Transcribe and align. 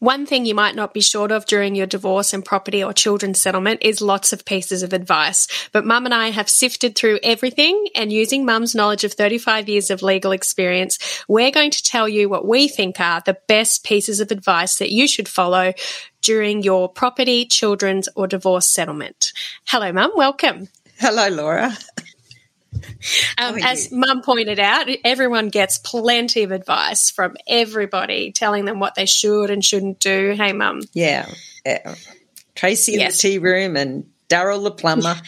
One 0.00 0.26
thing 0.26 0.46
you 0.46 0.54
might 0.54 0.76
not 0.76 0.94
be 0.94 1.00
short 1.00 1.32
of 1.32 1.44
during 1.44 1.74
your 1.74 1.86
divorce 1.86 2.32
and 2.32 2.44
property 2.44 2.84
or 2.84 2.92
children's 2.92 3.40
settlement 3.40 3.80
is 3.82 4.00
lots 4.00 4.32
of 4.32 4.44
pieces 4.44 4.84
of 4.84 4.92
advice. 4.92 5.48
But 5.72 5.84
mum 5.84 6.04
and 6.04 6.14
I 6.14 6.28
have 6.28 6.48
sifted 6.48 6.94
through 6.94 7.18
everything 7.24 7.88
and 7.96 8.12
using 8.12 8.44
mum's 8.44 8.76
knowledge 8.76 9.02
of 9.02 9.14
35 9.14 9.68
years 9.68 9.90
of 9.90 10.00
legal 10.00 10.30
experience, 10.30 11.24
we're 11.26 11.50
going 11.50 11.72
to 11.72 11.82
tell 11.82 12.08
you 12.08 12.28
what 12.28 12.46
we 12.46 12.68
think 12.68 13.00
are 13.00 13.22
the 13.26 13.38
best 13.48 13.82
pieces 13.82 14.20
of 14.20 14.30
advice 14.30 14.78
that 14.78 14.92
you 14.92 15.08
should 15.08 15.28
follow 15.28 15.72
during 16.22 16.62
your 16.62 16.88
property, 16.88 17.44
children's 17.44 18.08
or 18.14 18.28
divorce 18.28 18.72
settlement. 18.72 19.32
Hello, 19.66 19.90
mum. 19.90 20.12
Welcome. 20.14 20.68
Hello, 20.98 21.28
Laura. 21.28 21.76
Um, 23.38 23.56
as 23.58 23.92
Mum 23.92 24.22
pointed 24.22 24.58
out, 24.58 24.88
everyone 25.04 25.48
gets 25.48 25.78
plenty 25.78 26.42
of 26.42 26.50
advice 26.50 27.10
from 27.10 27.36
everybody 27.46 28.32
telling 28.32 28.64
them 28.64 28.80
what 28.80 28.96
they 28.96 29.06
should 29.06 29.50
and 29.50 29.64
shouldn't 29.64 30.00
do. 30.00 30.34
Hey, 30.36 30.52
Mum. 30.52 30.80
Yeah. 30.92 31.30
yeah. 31.64 31.94
Tracy 32.56 32.94
in 32.94 33.06
the 33.06 33.12
tea 33.12 33.38
room 33.38 33.76
and 33.76 34.06
Daryl 34.28 34.62
the 34.62 34.70
plumber. 34.70 35.16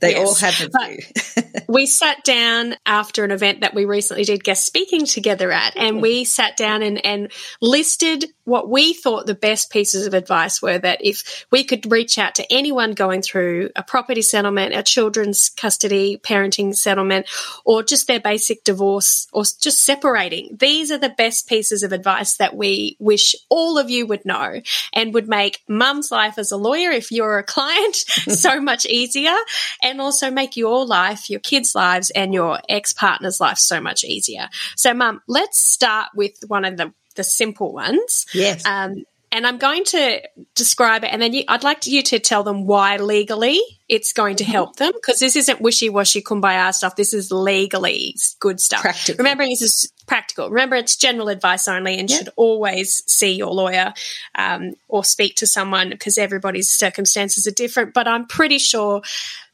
They 0.00 0.12
yes. 0.12 0.26
all 0.26 0.34
have 0.34 0.60
a 0.60 0.86
view. 0.86 1.62
we 1.68 1.86
sat 1.86 2.24
down 2.24 2.74
after 2.84 3.24
an 3.24 3.30
event 3.30 3.60
that 3.60 3.72
we 3.72 3.84
recently 3.84 4.24
did 4.24 4.42
guest 4.42 4.66
speaking 4.66 5.06
together 5.06 5.52
at, 5.52 5.76
and 5.76 6.02
we 6.02 6.24
sat 6.24 6.56
down 6.56 6.82
and, 6.82 7.04
and 7.06 7.30
listed 7.60 8.24
what 8.44 8.68
we 8.68 8.92
thought 8.92 9.26
the 9.26 9.34
best 9.34 9.70
pieces 9.70 10.06
of 10.06 10.14
advice 10.14 10.60
were 10.60 10.78
that 10.78 11.04
if 11.04 11.46
we 11.50 11.64
could 11.64 11.90
reach 11.90 12.18
out 12.18 12.34
to 12.36 12.52
anyone 12.52 12.92
going 12.92 13.22
through 13.22 13.70
a 13.76 13.82
property 13.82 14.22
settlement, 14.22 14.74
a 14.74 14.82
children's 14.82 15.48
custody 15.48 16.18
parenting 16.18 16.74
settlement, 16.74 17.26
or 17.64 17.82
just 17.82 18.06
their 18.06 18.20
basic 18.20 18.64
divorce 18.64 19.26
or 19.32 19.44
just 19.60 19.84
separating, 19.84 20.56
these 20.58 20.90
are 20.90 20.98
the 20.98 21.08
best 21.08 21.48
pieces 21.48 21.82
of 21.82 21.92
advice 21.92 22.36
that 22.36 22.56
we 22.56 22.96
wish 22.98 23.34
all 23.48 23.78
of 23.78 23.90
you 23.90 24.06
would 24.06 24.24
know 24.24 24.60
and 24.92 25.14
would 25.14 25.28
make 25.28 25.60
mum's 25.68 26.10
life 26.10 26.38
as 26.38 26.52
a 26.52 26.56
lawyer, 26.56 26.90
if 26.90 27.12
you're 27.12 27.38
a 27.38 27.44
client, 27.44 27.94
so 27.96 28.60
much 28.60 28.86
easier 28.86 29.34
and 29.82 30.00
also 30.00 30.30
make 30.30 30.56
your 30.56 30.84
life, 30.84 31.30
your 31.30 31.40
kids' 31.40 31.74
lives, 31.74 32.10
and 32.10 32.34
your 32.34 32.60
ex 32.68 32.92
partner's 32.92 33.40
life 33.40 33.58
so 33.58 33.80
much 33.80 34.04
easier. 34.04 34.48
So, 34.76 34.94
mum, 34.94 35.20
let's 35.28 35.58
start 35.58 36.08
with 36.14 36.36
one 36.46 36.64
of 36.64 36.76
the 36.76 36.92
the 37.12 37.24
simple 37.24 37.72
ones. 37.72 38.26
Yes. 38.32 38.64
Um, 38.64 39.04
and 39.32 39.46
I'm 39.46 39.56
going 39.56 39.84
to 39.84 40.20
describe 40.54 41.04
it, 41.04 41.08
and 41.10 41.20
then 41.20 41.32
you, 41.32 41.44
I'd 41.48 41.64
like 41.64 41.86
you 41.86 42.02
to 42.02 42.18
tell 42.18 42.42
them 42.42 42.66
why 42.66 42.98
legally 42.98 43.58
it's 43.88 44.12
going 44.12 44.36
to 44.36 44.44
help 44.44 44.76
them 44.76 44.92
because 44.92 45.20
this 45.20 45.36
isn't 45.36 45.58
wishy 45.58 45.88
washy 45.88 46.20
kumbaya 46.20 46.72
stuff. 46.74 46.96
This 46.96 47.14
is 47.14 47.32
legally 47.32 48.14
good 48.40 48.60
stuff. 48.60 48.82
Practical. 48.82 49.16
Remembering 49.18 49.48
this 49.48 49.62
is 49.62 49.92
practical. 50.06 50.50
Remember, 50.50 50.76
it's 50.76 50.96
general 50.96 51.28
advice 51.28 51.66
only, 51.66 51.98
and 51.98 52.10
yep. 52.10 52.18
should 52.18 52.28
always 52.36 53.02
see 53.06 53.32
your 53.32 53.52
lawyer 53.54 53.94
um, 54.34 54.74
or 54.86 55.02
speak 55.02 55.36
to 55.36 55.46
someone 55.46 55.88
because 55.88 56.18
everybody's 56.18 56.70
circumstances 56.70 57.46
are 57.46 57.52
different. 57.52 57.94
But 57.94 58.06
I'm 58.06 58.26
pretty 58.26 58.58
sure 58.58 59.00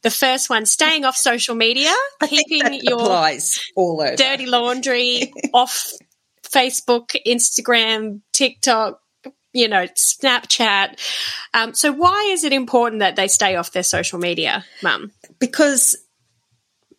the 0.02 0.10
first 0.10 0.50
one, 0.50 0.66
staying 0.66 1.04
off 1.04 1.16
social 1.16 1.54
media, 1.54 1.92
keeping 2.28 2.80
your 2.82 3.00
all 3.76 4.02
over. 4.02 4.16
dirty 4.16 4.46
laundry 4.46 5.32
off 5.54 5.92
Facebook, 6.50 7.16
Instagram, 7.26 8.20
TikTok, 8.32 9.00
you 9.52 9.68
know, 9.68 9.86
Snapchat. 9.86 10.98
Um, 11.54 11.74
so, 11.74 11.92
why 11.92 12.28
is 12.30 12.44
it 12.44 12.52
important 12.52 13.00
that 13.00 13.16
they 13.16 13.28
stay 13.28 13.56
off 13.56 13.72
their 13.72 13.82
social 13.82 14.18
media, 14.18 14.64
Mum? 14.82 15.12
Because 15.38 15.96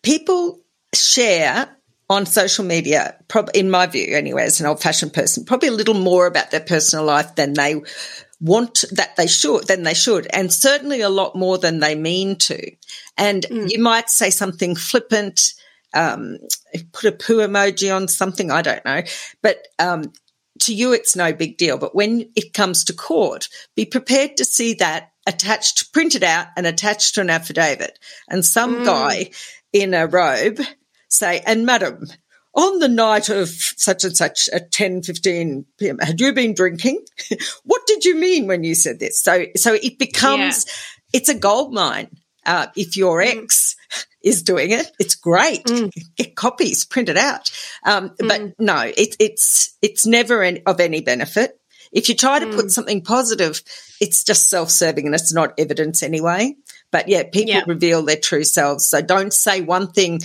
people 0.02 0.60
share 0.94 1.68
on 2.08 2.26
social 2.26 2.64
media, 2.64 3.16
prob- 3.28 3.50
in 3.54 3.70
my 3.70 3.86
view, 3.86 4.16
anyway, 4.16 4.42
as 4.42 4.60
an 4.60 4.66
old 4.66 4.82
fashioned 4.82 5.12
person, 5.12 5.44
probably 5.44 5.68
a 5.68 5.72
little 5.72 5.94
more 5.94 6.26
about 6.26 6.50
their 6.50 6.60
personal 6.60 7.04
life 7.04 7.36
than 7.36 7.52
they 7.54 7.80
want 8.40 8.84
that 8.92 9.14
they 9.16 9.28
should, 9.28 9.66
than 9.68 9.84
they 9.84 9.94
should, 9.94 10.26
and 10.32 10.52
certainly 10.52 11.02
a 11.02 11.08
lot 11.08 11.36
more 11.36 11.56
than 11.56 11.78
they 11.78 11.94
mean 11.94 12.36
to. 12.36 12.72
And 13.16 13.44
mm. 13.44 13.70
you 13.70 13.80
might 13.80 14.10
say 14.10 14.30
something 14.30 14.74
flippant 14.74 15.54
um, 15.94 16.38
put 16.92 17.04
a 17.06 17.12
poo 17.12 17.38
emoji 17.38 17.94
on 17.94 18.08
something. 18.08 18.50
I 18.50 18.62
don't 18.62 18.84
know, 18.84 19.02
but 19.42 19.66
um, 19.78 20.12
to 20.60 20.74
you, 20.74 20.92
it's 20.92 21.16
no 21.16 21.32
big 21.32 21.56
deal. 21.56 21.78
But 21.78 21.94
when 21.94 22.30
it 22.36 22.52
comes 22.52 22.84
to 22.84 22.92
court, 22.92 23.48
be 23.74 23.84
prepared 23.84 24.36
to 24.36 24.44
see 24.44 24.74
that 24.74 25.12
attached, 25.26 25.92
printed 25.92 26.24
out, 26.24 26.48
and 26.56 26.66
attached 26.66 27.14
to 27.14 27.20
an 27.20 27.30
affidavit. 27.30 27.98
And 28.28 28.44
some 28.44 28.78
mm. 28.78 28.84
guy 28.84 29.30
in 29.72 29.94
a 29.94 30.06
robe 30.06 30.60
say, 31.08 31.42
"And 31.46 31.66
madam." 31.66 32.06
On 32.52 32.80
the 32.80 32.88
night 32.88 33.28
of 33.28 33.48
such 33.48 34.02
and 34.02 34.16
such 34.16 34.48
at 34.52 34.72
10, 34.72 35.02
15 35.02 35.66
p.m., 35.78 35.98
had 35.98 36.20
you 36.20 36.32
been 36.32 36.52
drinking? 36.52 37.00
what 37.62 37.86
did 37.86 38.04
you 38.04 38.16
mean 38.16 38.48
when 38.48 38.64
you 38.64 38.74
said 38.74 38.98
this? 38.98 39.22
So, 39.22 39.46
so 39.54 39.74
it 39.74 40.00
becomes, 40.00 40.66
yeah. 40.66 41.20
it's 41.20 41.28
a 41.28 41.34
gold 41.34 41.72
mine. 41.72 42.08
Uh, 42.44 42.66
if 42.74 42.96
your 42.96 43.22
mm. 43.22 43.44
ex 43.44 43.76
is 44.22 44.42
doing 44.42 44.70
it. 44.70 44.90
It's 44.98 45.14
great. 45.14 45.64
Mm. 45.64 45.90
Get 46.16 46.36
copies, 46.36 46.84
print 46.84 47.08
it 47.08 47.16
out. 47.16 47.50
Um, 47.84 48.10
mm. 48.10 48.28
But 48.28 48.58
no, 48.58 48.80
it, 48.80 49.16
it's 49.18 49.76
it's 49.82 50.06
never 50.06 50.42
an, 50.42 50.60
of 50.66 50.80
any 50.80 51.00
benefit. 51.00 51.58
If 51.92 52.08
you 52.08 52.14
try 52.14 52.38
to 52.38 52.46
mm. 52.46 52.54
put 52.54 52.70
something 52.70 53.02
positive, 53.02 53.60
it's 54.00 54.22
just 54.22 54.48
self-serving 54.48 55.06
and 55.06 55.14
it's 55.14 55.32
not 55.32 55.54
evidence 55.58 56.02
anyway. 56.02 56.54
But 56.92 57.08
yeah, 57.08 57.24
people 57.24 57.54
yeah. 57.54 57.62
reveal 57.66 58.02
their 58.02 58.16
true 58.16 58.44
selves. 58.44 58.88
So 58.88 59.00
don't 59.00 59.32
say 59.32 59.60
one 59.60 59.90
thing 59.90 60.20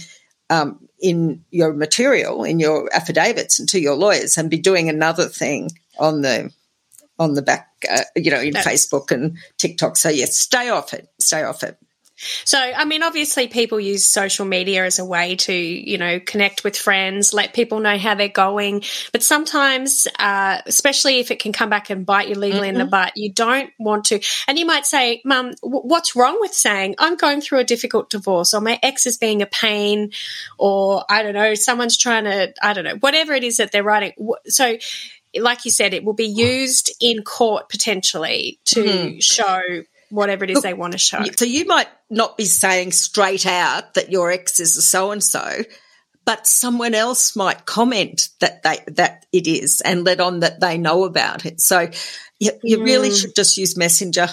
um, 0.49 0.87
in 0.99 1.43
your 1.49 1.73
material, 1.73 2.43
in 2.43 2.59
your 2.59 2.89
affidavits, 2.93 3.59
and 3.59 3.69
to 3.69 3.79
your 3.79 3.95
lawyers, 3.95 4.37
and 4.37 4.49
be 4.49 4.57
doing 4.57 4.89
another 4.89 5.25
thing 5.25 5.71
on 5.97 6.21
the 6.21 6.51
on 7.17 7.33
the 7.33 7.41
back, 7.41 7.69
uh, 7.89 8.01
you 8.15 8.29
know, 8.29 8.41
in 8.41 8.53
That's- 8.53 8.67
Facebook 8.67 9.09
and 9.11 9.37
TikTok. 9.57 9.97
So 9.97 10.09
yes, 10.09 10.37
stay 10.37 10.69
off 10.69 10.93
it. 10.93 11.07
Stay 11.19 11.43
off 11.43 11.63
it. 11.63 11.77
So, 12.44 12.59
I 12.59 12.86
mean, 12.86 13.03
obviously, 13.03 13.47
people 13.47 13.80
use 13.80 14.06
social 14.06 14.46
media 14.46 14.86
as 14.86 15.00
a 15.00 15.06
way 15.06 15.36
to, 15.38 15.53
you 15.53 15.97
know, 15.97 16.19
connect 16.19 16.63
with 16.63 16.78
friends, 16.78 17.34
let 17.34 17.53
people 17.53 17.80
know 17.80 17.97
how 17.97 18.16
they're 18.16 18.28
going. 18.30 18.84
But 19.12 19.24
sometimes, 19.24 20.08
uh, 20.19 20.62
especially 20.66 21.19
if 21.19 21.31
it 21.31 21.40
can 21.40 21.53
come 21.53 21.69
back 21.69 21.90
and 21.90 22.06
bite 22.06 22.30
you 22.30 22.36
legally 22.36 22.68
mm-hmm. 22.68 22.69
in 22.69 22.75
the 22.75 22.81
mm-hmm. 22.81 22.90
butt, 22.90 23.13
you 23.16 23.31
don't 23.31 23.72
want 23.80 24.06
to. 24.06 24.19
And 24.47 24.58
you 24.58 24.66
might 24.66 24.86
say, 24.86 25.22
Mum, 25.25 25.53
what's 25.62 26.16
wrong 26.16 26.38
with 26.40 26.53
saying 26.53 26.96
I'm 27.00 27.16
going 27.16 27.41
through 27.41 27.59
a 27.59 27.63
difficult 27.63 28.09
divorce, 28.09 28.53
or 28.53 28.62
my 28.62 28.80
ex 28.81 29.06
is 29.06 29.18
being 29.18 29.42
a 29.42 29.47
pain, 29.47 30.12
or 30.57 31.03
I 31.09 31.24
don't 31.24 31.34
know, 31.34 31.53
someone's 31.56 31.97
trying 31.97 32.25
to, 32.25 32.53
I 32.62 32.74
don't 32.74 32.84
know, 32.84 32.97
whatever 33.00 33.34
it 33.34 33.44
is 33.44 33.57
that 33.57 33.72
they're 33.72 33.84
writing. 33.84 34.13
So, 34.47 34.78
like 35.38 35.66
you 35.66 35.72
said, 35.72 35.94
it 35.94 36.03
will 36.03 36.13
be 36.13 36.28
used 36.28 36.96
in 37.02 37.24
court 37.24 37.69
potentially 37.69 38.59
to 38.66 38.84
mm-hmm. 38.84 39.19
show 39.19 39.62
whatever 40.15 40.43
it 40.43 40.49
is 40.49 40.55
Look, 40.55 40.63
they 40.63 40.73
want 40.73 40.93
to 40.93 40.97
show. 40.97 41.23
So 41.37 41.45
you 41.45 41.65
might 41.65 41.87
not 42.09 42.37
be 42.37 42.45
saying 42.45 42.91
straight 42.93 43.45
out 43.45 43.93
that 43.95 44.11
your 44.11 44.31
ex 44.31 44.59
is 44.59 44.77
a 44.77 44.81
so 44.81 45.11
and 45.11 45.23
so, 45.23 45.63
but 46.25 46.47
someone 46.47 46.95
else 46.95 47.35
might 47.35 47.65
comment 47.65 48.29
that 48.39 48.63
they 48.63 48.79
that 48.93 49.25
it 49.31 49.47
is 49.47 49.81
and 49.81 50.03
let 50.03 50.19
on 50.19 50.39
that 50.39 50.59
they 50.59 50.77
know 50.77 51.03
about 51.03 51.45
it. 51.45 51.61
So 51.61 51.89
you, 52.39 52.51
you 52.63 52.79
mm. 52.79 52.83
really 52.83 53.11
should 53.11 53.35
just 53.35 53.57
use 53.57 53.77
Messenger 53.77 54.29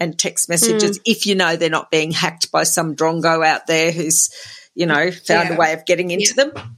and 0.00 0.18
text 0.18 0.48
messages 0.48 0.98
mm. 0.98 1.02
if 1.04 1.26
you 1.26 1.34
know 1.34 1.56
they're 1.56 1.70
not 1.70 1.90
being 1.90 2.10
hacked 2.10 2.50
by 2.50 2.64
some 2.64 2.96
drongo 2.96 3.46
out 3.46 3.66
there 3.66 3.92
who's, 3.92 4.30
you 4.74 4.86
know, 4.86 5.10
found 5.10 5.50
yeah. 5.50 5.54
a 5.54 5.58
way 5.58 5.72
of 5.74 5.84
getting 5.84 6.10
into 6.10 6.34
yeah. 6.36 6.44
them. 6.44 6.76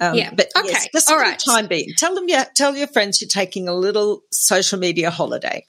Um, 0.00 0.14
yeah. 0.14 0.30
But 0.32 0.50
okay. 0.56 0.68
Yes, 0.68 0.88
just 0.92 1.10
All 1.10 1.18
right. 1.18 1.38
time 1.38 1.66
being, 1.66 1.90
tell 1.96 2.14
them, 2.14 2.24
yeah, 2.28 2.44
tell 2.54 2.76
your 2.76 2.86
friends 2.86 3.20
you're 3.20 3.28
taking 3.28 3.68
a 3.68 3.74
little 3.74 4.22
social 4.30 4.78
media 4.78 5.10
holiday. 5.10 5.66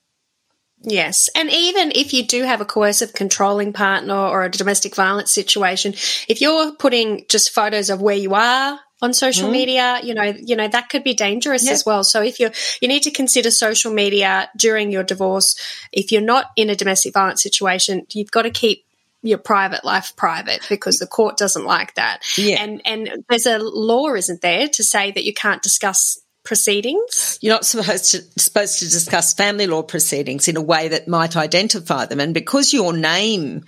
Yes. 0.85 1.29
And 1.35 1.49
even 1.51 1.91
if 1.95 2.13
you 2.13 2.25
do 2.25 2.43
have 2.43 2.61
a 2.61 2.65
coercive 2.65 3.13
controlling 3.13 3.73
partner 3.73 4.15
or 4.15 4.43
a 4.43 4.49
domestic 4.49 4.95
violence 4.95 5.31
situation, 5.31 5.93
if 6.27 6.41
you're 6.41 6.73
putting 6.75 7.25
just 7.29 7.51
photos 7.51 7.89
of 7.89 8.01
where 8.01 8.15
you 8.15 8.35
are 8.35 8.79
on 9.01 9.13
social 9.13 9.49
mm. 9.49 9.53
media, 9.53 9.99
you 10.03 10.13
know, 10.13 10.23
you 10.23 10.55
know, 10.55 10.67
that 10.67 10.89
could 10.89 11.03
be 11.03 11.13
dangerous 11.13 11.69
as 11.69 11.85
well. 11.85 12.03
So 12.03 12.21
if 12.21 12.39
you 12.39 12.51
you 12.81 12.87
need 12.87 13.03
to 13.03 13.11
consider 13.11 13.51
social 13.51 13.91
media 13.93 14.49
during 14.55 14.91
your 14.91 15.03
divorce, 15.03 15.59
if 15.91 16.11
you're 16.11 16.21
not 16.21 16.51
in 16.55 16.69
a 16.69 16.75
domestic 16.75 17.13
violence 17.13 17.43
situation, 17.43 18.05
you've 18.13 18.31
got 18.31 18.43
to 18.43 18.51
keep 18.51 18.85
your 19.21 19.39
private 19.39 19.83
life 19.83 20.15
private 20.15 20.65
because 20.69 20.99
the 20.99 21.07
court 21.07 21.35
doesn't 21.35 21.65
like 21.65 21.95
that. 21.95 22.21
Yeah. 22.37 22.61
And 22.61 22.81
and 22.85 23.25
there's 23.27 23.47
a 23.47 23.57
law, 23.57 24.13
isn't 24.13 24.41
there, 24.41 24.67
to 24.67 24.83
say 24.83 25.11
that 25.11 25.23
you 25.23 25.33
can't 25.33 25.61
discuss 25.61 26.19
proceedings. 26.45 27.39
You're 27.41 27.53
not 27.53 27.65
supposed 27.65 28.11
to, 28.11 28.21
supposed 28.39 28.79
to 28.79 28.85
discuss 28.85 29.33
family 29.33 29.67
law 29.67 29.83
proceedings 29.83 30.47
in 30.47 30.57
a 30.57 30.61
way 30.61 30.87
that 30.89 31.07
might 31.07 31.35
identify 31.35 32.05
them. 32.05 32.19
And 32.19 32.33
because 32.33 32.71
your 32.71 32.93
name 32.93 33.65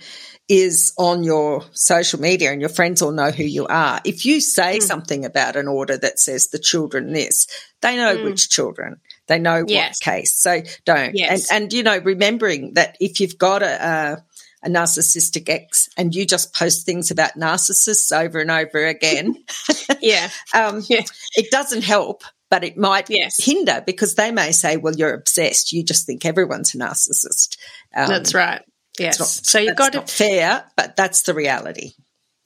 is 0.48 0.94
on 0.96 1.24
your 1.24 1.62
social 1.72 2.20
media 2.20 2.50
and 2.50 2.60
your 2.60 2.70
friends 2.70 3.02
all 3.02 3.12
know 3.12 3.30
who 3.30 3.44
you 3.44 3.66
are. 3.66 4.00
If 4.04 4.24
you 4.24 4.40
say 4.40 4.78
mm. 4.78 4.82
something 4.82 5.26
about 5.26 5.56
an 5.56 5.68
order 5.68 5.98
that 5.98 6.18
says 6.18 6.48
the 6.48 6.58
children 6.58 7.12
this, 7.12 7.46
they 7.82 7.96
know 7.96 8.16
mm. 8.16 8.24
which 8.24 8.48
children. 8.48 8.98
They 9.26 9.38
know 9.38 9.64
yes. 9.66 9.98
what 10.00 10.12
case. 10.12 10.34
So 10.34 10.62
don't. 10.86 11.14
Yes. 11.14 11.50
And, 11.52 11.64
and, 11.64 11.72
you 11.74 11.82
know, 11.82 11.98
remembering 11.98 12.74
that 12.74 12.96
if 12.98 13.20
you've 13.20 13.36
got 13.36 13.62
a, 13.62 13.86
a 13.86 14.24
a 14.62 14.68
narcissistic 14.68 15.48
ex 15.48 15.88
and 15.96 16.14
you 16.14 16.26
just 16.26 16.54
post 16.54 16.84
things 16.84 17.10
about 17.10 17.34
narcissists 17.34 18.16
over 18.16 18.40
and 18.40 18.50
over 18.50 18.86
again. 18.86 19.36
yeah. 20.00 20.28
um, 20.54 20.82
yeah. 20.88 21.02
It 21.36 21.50
doesn't 21.50 21.84
help, 21.84 22.24
but 22.50 22.64
it 22.64 22.76
might 22.76 23.10
yes. 23.10 23.42
hinder 23.42 23.82
because 23.84 24.14
they 24.14 24.30
may 24.30 24.52
say, 24.52 24.76
well, 24.76 24.94
you're 24.94 25.14
obsessed. 25.14 25.72
You 25.72 25.84
just 25.84 26.06
think 26.06 26.24
everyone's 26.24 26.74
a 26.74 26.78
narcissist. 26.78 27.58
Um, 27.94 28.08
that's 28.08 28.34
right. 28.34 28.62
Yes. 28.98 29.18
Not, 29.18 29.28
so 29.28 29.58
you've 29.58 29.76
got 29.76 29.92
to. 29.92 30.02
fair, 30.02 30.64
but 30.76 30.96
that's 30.96 31.22
the 31.22 31.34
reality. 31.34 31.92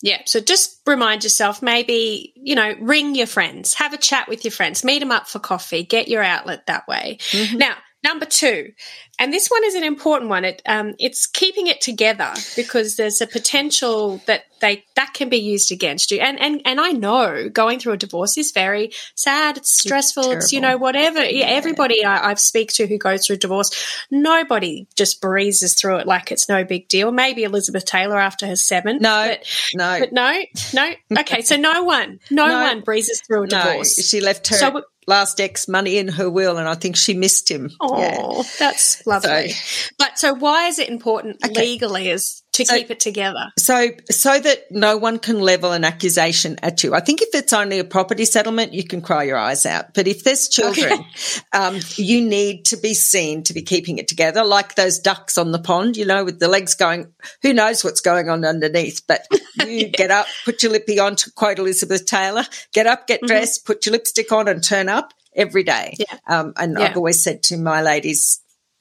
Yeah. 0.02 0.20
So 0.26 0.40
just 0.40 0.80
remind 0.84 1.22
yourself 1.22 1.62
maybe, 1.62 2.32
you 2.36 2.56
know, 2.56 2.74
ring 2.80 3.14
your 3.14 3.28
friends, 3.28 3.74
have 3.74 3.92
a 3.92 3.98
chat 3.98 4.28
with 4.28 4.44
your 4.44 4.50
friends, 4.50 4.84
meet 4.84 4.98
them 4.98 5.12
up 5.12 5.28
for 5.28 5.38
coffee, 5.38 5.84
get 5.84 6.08
your 6.08 6.22
outlet 6.22 6.66
that 6.66 6.88
way. 6.88 7.18
Mm-hmm. 7.30 7.58
Now, 7.58 7.76
Number 8.04 8.26
two, 8.26 8.72
and 9.18 9.32
this 9.32 9.48
one 9.48 9.64
is 9.64 9.76
an 9.76 9.84
important 9.84 10.28
one. 10.28 10.44
It, 10.44 10.62
um, 10.66 10.94
it's 10.98 11.26
keeping 11.26 11.68
it 11.68 11.80
together 11.80 12.32
because 12.56 12.96
there's 12.96 13.20
a 13.20 13.26
potential 13.26 14.20
that 14.26 14.42
they 14.60 14.84
that 14.96 15.14
can 15.14 15.28
be 15.28 15.36
used 15.36 15.70
against 15.70 16.10
you. 16.10 16.18
And 16.18 16.40
and 16.40 16.62
and 16.64 16.80
I 16.80 16.90
know 16.90 17.48
going 17.48 17.78
through 17.78 17.92
a 17.92 17.96
divorce 17.96 18.36
is 18.36 18.50
very 18.50 18.90
sad. 19.14 19.58
It's 19.58 19.78
stressful. 19.78 20.32
It's, 20.32 20.46
it's 20.46 20.52
you 20.52 20.60
know 20.60 20.78
whatever. 20.78 21.22
Yeah. 21.24 21.46
Everybody 21.46 22.04
I, 22.04 22.30
I 22.30 22.34
speak 22.34 22.72
to 22.74 22.86
who 22.88 22.98
goes 22.98 23.26
through 23.26 23.36
divorce, 23.36 23.70
nobody 24.10 24.88
just 24.96 25.20
breezes 25.20 25.74
through 25.74 25.98
it 25.98 26.06
like 26.06 26.32
it's 26.32 26.48
no 26.48 26.64
big 26.64 26.88
deal. 26.88 27.12
Maybe 27.12 27.44
Elizabeth 27.44 27.84
Taylor 27.84 28.18
after 28.18 28.46
her 28.46 28.56
seven. 28.56 28.98
No, 29.00 29.28
but, 29.28 29.46
no, 29.74 29.98
but 30.00 30.12
no, 30.12 30.42
no. 30.74 31.20
Okay, 31.20 31.42
so 31.42 31.56
no 31.56 31.84
one, 31.84 32.18
no, 32.30 32.46
no 32.48 32.60
one 32.62 32.80
breezes 32.80 33.22
through 33.26 33.44
a 33.44 33.46
divorce. 33.46 33.98
No, 33.98 34.02
she 34.02 34.20
left 34.20 34.48
her. 34.48 34.56
So, 34.56 34.82
last 35.06 35.40
ex 35.40 35.68
money 35.68 35.98
in 35.98 36.08
her 36.08 36.30
will, 36.30 36.56
and 36.58 36.68
I 36.68 36.74
think 36.74 36.96
she 36.96 37.14
missed 37.14 37.50
him. 37.50 37.70
Oh, 37.80 37.98
yeah. 37.98 38.42
that's 38.58 39.06
lovely. 39.06 39.50
So, 39.50 39.94
but 39.98 40.18
so, 40.18 40.34
why 40.34 40.68
is 40.68 40.78
it 40.78 40.88
important 40.88 41.44
okay. 41.44 41.60
legally 41.60 42.10
as 42.10 42.41
to 42.52 42.64
so, 42.64 42.76
keep 42.76 42.90
it 42.90 43.00
together? 43.00 43.52
So, 43.58 43.88
so 44.10 44.38
that 44.38 44.70
no 44.70 44.96
one 44.96 45.18
can 45.18 45.40
level 45.40 45.72
an 45.72 45.84
accusation 45.84 46.58
at 46.62 46.82
you. 46.82 46.94
I 46.94 47.00
think 47.00 47.22
if 47.22 47.34
it's 47.34 47.52
only 47.52 47.78
a 47.78 47.84
property 47.84 48.24
settlement, 48.24 48.72
you 48.74 48.84
can 48.84 49.00
cry 49.00 49.24
your 49.24 49.38
eyes 49.38 49.66
out. 49.66 49.94
But 49.94 50.06
if 50.06 50.24
there's 50.24 50.48
children, 50.48 50.92
okay. 50.92 51.40
um, 51.52 51.80
you 51.96 52.20
need 52.20 52.66
to 52.66 52.76
be 52.76 52.94
seen 52.94 53.42
to 53.44 53.54
be 53.54 53.62
keeping 53.62 53.98
it 53.98 54.08
together, 54.08 54.44
like 54.44 54.74
those 54.74 54.98
ducks 54.98 55.38
on 55.38 55.52
the 55.52 55.58
pond. 55.58 55.96
You 55.96 56.06
know, 56.06 56.24
with 56.24 56.38
the 56.38 56.48
legs 56.48 56.74
going. 56.74 57.12
Who 57.42 57.52
knows 57.52 57.84
what's 57.84 58.00
going 58.00 58.28
on 58.28 58.44
underneath? 58.44 59.02
But 59.06 59.26
you 59.60 59.66
yeah. 59.66 59.88
get 59.88 60.10
up, 60.10 60.26
put 60.44 60.62
your 60.62 60.72
lippy 60.72 60.98
on. 60.98 61.16
To 61.16 61.30
quote 61.32 61.58
Elizabeth 61.58 62.06
Taylor, 62.06 62.44
get 62.72 62.86
up, 62.86 63.06
get 63.06 63.18
mm-hmm. 63.18 63.26
dressed, 63.26 63.64
put 63.64 63.86
your 63.86 63.92
lipstick 63.92 64.32
on, 64.32 64.48
and 64.48 64.62
turn 64.62 64.88
up 64.88 65.12
every 65.34 65.62
day. 65.62 65.94
Yeah. 65.98 66.18
Um, 66.26 66.52
and 66.56 66.76
yeah. 66.78 66.86
I've 66.86 66.96
always 66.96 67.22
said 67.22 67.42
to 67.44 67.56
my 67.56 67.82
ladies, 67.82 68.40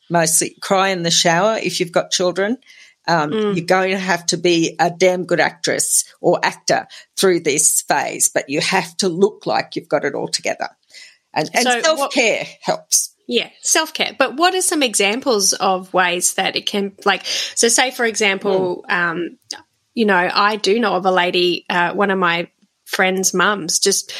mostly 0.09 0.55
cry 0.61 0.89
in 0.89 1.03
the 1.03 1.11
shower 1.11 1.57
if 1.61 1.79
you've 1.79 1.91
got 1.91 2.11
children. 2.11 2.57
Um, 3.11 3.31
mm. 3.31 3.55
You're 3.57 3.65
going 3.65 3.91
to 3.91 3.97
have 3.97 4.25
to 4.27 4.37
be 4.37 4.77
a 4.79 4.89
damn 4.89 5.25
good 5.25 5.41
actress 5.41 6.05
or 6.21 6.39
actor 6.43 6.87
through 7.17 7.41
this 7.41 7.81
phase, 7.81 8.29
but 8.29 8.47
you 8.47 8.61
have 8.61 8.95
to 8.97 9.09
look 9.09 9.45
like 9.45 9.75
you've 9.75 9.89
got 9.89 10.05
it 10.05 10.15
all 10.15 10.29
together. 10.29 10.69
And, 11.33 11.49
and 11.53 11.63
so 11.63 11.81
self 11.81 12.13
care 12.13 12.45
helps. 12.61 13.13
Yeah, 13.27 13.49
self 13.61 13.93
care. 13.93 14.15
But 14.17 14.37
what 14.37 14.55
are 14.55 14.61
some 14.61 14.81
examples 14.81 15.51
of 15.51 15.93
ways 15.93 16.35
that 16.35 16.55
it 16.55 16.65
can, 16.65 16.93
like, 17.03 17.25
so 17.25 17.67
say, 17.67 17.91
for 17.91 18.05
example, 18.05 18.85
mm. 18.89 18.93
um, 18.93 19.37
you 19.93 20.05
know, 20.05 20.29
I 20.33 20.55
do 20.55 20.79
know 20.79 20.93
of 20.93 21.05
a 21.05 21.11
lady, 21.11 21.65
uh, 21.69 21.93
one 21.93 22.11
of 22.11 22.19
my 22.19 22.49
friends' 22.85 23.33
mums 23.33 23.79
just 23.79 24.13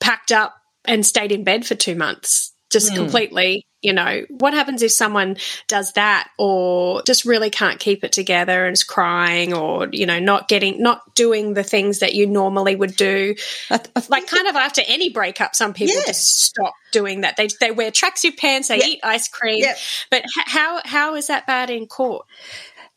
packed 0.00 0.32
up 0.32 0.54
and 0.86 1.04
stayed 1.04 1.32
in 1.32 1.44
bed 1.44 1.66
for 1.66 1.74
two 1.74 1.94
months, 1.94 2.54
just 2.70 2.92
mm. 2.92 2.96
completely. 2.96 3.66
You 3.84 3.92
know, 3.92 4.24
what 4.30 4.54
happens 4.54 4.82
if 4.82 4.92
someone 4.92 5.36
does 5.68 5.92
that 5.92 6.30
or 6.38 7.02
just 7.02 7.24
really 7.26 7.50
can't 7.50 7.78
keep 7.78 8.02
it 8.02 8.12
together 8.12 8.64
and 8.64 8.72
is 8.72 8.82
crying 8.82 9.52
or, 9.52 9.88
you 9.92 10.06
know, 10.06 10.18
not 10.18 10.48
getting, 10.48 10.80
not 10.82 11.14
doing 11.14 11.52
the 11.52 11.62
things 11.62 11.98
that 11.98 12.14
you 12.14 12.26
normally 12.26 12.74
would 12.74 12.96
do? 12.96 13.34
I, 13.70 13.80
I 13.94 14.02
like, 14.08 14.26
kind 14.26 14.48
of 14.48 14.56
after 14.56 14.80
any 14.86 15.10
breakup, 15.10 15.54
some 15.54 15.74
people 15.74 15.96
yes. 15.96 16.06
just 16.06 16.44
stop 16.44 16.72
doing 16.92 17.20
that. 17.20 17.36
They, 17.36 17.48
they 17.60 17.70
wear 17.70 17.90
tracksuit 17.90 18.38
pants, 18.38 18.68
they 18.68 18.78
eat 18.78 19.00
ice 19.04 19.28
cream. 19.28 19.64
But 20.10 20.24
how, 20.46 20.80
how 20.84 21.14
is 21.14 21.26
that 21.26 21.46
bad 21.46 21.68
in 21.68 21.86
court? 21.86 22.26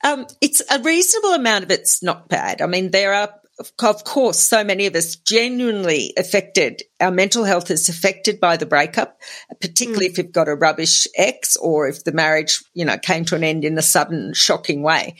Um, 0.03 0.25
it's 0.39 0.61
a 0.71 0.79
reasonable 0.79 1.33
amount 1.33 1.65
of 1.65 1.71
it's 1.71 2.01
not 2.01 2.29
bad. 2.29 2.61
I 2.61 2.67
mean, 2.67 2.91
there 2.91 3.13
are 3.13 3.33
of 3.59 4.03
course, 4.03 4.39
so 4.39 4.63
many 4.63 4.85
of 4.85 4.95
us 4.95 5.15
genuinely 5.15 6.13
affected. 6.15 6.83
Our 6.99 7.11
mental 7.11 7.43
health 7.43 7.71
is 7.71 7.89
affected 7.89 8.39
by 8.39 8.57
the 8.57 8.67
breakup, 8.67 9.19
particularly 9.59 10.07
mm. 10.07 10.11
if 10.11 10.17
you've 10.17 10.31
got 10.31 10.47
a 10.47 10.55
rubbish 10.55 11.07
ex 11.15 11.55
or 11.55 11.87
if 11.87 12.03
the 12.03 12.11
marriage, 12.11 12.63
you 12.73 12.85
know, 12.85 12.97
came 12.97 13.25
to 13.25 13.35
an 13.35 13.43
end 13.43 13.65
in 13.65 13.77
a 13.77 13.81
sudden, 13.81 14.33
shocking 14.33 14.83
way. 14.83 15.15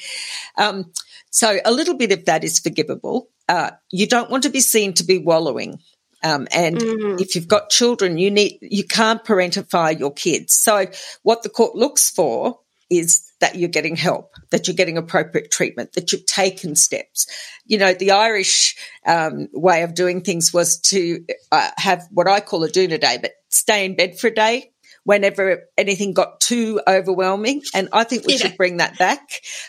Um, 0.55 0.91
so 1.31 1.57
a 1.65 1.71
little 1.71 1.95
bit 1.95 2.11
of 2.11 2.25
that 2.25 2.43
is 2.43 2.59
forgivable. 2.59 3.29
Uh, 3.49 3.71
you 3.91 4.07
don't 4.07 4.29
want 4.29 4.43
to 4.43 4.49
be 4.49 4.61
seen 4.61 4.93
to 4.93 5.03
be 5.03 5.17
wallowing. 5.17 5.79
Um, 6.23 6.47
and 6.51 6.77
mm. 6.77 7.21
if 7.21 7.35
you've 7.35 7.47
got 7.47 7.69
children, 7.69 8.17
you 8.17 8.29
need, 8.29 8.59
you 8.61 8.83
can't 8.83 9.23
parentify 9.23 9.97
your 9.99 10.11
kids. 10.11 10.53
So 10.53 10.87
what 11.23 11.43
the 11.43 11.49
court 11.49 11.75
looks 11.75 12.09
for 12.09 12.59
is 12.89 13.31
that 13.39 13.55
you're 13.55 13.69
getting 13.69 13.95
help, 13.95 14.33
that 14.49 14.67
you're 14.67 14.75
getting 14.75 14.97
appropriate 14.97 15.51
treatment, 15.51 15.93
that 15.93 16.11
you've 16.11 16.25
taken 16.25 16.75
steps. 16.75 17.27
You 17.65 17.77
know, 17.77 17.93
the 17.93 18.11
Irish 18.11 18.75
um, 19.05 19.47
way 19.53 19.83
of 19.83 19.93
doing 19.93 20.21
things 20.21 20.53
was 20.53 20.79
to 20.89 21.23
uh, 21.51 21.69
have 21.77 22.07
what 22.11 22.27
I 22.27 22.39
call 22.39 22.63
a 22.63 22.69
doona 22.69 22.99
day, 22.99 23.17
but 23.21 23.31
stay 23.49 23.85
in 23.85 23.95
bed 23.95 24.19
for 24.19 24.27
a 24.27 24.33
day 24.33 24.71
whenever 25.07 25.69
anything 25.77 26.11
got 26.11 26.41
too 26.41 26.81
overwhelming. 26.85 27.61
And 27.73 27.87
I 27.93 28.03
think 28.03 28.27
we 28.27 28.33
yeah. 28.33 28.39
should 28.39 28.57
bring 28.57 28.77
that 28.77 28.97
back. 28.97 29.21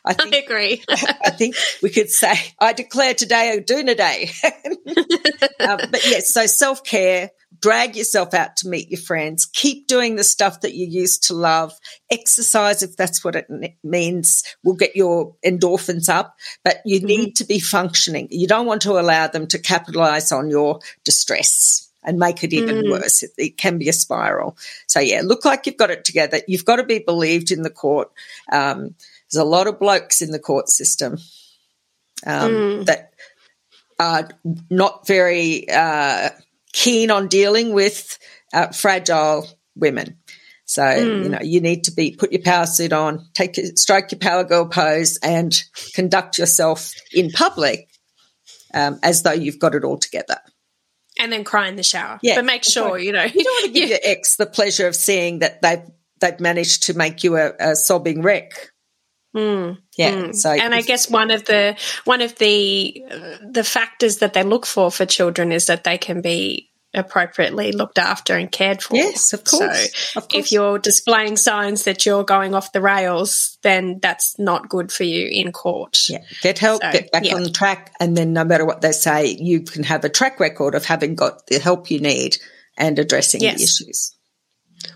I, 0.05 0.13
think, 0.15 0.35
I 0.35 0.39
agree. 0.39 0.83
I 0.89 1.31
think 1.31 1.55
we 1.81 1.91
could 1.91 2.11
say, 2.11 2.35
I 2.59 2.73
declare 2.73 3.15
today 3.15 3.57
a 3.57 3.63
doona 3.63 3.97
day. 3.97 4.31
um, 5.61 5.79
but 5.93 6.05
yes, 6.05 6.35
so 6.35 6.47
self 6.47 6.83
care, 6.83 7.31
drag 7.61 7.97
yourself 7.97 8.35
out 8.35 8.57
to 8.57 8.69
meet 8.69 8.91
your 8.91 9.01
friends, 9.01 9.47
keep 9.47 9.87
doing 9.87 10.17
the 10.17 10.25
stuff 10.25 10.61
that 10.61 10.75
you 10.75 10.87
used 10.87 11.25
to 11.25 11.35
love, 11.35 11.79
exercise 12.11 12.83
if 12.83 12.97
that's 12.97 13.25
what 13.25 13.37
it 13.37 13.49
means 13.83 14.45
will 14.63 14.75
get 14.75 14.97
your 14.97 15.35
endorphins 15.45 16.09
up, 16.09 16.37
but 16.65 16.79
you 16.85 16.99
mm-hmm. 16.99 17.07
need 17.07 17.37
to 17.37 17.45
be 17.45 17.59
functioning. 17.59 18.29
You 18.31 18.47
don't 18.47 18.67
want 18.67 18.83
to 18.83 18.99
allow 18.99 19.27
them 19.29 19.47
to 19.49 19.59
capitalize 19.59 20.33
on 20.33 20.51
your 20.51 20.81
distress 21.05 21.89
and 22.05 22.19
make 22.19 22.43
it 22.43 22.53
even 22.53 22.77
mm. 22.77 22.91
worse. 22.91 23.23
It, 23.23 23.33
it, 23.37 23.57
can 23.57 23.79
be 23.79 23.89
a 23.89 23.93
spiral. 23.93 24.57
So 24.87 25.01
yeah, 25.01 25.21
look 25.25 25.45
like 25.45 25.67
you've 25.67 25.77
got 25.77 25.91
it 25.91 26.05
together. 26.05 26.41
You've 26.47 26.65
got 26.65 26.77
to 26.77 26.85
be 26.85 27.01
believed 27.01 27.51
in 27.51 27.63
the 27.63 27.71
court. 27.71 28.11
Um, 28.51 28.95
there's 29.31 29.43
a 29.43 29.45
lot 29.45 29.67
of 29.67 29.79
blokes 29.79 30.23
in 30.23 30.31
the 30.31 30.39
court 30.39 30.69
system 30.69 31.19
um, 32.27 32.51
mm. 32.51 32.85
that 32.87 33.13
are 33.99 34.29
not 34.71 35.07
very 35.07 35.69
uh, 35.69 36.31
keen 36.79 37.11
on 37.11 37.27
dealing 37.27 37.73
with 37.73 38.19
uh, 38.53 38.69
fragile 38.69 39.49
women. 39.75 40.17
So, 40.65 40.83
mm. 40.83 41.25
you 41.25 41.29
know, 41.29 41.41
you 41.43 41.61
need 41.61 41.85
to 41.85 41.93
be, 41.93 42.15
put 42.15 42.31
your 42.31 42.43
power 42.43 42.67
suit 42.67 42.93
on, 42.93 43.27
take 43.35 43.57
strike 43.77 44.13
your 44.13 44.21
power 44.21 44.45
girl 44.45 44.67
pose 44.67 45.19
and 45.23 45.53
conduct 45.95 46.39
yourself 46.39 46.93
in 47.13 47.31
public 47.31 47.89
um, 48.73 49.01
as 49.03 49.23
though 49.23 49.33
you've 49.33 49.59
got 49.59 49.75
it 49.75 49.83
all 49.83 49.99
together. 49.99 50.37
And 51.19 51.33
then 51.33 51.43
cry 51.43 51.67
in 51.67 51.75
the 51.75 51.83
shower. 51.83 52.21
Yeah. 52.23 52.37
But 52.37 52.45
make 52.45 52.63
sure, 52.63 52.97
you 52.97 53.11
know. 53.11 53.25
You 53.25 53.43
don't 53.43 53.63
want 53.65 53.75
to 53.75 53.81
give 53.81 53.89
your 53.89 53.99
ex 54.05 54.37
the 54.37 54.47
pleasure 54.47 54.87
of 54.87 54.95
seeing 54.95 55.41
that 55.41 55.63
they've, 55.63 55.83
they've 56.21 56.39
managed 56.39 56.85
to 56.85 56.95
make 56.95 57.25
you 57.25 57.37
a, 57.37 57.53
a 57.59 57.75
sobbing 57.75 58.23
wreck. 58.23 58.71
Mm, 59.37 59.79
yeah. 59.97 60.13
Mm. 60.13 60.35
So, 60.35 60.51
and 60.51 60.75
I 60.75 60.83
guess 60.83 61.11
one 61.11 61.31
of 61.31 61.45
the 61.45 61.77
one 62.05 62.23
of 62.23 62.37
the 62.37 63.05
uh, 63.11 63.37
the 63.51 63.63
factors 63.63 64.19
that 64.19 64.33
they 64.33 64.43
look 64.43 64.65
for 64.65 64.91
for 64.91 65.05
children 65.05 65.53
is 65.53 65.67
that 65.67 65.85
they 65.85 65.99
can 65.99 66.23
be 66.23 66.68
appropriately 66.99 67.73
looked 67.73 67.99
after 67.99 68.37
and 68.37 68.51
cared 68.51 68.83
for. 68.83 68.97
Yes, 68.97 69.33
of 69.33 69.45
course. 69.45 70.13
So 70.13 70.21
of 70.21 70.29
course. 70.29 70.47
if 70.47 70.53
you're 70.53 70.79
displaying 70.79 71.37
signs 71.37 71.85
that 71.85 72.05
you're 72.05 72.25
going 72.25 72.55
off 72.55 72.73
the 72.73 72.81
rails, 72.81 73.59
then 73.63 73.99
that's 74.01 74.39
not 74.39 74.69
good 74.69 74.93
for 74.93 75.05
you 75.05 75.29
in 75.31 75.53
court. 75.53 75.99
Yeah. 76.09 76.19
Get 76.43 76.59
help, 76.59 76.83
so, 76.83 76.93
get 76.93 77.11
back 77.13 77.25
yeah. 77.25 77.35
on 77.37 77.53
track, 77.53 77.93
and 78.01 78.17
then 78.17 78.33
no 78.33 78.45
matter 78.45 78.65
what 78.65 78.81
they 78.81 78.93
say, 78.93 79.27
you 79.27 79.63
can 79.63 79.85
have 79.85 80.05
a 80.05 80.09
track 80.09 80.41
record 80.41 80.75
of 80.75 80.85
having 80.85 81.15
got 81.15 81.47
the 81.47 81.59
help 81.59 81.91
you 81.91 82.01
need 82.01 82.37
and 82.77 82.99
addressing 82.99 83.41
yes. 83.41 83.57
the 83.57 83.65
issues. 83.65 84.15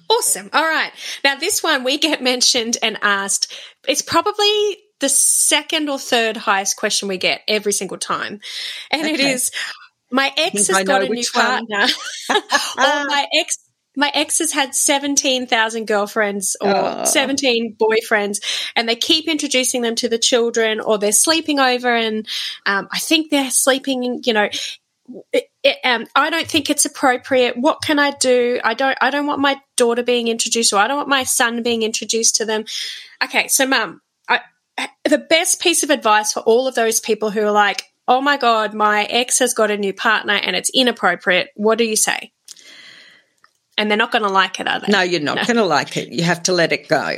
Awesome. 0.08 0.50
All 0.52 0.62
right. 0.62 0.92
Now, 1.24 1.36
this 1.36 1.62
one 1.62 1.84
we 1.84 1.98
get 1.98 2.22
mentioned 2.22 2.76
and 2.82 2.98
asked. 3.02 3.52
It's 3.88 4.02
probably 4.02 4.78
the 5.00 5.08
second 5.08 5.88
or 5.88 5.98
third 5.98 6.36
highest 6.36 6.76
question 6.76 7.08
we 7.08 7.18
get 7.18 7.42
every 7.48 7.72
single 7.72 7.98
time. 7.98 8.40
And 8.90 9.02
okay. 9.02 9.14
it 9.14 9.20
is 9.20 9.50
my 10.12 10.32
ex 10.36 10.68
has 10.68 10.84
got 10.84 11.02
a 11.02 11.08
new 11.08 11.24
partner, 11.32 11.86
or 12.30 12.36
my 12.76 13.26
ex 13.34 13.58
my 13.96 14.10
ex 14.14 14.38
has 14.38 14.52
had 14.52 14.74
17,000 14.74 15.86
girlfriends 15.86 16.56
or 16.60 16.70
Oh. 16.74 17.04
17 17.04 17.76
boyfriends 17.76 18.70
and 18.74 18.88
they 18.88 18.96
keep 18.96 19.28
introducing 19.28 19.82
them 19.82 19.94
to 19.96 20.08
the 20.08 20.18
children 20.18 20.80
or 20.80 20.98
they're 20.98 21.12
sleeping 21.12 21.58
over 21.58 21.94
and 21.94 22.26
um, 22.64 22.88
I 22.90 22.98
think 22.98 23.30
they're 23.30 23.50
sleeping, 23.50 24.22
you 24.24 24.32
know, 24.32 24.48
it, 25.32 25.44
it, 25.62 25.76
um, 25.84 26.06
I 26.16 26.30
don't 26.30 26.46
think 26.46 26.70
it's 26.70 26.86
appropriate. 26.86 27.56
What 27.58 27.82
can 27.82 27.98
I 27.98 28.12
do? 28.12 28.60
I 28.64 28.72
don't, 28.72 28.96
I 29.00 29.10
don't 29.10 29.26
want 29.26 29.40
my 29.40 29.60
daughter 29.76 30.02
being 30.02 30.28
introduced 30.28 30.72
or 30.72 30.78
I 30.78 30.88
don't 30.88 30.96
want 30.96 31.08
my 31.08 31.24
son 31.24 31.62
being 31.62 31.82
introduced 31.82 32.36
to 32.36 32.46
them. 32.46 32.64
Okay. 33.22 33.48
So 33.48 33.66
mum, 33.66 34.00
I, 34.26 34.40
the 35.04 35.18
best 35.18 35.60
piece 35.60 35.82
of 35.82 35.90
advice 35.90 36.32
for 36.32 36.40
all 36.40 36.66
of 36.66 36.74
those 36.74 36.98
people 36.98 37.30
who 37.30 37.42
are 37.42 37.52
like, 37.52 37.91
oh 38.12 38.20
my 38.20 38.36
God, 38.36 38.74
my 38.74 39.04
ex 39.04 39.38
has 39.38 39.54
got 39.54 39.70
a 39.70 39.78
new 39.78 39.94
partner 39.94 40.34
and 40.34 40.54
it's 40.54 40.70
inappropriate. 40.74 41.48
What 41.56 41.78
do 41.78 41.84
you 41.84 41.96
say? 41.96 42.32
And 43.78 43.90
they're 43.90 43.96
not 43.96 44.12
going 44.12 44.22
to 44.22 44.28
like 44.28 44.60
it, 44.60 44.68
are 44.68 44.80
they? 44.80 44.88
No, 44.88 45.00
you're 45.00 45.20
not 45.20 45.46
going 45.46 45.56
to 45.56 45.64
like 45.64 45.96
it. 45.96 46.12
You 46.12 46.22
have 46.22 46.42
to 46.42 46.52
let 46.52 46.72
it 46.72 46.88
go. 46.88 47.16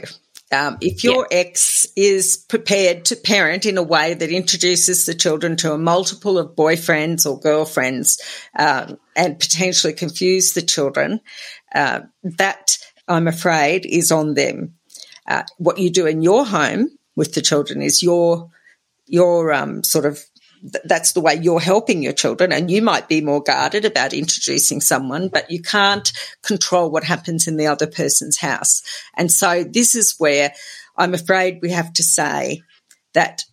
Um, 0.53 0.79
if 0.81 1.03
your 1.03 1.27
ex 1.33 1.85
is 1.97 2.37
prepared 2.37 3.07
to 3.07 3.17
parent 3.17 3.67
in 3.67 3.77
a 3.77 3.83
way 3.83 4.15
that 4.15 4.31
introduces 4.31 5.05
the 5.05 5.15
children 5.15 5.57
to 5.57 5.73
a 5.73 5.79
multiple 5.79 6.39
of 6.39 6.55
boyfriends 6.55 7.29
or 7.29 7.41
girlfriends 7.41 8.23
um, 8.57 8.97
and 9.17 9.41
potentially 9.41 9.95
confuse 9.95 10.53
the 10.53 10.63
children, 10.63 11.21
uh, 11.75 12.03
that 12.23 12.79
I'm 13.09 13.27
afraid 13.27 13.85
is 13.85 14.13
on 14.13 14.35
them. 14.35 14.75
Uh, 15.27 15.43
what 15.59 15.79
you 15.79 15.91
do 15.91 16.07
in 16.07 16.23
your 16.23 16.47
home 16.47 16.89
with 17.17 17.35
the 17.35 17.43
children 17.43 17.83
is 17.83 18.01
your 18.01 18.51
your 19.07 19.53
um, 19.53 19.83
sort 19.83 20.07
of 20.07 20.21
th- 20.73 20.85
that's 20.85 21.13
the 21.13 21.21
way 21.21 21.35
you're 21.35 21.61
helping 21.61 22.03
your 22.03 22.13
children 22.13 22.53
and 22.53 22.71
you 22.71 22.83
might 22.83 23.09
be 23.09 23.21
more 23.21 23.43
guarded 23.43 23.85
about 23.85 24.13
introducing 24.13 24.81
someone 24.81 25.29
but 25.29 25.51
you 25.51 25.63
can't 25.63 26.13
control 26.43 26.91
what 26.91 27.05
happens 27.05 27.47
in 27.47 27.57
the 27.57 27.67
other 27.67 27.87
person's 27.87 28.39
house. 28.39 28.83
And 29.17 29.31
so 29.31 29.65
this 29.65 29.95
is 29.95 30.17
where 30.19 30.53
i'm 30.97 31.15
afraid 31.15 31.59
we 31.61 31.71
have 31.71 31.93
to 31.93 32.03
say 32.03 32.63
that 33.15 33.45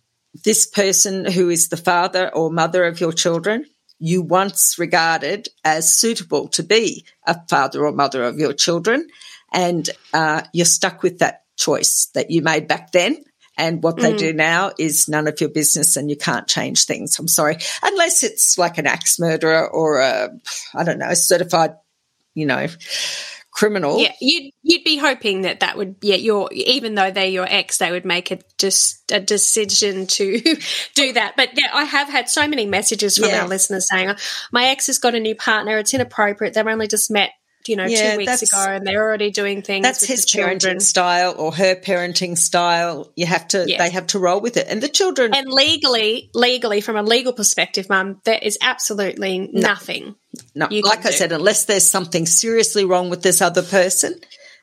this 0.44 0.66
person 0.66 1.24
who 1.24 1.50
is 1.50 1.68
the 1.68 1.76
father 1.76 2.34
or 2.34 2.50
mother 2.50 2.84
of 2.84 3.00
your 3.00 3.12
children 3.12 3.66
you 3.98 4.22
once 4.22 4.78
regarded 4.78 5.48
as 5.64 5.96
suitable 5.96 6.48
to 6.48 6.62
be 6.62 7.04
a 7.26 7.36
father 7.48 7.86
or 7.86 7.92
mother 7.92 8.24
of 8.24 8.38
your 8.38 8.52
children 8.52 9.06
and 9.52 9.90
uh, 10.14 10.42
you're 10.52 10.64
stuck 10.64 11.02
with 11.02 11.18
that 11.18 11.44
choice 11.56 12.10
that 12.14 12.30
you 12.30 12.42
made 12.42 12.66
back 12.66 12.90
then 12.92 13.22
and 13.56 13.82
what 13.82 13.96
they 13.96 14.14
mm. 14.14 14.18
do 14.18 14.32
now 14.32 14.72
is 14.78 15.08
none 15.08 15.28
of 15.28 15.40
your 15.40 15.50
business 15.50 15.96
and 15.96 16.08
you 16.08 16.16
can't 16.16 16.48
change 16.48 16.86
things. 16.86 17.18
I'm 17.18 17.28
sorry. 17.28 17.58
Unless 17.82 18.22
it's 18.22 18.56
like 18.56 18.78
an 18.78 18.86
axe 18.86 19.18
murderer 19.18 19.68
or 19.68 20.00
a, 20.00 20.30
I 20.74 20.84
don't 20.84 20.98
know, 20.98 21.10
a 21.10 21.16
certified, 21.16 21.74
you 22.34 22.46
know, 22.46 22.68
criminal. 23.52 23.98
Yeah, 23.98 24.12
you'd 24.20 24.52
you'd 24.62 24.84
be 24.84 24.96
hoping 24.96 25.42
that 25.42 25.60
that 25.60 25.76
would 25.76 25.96
yeah 26.00 26.16
your 26.16 26.48
even 26.52 26.94
though 26.94 27.10
they're 27.10 27.26
your 27.26 27.46
ex, 27.48 27.78
they 27.78 27.92
would 27.92 28.04
make 28.04 28.30
a 28.30 28.38
just 28.58 29.12
a 29.12 29.20
decision 29.20 30.06
to 30.06 30.40
do 30.94 31.12
that. 31.12 31.34
But 31.36 31.50
yeah, 31.54 31.68
I 31.72 31.84
have 31.84 32.08
had 32.08 32.28
so 32.28 32.48
many 32.48 32.66
messages 32.66 33.18
from 33.18 33.28
Yeah. 33.28 33.42
our 33.42 33.48
listeners 33.48 33.86
saying, 33.88 34.10
"Oh, 34.10 34.14
"My 34.50 34.66
ex 34.66 34.86
has 34.88 34.98
got 34.98 35.14
a 35.14 35.20
new 35.20 35.34
partner. 35.34 35.78
It's 35.78 35.94
inappropriate. 35.94 36.54
They've 36.54 36.66
only 36.66 36.88
just 36.88 37.10
met." 37.10 37.30
You 37.66 37.76
know, 37.76 37.86
Yeah, 37.86 38.12
two 38.12 38.18
weeks 38.18 38.42
ago, 38.42 38.58
and 38.60 38.86
they're 38.86 39.02
already 39.02 39.30
doing 39.30 39.62
things. 39.62 39.84
That's 39.84 40.00
with 40.00 40.10
his 40.10 40.26
parenting 40.26 40.82
style 40.82 41.34
or 41.38 41.52
her 41.54 41.76
parenting 41.76 42.36
style. 42.36 43.12
You 43.16 43.26
have 43.26 43.46
to, 43.48 43.64
Yeah. 43.66 43.78
they 43.78 43.90
have 43.90 44.08
to 44.08 44.18
roll 44.18 44.40
with 44.40 44.56
it. 44.56 44.66
And 44.68 44.82
the 44.82 44.88
children, 44.88 45.34
And 45.34 45.48
legally, 45.48 46.30
legally, 46.34 46.80
from 46.80 46.96
a 46.96 47.02
legal 47.02 47.32
perspective, 47.32 47.88
Mum, 47.88 48.20
there 48.24 48.38
is 48.42 48.58
absolutely 48.60 49.50
nothing. 49.52 50.14
no, 50.54 50.68
you 50.70 50.82
like 50.82 51.04
I 51.06 51.10
do. 51.10 51.16
said, 51.16 51.32
unless 51.32 51.66
there's 51.66 51.86
something 51.88 52.26
seriously 52.26 52.84
wrong 52.84 53.10
with 53.10 53.22
this 53.22 53.40
other 53.40 53.62
person, 53.62 54.18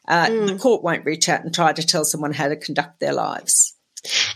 uh, 0.08 0.26
Mm. 0.28 0.48
the 0.48 0.56
court 0.56 0.84
won't 0.84 1.06
reach 1.06 1.30
out 1.30 1.44
and 1.44 1.54
try 1.54 1.72
to 1.72 1.84
tell 1.86 2.04
someone 2.04 2.34
how 2.34 2.48
to 2.50 2.56
conduct 2.56 3.00
their 3.00 3.14
lives. 3.14 3.74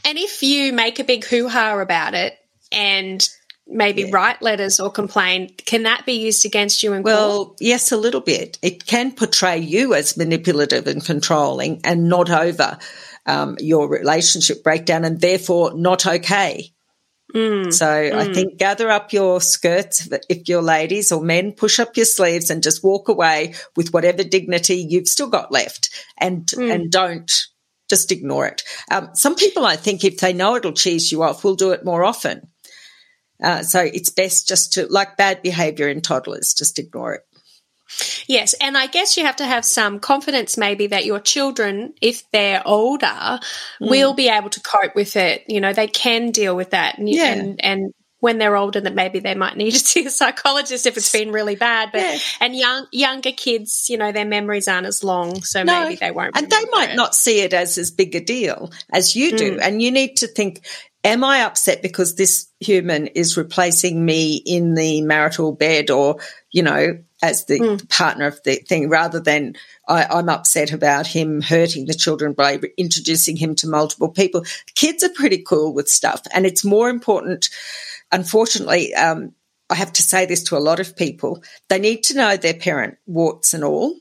And 0.05 0.17
if 0.17 0.43
you 0.43 0.73
make 0.73 0.99
a 0.99 1.03
big 1.03 1.25
hoo 1.25 1.47
ha 1.49 1.79
about 1.79 2.13
it 2.13 2.35
and 2.71 3.27
maybe 3.67 4.11
write 4.11 4.41
letters 4.41 4.79
or 4.79 4.91
complain, 4.91 5.53
can 5.65 5.83
that 5.83 6.05
be 6.05 6.13
used 6.13 6.45
against 6.45 6.83
you 6.83 6.93
in 6.93 7.03
court? 7.03 7.13
Well, 7.13 7.55
yes, 7.59 7.91
a 7.91 7.97
little 7.97 8.21
bit. 8.21 8.57
It 8.61 8.85
can 8.85 9.11
portray 9.11 9.57
you 9.57 9.93
as 9.93 10.17
manipulative 10.17 10.87
and 10.87 11.03
controlling 11.03 11.81
and 11.83 12.09
not 12.09 12.29
over 12.29 12.77
um, 13.25 13.57
your 13.59 13.89
relationship 13.89 14.63
breakdown 14.63 15.05
and 15.05 15.19
therefore 15.19 15.73
not 15.75 16.05
okay. 16.05 16.73
So 17.71 17.89
I 17.89 18.31
think 18.31 18.59
gather 18.59 18.91
up 18.91 19.11
your 19.11 19.41
skirts 19.41 20.07
if 20.29 20.47
you're 20.47 20.61
ladies 20.61 21.11
or 21.11 21.23
men, 21.23 21.53
push 21.53 21.79
up 21.79 21.97
your 21.97 22.05
sleeves 22.05 22.51
and 22.51 22.61
just 22.61 22.83
walk 22.83 23.09
away 23.09 23.55
with 23.75 23.91
whatever 23.91 24.23
dignity 24.23 24.85
you've 24.87 25.07
still 25.07 25.29
got 25.29 25.51
left 25.51 25.89
and 26.19 26.47
and 26.53 26.91
don't 26.91 27.31
just 27.89 28.11
ignore 28.11 28.45
it. 28.45 28.63
Um, 28.91 29.09
some 29.13 29.35
people, 29.35 29.65
I 29.65 29.77
think, 29.77 30.03
if 30.03 30.19
they 30.19 30.33
know 30.33 30.55
it'll 30.55 30.73
cheese 30.73 31.11
you 31.11 31.23
off, 31.23 31.43
will 31.43 31.55
do 31.55 31.71
it 31.71 31.83
more 31.83 32.03
often. 32.03 32.49
Uh, 33.43 33.61
so 33.61 33.81
it's 33.81 34.09
best 34.09 34.47
just 34.47 34.73
to, 34.73 34.87
like 34.87 35.17
bad 35.17 35.41
behavior 35.41 35.89
in 35.89 36.01
toddlers, 36.01 36.53
just 36.57 36.79
ignore 36.79 37.13
it. 37.15 37.21
Yes, 38.27 38.53
and 38.59 38.77
I 38.77 38.87
guess 38.87 39.17
you 39.17 39.25
have 39.25 39.35
to 39.35 39.45
have 39.45 39.65
some 39.65 39.99
confidence 39.99 40.57
maybe 40.57 40.87
that 40.87 41.05
your 41.05 41.19
children, 41.19 41.93
if 42.01 42.23
they're 42.31 42.61
older, 42.65 43.05
Mm. 43.05 43.89
will 43.89 44.13
be 44.13 44.29
able 44.29 44.49
to 44.49 44.61
cope 44.61 44.95
with 44.95 45.15
it. 45.15 45.43
You 45.47 45.61
know, 45.61 45.73
they 45.73 45.87
can 45.87 46.31
deal 46.31 46.55
with 46.55 46.71
that. 46.71 46.97
And, 46.97 47.09
Yeah. 47.09 47.33
and, 47.33 47.63
and 47.63 47.93
when 48.19 48.37
they're 48.37 48.55
older, 48.55 48.79
that 48.79 48.95
maybe 48.95 49.19
they 49.19 49.35
might 49.35 49.57
need 49.57 49.71
to 49.73 49.79
see 49.79 50.05
a 50.05 50.09
psychologist 50.09 50.87
if 50.87 50.95
it's 50.97 51.11
been 51.11 51.31
really 51.31 51.55
bad. 51.55 51.89
But 51.91 52.01
Yeah. 52.01 52.17
and 52.39 52.55
young 52.55 52.87
younger 52.91 53.31
kids, 53.33 53.87
you 53.89 53.97
know, 53.97 54.11
their 54.11 54.25
memories 54.25 54.67
aren't 54.69 54.87
as 54.87 55.03
long, 55.03 55.43
so 55.43 55.61
No, 55.63 55.83
maybe 55.83 55.95
they 55.97 56.11
won't. 56.11 56.35
And 56.37 56.49
they 56.49 56.65
might 56.71 56.91
it. 56.91 56.95
not 56.95 57.13
see 57.13 57.41
it 57.41 57.53
as 57.53 57.77
as 57.77 57.91
big 57.91 58.15
a 58.15 58.21
deal 58.21 58.71
as 58.91 59.15
you 59.15 59.37
do. 59.37 59.59
And 59.61 59.81
you 59.81 59.91
need 59.91 60.17
to 60.17 60.27
think, 60.27 60.65
am 61.03 61.23
I 61.23 61.41
upset 61.41 61.81
because 61.81 62.15
this 62.15 62.47
human 62.59 63.07
is 63.07 63.37
replacing 63.37 64.03
me 64.03 64.35
in 64.35 64.73
the 64.73 65.01
marital 65.01 65.51
bed 65.51 65.89
or, 65.89 66.17
you 66.51 66.63
know, 66.63 66.99
as 67.21 67.45
the 67.45 67.85
partner 67.89 68.27
of 68.27 68.41
the 68.43 68.55
thing 68.55 68.89
rather 68.89 69.19
than 69.19 69.55
I, 69.87 70.05
I'm 70.05 70.29
upset 70.29 70.71
about 70.73 71.07
him 71.07 71.41
hurting 71.41 71.85
the 71.85 71.93
children 71.93 72.33
by 72.33 72.59
introducing 72.77 73.37
him 73.37 73.55
to 73.55 73.69
multiple 73.69 74.09
people. 74.09 74.43
Kids 74.75 75.03
are 75.03 75.09
pretty 75.09 75.37
cool 75.37 75.73
with 75.73 75.87
stuff. 75.87 76.21
And 76.33 76.45
it's 76.45 76.65
more 76.65 76.89
important, 76.89 77.49
unfortunately, 78.11 78.93
um, 78.93 79.33
I 79.69 79.75
have 79.75 79.93
to 79.93 80.03
say 80.03 80.25
this 80.25 80.43
to 80.43 80.57
a 80.57 80.59
lot 80.59 80.79
of 80.79 80.97
people. 80.97 81.43
They 81.69 81.79
need 81.79 82.03
to 82.03 82.17
know 82.17 82.35
their 82.35 82.53
parent, 82.53 82.97
warts 83.05 83.53
and 83.53 83.63
all, 83.63 83.95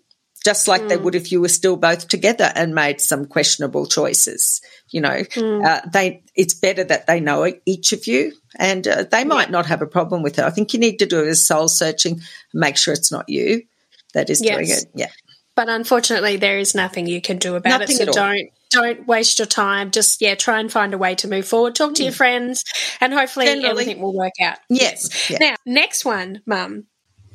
just 0.44 0.66
like 0.68 0.88
they 0.88 0.96
would 0.96 1.14
if 1.14 1.30
you 1.30 1.40
were 1.40 1.48
still 1.48 1.76
both 1.76 2.08
together 2.08 2.50
and 2.54 2.74
made 2.74 3.00
some 3.00 3.26
questionable 3.26 3.86
choices. 3.86 4.60
You 4.90 5.00
know, 5.00 5.22
uh, 5.36 5.80
they 5.92 6.22
it's 6.34 6.54
better 6.54 6.84
that 6.84 7.06
they 7.06 7.20
know 7.20 7.52
each 7.64 7.92
of 7.92 8.06
you, 8.06 8.32
and 8.56 8.86
uh, 8.86 9.04
they 9.10 9.24
might 9.24 9.50
not 9.50 9.66
have 9.66 9.82
a 9.82 9.86
problem 9.86 10.22
with 10.22 10.38
it. 10.38 10.44
I 10.44 10.50
think 10.50 10.72
you 10.72 10.80
need 10.80 10.98
to 10.98 11.06
do 11.06 11.28
a 11.28 11.34
soul 11.34 11.68
searching, 11.68 12.20
make 12.52 12.76
sure 12.76 12.94
it's 12.94 13.12
not 13.12 13.28
you 13.28 13.62
that 14.14 14.30
is 14.30 14.40
doing 14.40 14.68
it. 14.68 14.86
Yeah, 14.94 15.08
But 15.54 15.68
unfortunately, 15.68 16.36
there 16.36 16.58
is 16.58 16.74
nothing 16.74 17.06
you 17.06 17.20
can 17.20 17.38
do 17.38 17.54
about 17.54 17.80
Nothing 17.80 17.96
it. 17.96 17.98
So 17.98 18.02
at 18.02 18.08
all. 18.08 18.14
don't 18.14 18.50
don't 18.70 19.06
waste 19.06 19.38
your 19.38 19.46
time. 19.46 19.90
Just 19.90 20.20
yeah, 20.20 20.34
try 20.34 20.60
and 20.60 20.72
find 20.72 20.94
a 20.94 20.98
way 20.98 21.14
to 21.16 21.28
move 21.28 21.46
forward. 21.46 21.74
Talk 21.74 21.94
to 21.94 22.02
your 22.02 22.12
friends, 22.12 22.64
and 23.00 23.12
hopefully 23.12 23.46
Generally. 23.46 23.70
everything 23.70 24.00
will 24.00 24.16
work 24.16 24.32
out. 24.42 24.58
Yes, 24.68 25.30
yeah. 25.30 25.38
Now, 25.40 25.54
next 25.66 26.04
one, 26.04 26.42
Mum. 26.46 26.86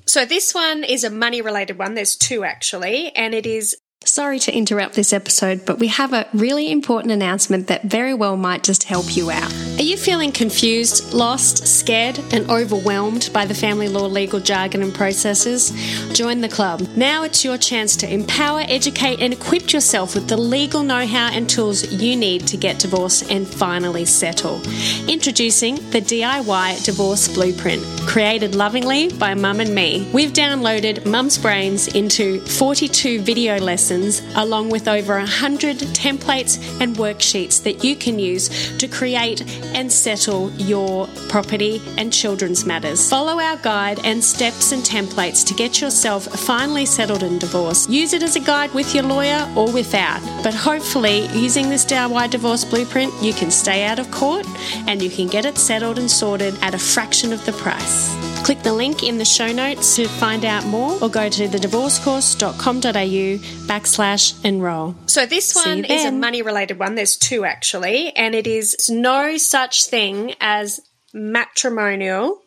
So 0.08 0.26
this 0.26 0.54
one 0.54 0.84
is 0.84 1.04
a 1.04 1.10
money 1.10 1.42
related 1.42 1.78
one. 1.78 1.94
There's 1.94 2.16
two 2.16 2.44
actually, 2.44 3.16
and 3.16 3.34
it 3.34 3.46
is. 3.46 3.76
Sorry 4.06 4.38
to 4.40 4.56
interrupt 4.56 4.94
this 4.94 5.12
episode, 5.12 5.66
but 5.66 5.80
we 5.80 5.88
have 5.88 6.14
a 6.14 6.28
really 6.34 6.72
important 6.72 7.12
announcement 7.12 7.68
that 7.68 7.84
very 7.84 8.14
well 8.14 8.38
might 8.38 8.64
just 8.64 8.84
help 8.84 9.18
you 9.18 9.32
out. 9.32 9.52
Are 9.80 9.84
you 9.84 9.98
feeling 9.98 10.32
confused, 10.32 11.14
lost, 11.14 11.68
scared, 11.68 12.20
and 12.32 12.50
overwhelmed 12.50 13.30
by 13.34 13.46
the 13.46 13.56
family 13.56 13.88
law 13.88 14.06
legal 14.06 14.40
jargon 14.40 14.84
and 14.84 14.94
processes? 14.94 15.72
Join 16.14 16.42
the 16.42 16.48
club. 16.48 16.88
Now 16.96 17.24
it's 17.24 17.44
your 17.44 17.58
chance 17.58 17.96
to 17.98 18.12
empower, 18.12 18.62
educate, 18.62 19.20
and 19.20 19.34
equip 19.34 19.74
yourself 19.74 20.14
with 20.14 20.28
the 20.28 20.38
legal 20.38 20.84
know 20.84 21.06
how 21.06 21.30
and 21.32 21.50
tools 21.50 21.92
you 21.92 22.16
need 22.16 22.48
to 22.48 22.58
get 22.58 22.80
divorced 22.80 23.32
and 23.32 23.48
finally 23.48 24.06
settle. 24.06 24.62
Introducing 25.08 25.76
the 25.90 26.02
DIY 26.02 26.86
Divorce 26.86 27.28
Blueprint, 27.28 27.84
created 28.08 28.56
lovingly 28.56 29.10
by 29.10 29.34
Mum 29.34 29.60
and 29.60 29.74
me. 29.74 30.10
We've 30.14 30.34
downloaded 30.34 31.06
Mum's 31.06 31.38
Brains 31.38 31.88
into 31.90 32.40
42 32.42 33.22
video 33.22 33.58
lessons 33.58 33.87
along 33.92 34.70
with 34.70 34.88
over 34.88 35.16
100 35.18 35.78
templates 35.78 36.58
and 36.82 36.96
worksheets 36.96 37.64
that 37.64 37.84
you 37.84 37.96
can 37.96 38.20
use 38.20 38.78
to 38.78 38.88
create 38.88 39.42
and 39.76 39.92
settle 39.92 40.52
your 40.52 41.08
property 41.30 41.82
and 41.98 42.12
children's 42.12 42.66
matters. 42.66 43.10
Follow 43.10 43.40
our 43.40 43.58
guide 43.58 44.00
and 44.04 44.24
steps 44.24 44.72
and 44.72 44.84
templates 44.84 45.46
to 45.46 45.54
get 45.54 45.82
yourself 45.82 46.26
finally 46.26 46.86
settled 46.86 47.24
in 47.24 47.40
divorce. 47.40 47.88
Use 47.90 48.14
it 48.14 48.24
as 48.24 48.36
a 48.36 48.40
guide 48.40 48.74
with 48.74 48.94
your 48.94 49.04
lawyer 49.04 49.48
or 49.56 49.72
without, 49.72 50.22
but 50.44 50.54
hopefully, 50.54 51.28
using 51.28 51.70
this 51.70 51.86
DIY 51.86 52.30
divorce 52.30 52.66
blueprint, 52.66 53.14
you 53.22 53.34
can 53.34 53.52
stay 53.52 53.86
out 53.86 54.00
of 54.00 54.10
court 54.12 54.46
and 54.88 55.02
you 55.02 55.10
can 55.10 55.28
get 55.28 55.46
it 55.46 55.58
settled 55.58 55.98
and 55.98 56.10
sorted 56.10 56.56
at 56.62 56.74
a 56.74 56.80
fraction 56.80 57.32
of 57.34 57.46
the 57.46 57.54
price. 57.54 58.37
Click 58.44 58.62
the 58.64 58.74
link 58.74 59.04
in 59.04 59.18
the 59.18 59.26
show 59.26 59.52
notes 59.52 59.96
to 59.96 60.08
find 60.08 60.46
out 60.46 60.66
more 60.66 60.98
or 61.02 61.10
go 61.10 61.30
to 61.30 61.48
thedivorcecourse.com.au 61.48 63.38
backslash 63.68 64.46
enroll. 64.46 64.96
So 65.06 65.26
this 65.26 65.54
one 65.54 65.86
is 65.86 66.06
a 66.06 66.12
money 66.12 66.42
related 66.42 66.80
one. 66.80 66.96
There's 66.96 67.18
two 67.18 67.44
actually, 67.46 68.16
and 68.16 68.34
it 68.36 68.48
is 68.48 68.90
no 68.90 69.38
such 69.38 69.86
thing 69.86 70.36
as 70.40 70.80
matrimonial 71.14 72.42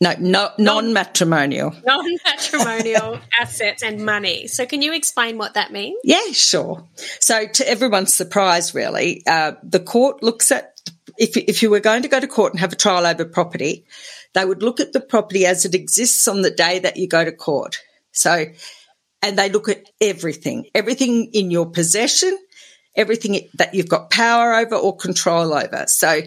no, 0.00 0.14
no 0.18 0.50
non-matrimonial. 0.58 1.74
Non-matrimonial 1.86 3.18
assets 3.40 3.82
and 3.82 4.04
money. 4.04 4.46
So, 4.46 4.66
can 4.66 4.82
you 4.82 4.92
explain 4.92 5.38
what 5.38 5.54
that 5.54 5.72
means? 5.72 5.98
Yeah, 6.04 6.32
sure. 6.32 6.86
So, 7.20 7.46
to 7.46 7.68
everyone's 7.68 8.12
surprise, 8.12 8.74
really, 8.74 9.22
uh, 9.26 9.52
the 9.62 9.80
court 9.80 10.22
looks 10.22 10.52
at 10.52 10.80
if 11.18 11.36
if 11.36 11.62
you 11.62 11.70
were 11.70 11.80
going 11.80 12.02
to 12.02 12.08
go 12.08 12.20
to 12.20 12.26
court 12.26 12.52
and 12.52 12.60
have 12.60 12.74
a 12.74 12.76
trial 12.76 13.06
over 13.06 13.24
property, 13.24 13.86
they 14.36 14.44
would 14.44 14.62
look 14.62 14.80
at 14.80 14.92
the 14.92 15.00
property 15.00 15.46
as 15.46 15.64
it 15.64 15.74
exists 15.74 16.28
on 16.28 16.42
the 16.42 16.50
day 16.50 16.78
that 16.78 16.98
you 16.98 17.08
go 17.08 17.24
to 17.24 17.32
court. 17.32 17.78
So, 18.12 18.44
and 19.22 19.38
they 19.38 19.48
look 19.48 19.70
at 19.70 19.88
everything, 19.98 20.66
everything 20.74 21.30
in 21.32 21.50
your 21.50 21.70
possession, 21.70 22.38
everything 22.94 23.48
that 23.54 23.72
you've 23.72 23.88
got 23.88 24.10
power 24.10 24.54
over 24.54 24.76
or 24.76 24.94
control 24.94 25.54
over. 25.54 25.84
So, 25.88 26.20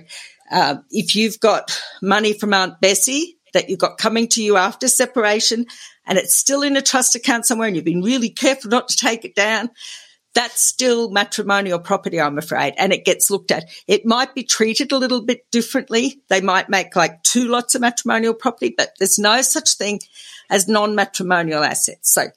uh, 0.52 0.78
if 0.90 1.16
you've 1.16 1.40
got 1.40 1.80
money 2.02 2.34
from 2.34 2.52
Aunt 2.52 2.82
Bessie 2.82 3.38
that 3.54 3.70
you've 3.70 3.78
got 3.78 4.00
coming 4.00 4.28
to 4.30 4.42
you 4.42 4.58
after 4.58 4.88
separation 4.88 5.68
and 6.08 6.18
it's 6.18 6.36
still 6.36 6.64
in 6.64 6.78
a 6.78 6.82
trust 6.82 7.14
account 7.14 7.46
somewhere 7.46 7.68
and 7.68 7.76
you've 7.76 7.86
been 7.86 8.02
really 8.02 8.30
careful 8.30 8.72
not 8.72 8.88
to 8.88 8.98
take 8.98 9.24
it 9.24 9.36
down, 9.36 9.70
that's 10.36 10.62
still 10.62 11.10
matrimonial 11.10 11.80
property, 11.80 12.20
I'm 12.20 12.38
afraid, 12.38 12.74
and 12.78 12.94
it 12.94 13.06
gets 13.06 13.32
looked 13.32 13.52
at. 13.52 13.66
It 13.88 14.06
might 14.06 14.36
be 14.36 14.44
treated 14.44 14.92
a 14.92 14.98
little 14.98 15.22
bit 15.22 15.50
differently. 15.52 16.22
They 16.30 16.42
might 16.42 16.70
make 16.70 16.96
like 16.96 17.24
two 17.24 17.48
lots 17.48 17.76
of 17.76 17.82
matrimonial 17.82 18.34
property, 18.34 18.74
but 18.78 18.92
there's 19.00 19.20
no 19.20 19.42
such 19.42 19.76
thing 19.78 20.00
as 20.50 20.68
non-matrimonial 20.68 21.64
assets. 21.64 22.14
So 22.14 22.28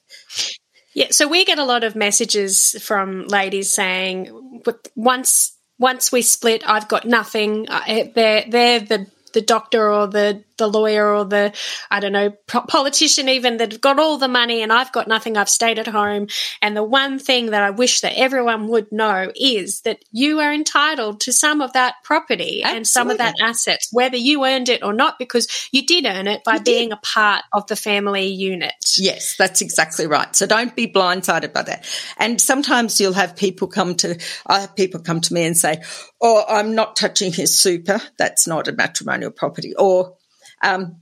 yeah, 0.93 1.07
so 1.11 1.27
we 1.27 1.45
get 1.45 1.59
a 1.59 1.65
lot 1.65 1.83
of 1.83 1.95
messages 1.95 2.75
from 2.83 3.27
ladies 3.27 3.71
saying, 3.71 4.61
once 4.95 5.57
once 5.79 6.11
we 6.11 6.21
split, 6.21 6.63
I've 6.67 6.87
got 6.87 7.05
nothing. 7.05 7.67
Uh, 7.67 8.05
they're 8.13 8.45
they're 8.47 8.79
the 8.79 9.07
the 9.33 9.41
doctor 9.41 9.91
or 9.91 10.07
the 10.07 10.43
the 10.57 10.67
lawyer 10.67 11.13
or 11.13 11.25
the 11.25 11.53
I 11.89 11.99
don't 11.99 12.13
know 12.13 12.31
politician 12.47 13.29
even 13.29 13.57
that 13.57 13.81
got 13.81 13.99
all 13.99 14.17
the 14.17 14.27
money 14.27 14.61
and 14.61 14.71
I've 14.71 14.91
got 14.91 15.07
nothing. 15.07 15.37
I've 15.37 15.49
stayed 15.49 15.79
at 15.79 15.87
home. 15.87 16.27
And 16.61 16.75
the 16.75 16.83
one 16.83 17.19
thing 17.19 17.47
that 17.51 17.63
I 17.63 17.71
wish 17.71 18.01
that 18.01 18.17
everyone 18.17 18.67
would 18.67 18.91
know 18.91 19.31
is 19.35 19.81
that 19.81 20.03
you 20.11 20.39
are 20.39 20.53
entitled 20.53 21.21
to 21.21 21.33
some 21.33 21.61
of 21.61 21.73
that 21.73 21.95
property 22.03 22.61
Absolutely. 22.63 22.77
and 22.77 22.87
some 22.87 23.09
of 23.09 23.17
that 23.17 23.35
assets, 23.41 23.89
whether 23.91 24.17
you 24.17 24.45
earned 24.45 24.69
it 24.69 24.83
or 24.83 24.93
not, 24.93 25.19
because 25.19 25.69
you 25.71 25.85
did 25.85 26.05
earn 26.05 26.27
it 26.27 26.43
by 26.43 26.55
you 26.55 26.61
being 26.61 26.89
did. 26.89 26.97
a 26.97 27.01
part 27.01 27.43
of 27.51 27.67
the 27.67 27.75
family 27.75 28.27
unit. 28.27 28.73
Yes, 28.97 29.35
that's 29.37 29.61
exactly 29.61 30.07
right. 30.07 30.35
So 30.35 30.45
don't 30.45 30.75
be 30.75 30.87
blindsided 30.87 31.53
by 31.53 31.63
that. 31.63 31.85
And 32.17 32.39
sometimes 32.39 32.99
you'll 32.99 33.13
have 33.13 33.35
people 33.35 33.67
come 33.67 33.95
to 33.95 34.19
I 34.45 34.61
have 34.61 34.75
people 34.75 35.01
come 35.01 35.21
to 35.21 35.33
me 35.33 35.45
and 35.45 35.57
say, 35.57 35.81
"Oh, 36.21 36.43
I'm 36.47 36.75
not 36.75 36.95
touching 36.95 37.31
his 37.31 37.57
super. 37.57 38.01
That's 38.17 38.47
not 38.47 38.67
a 38.67 38.71
matrimonial 38.71 39.31
property." 39.31 39.73
Or 39.75 40.15
um, 40.63 40.97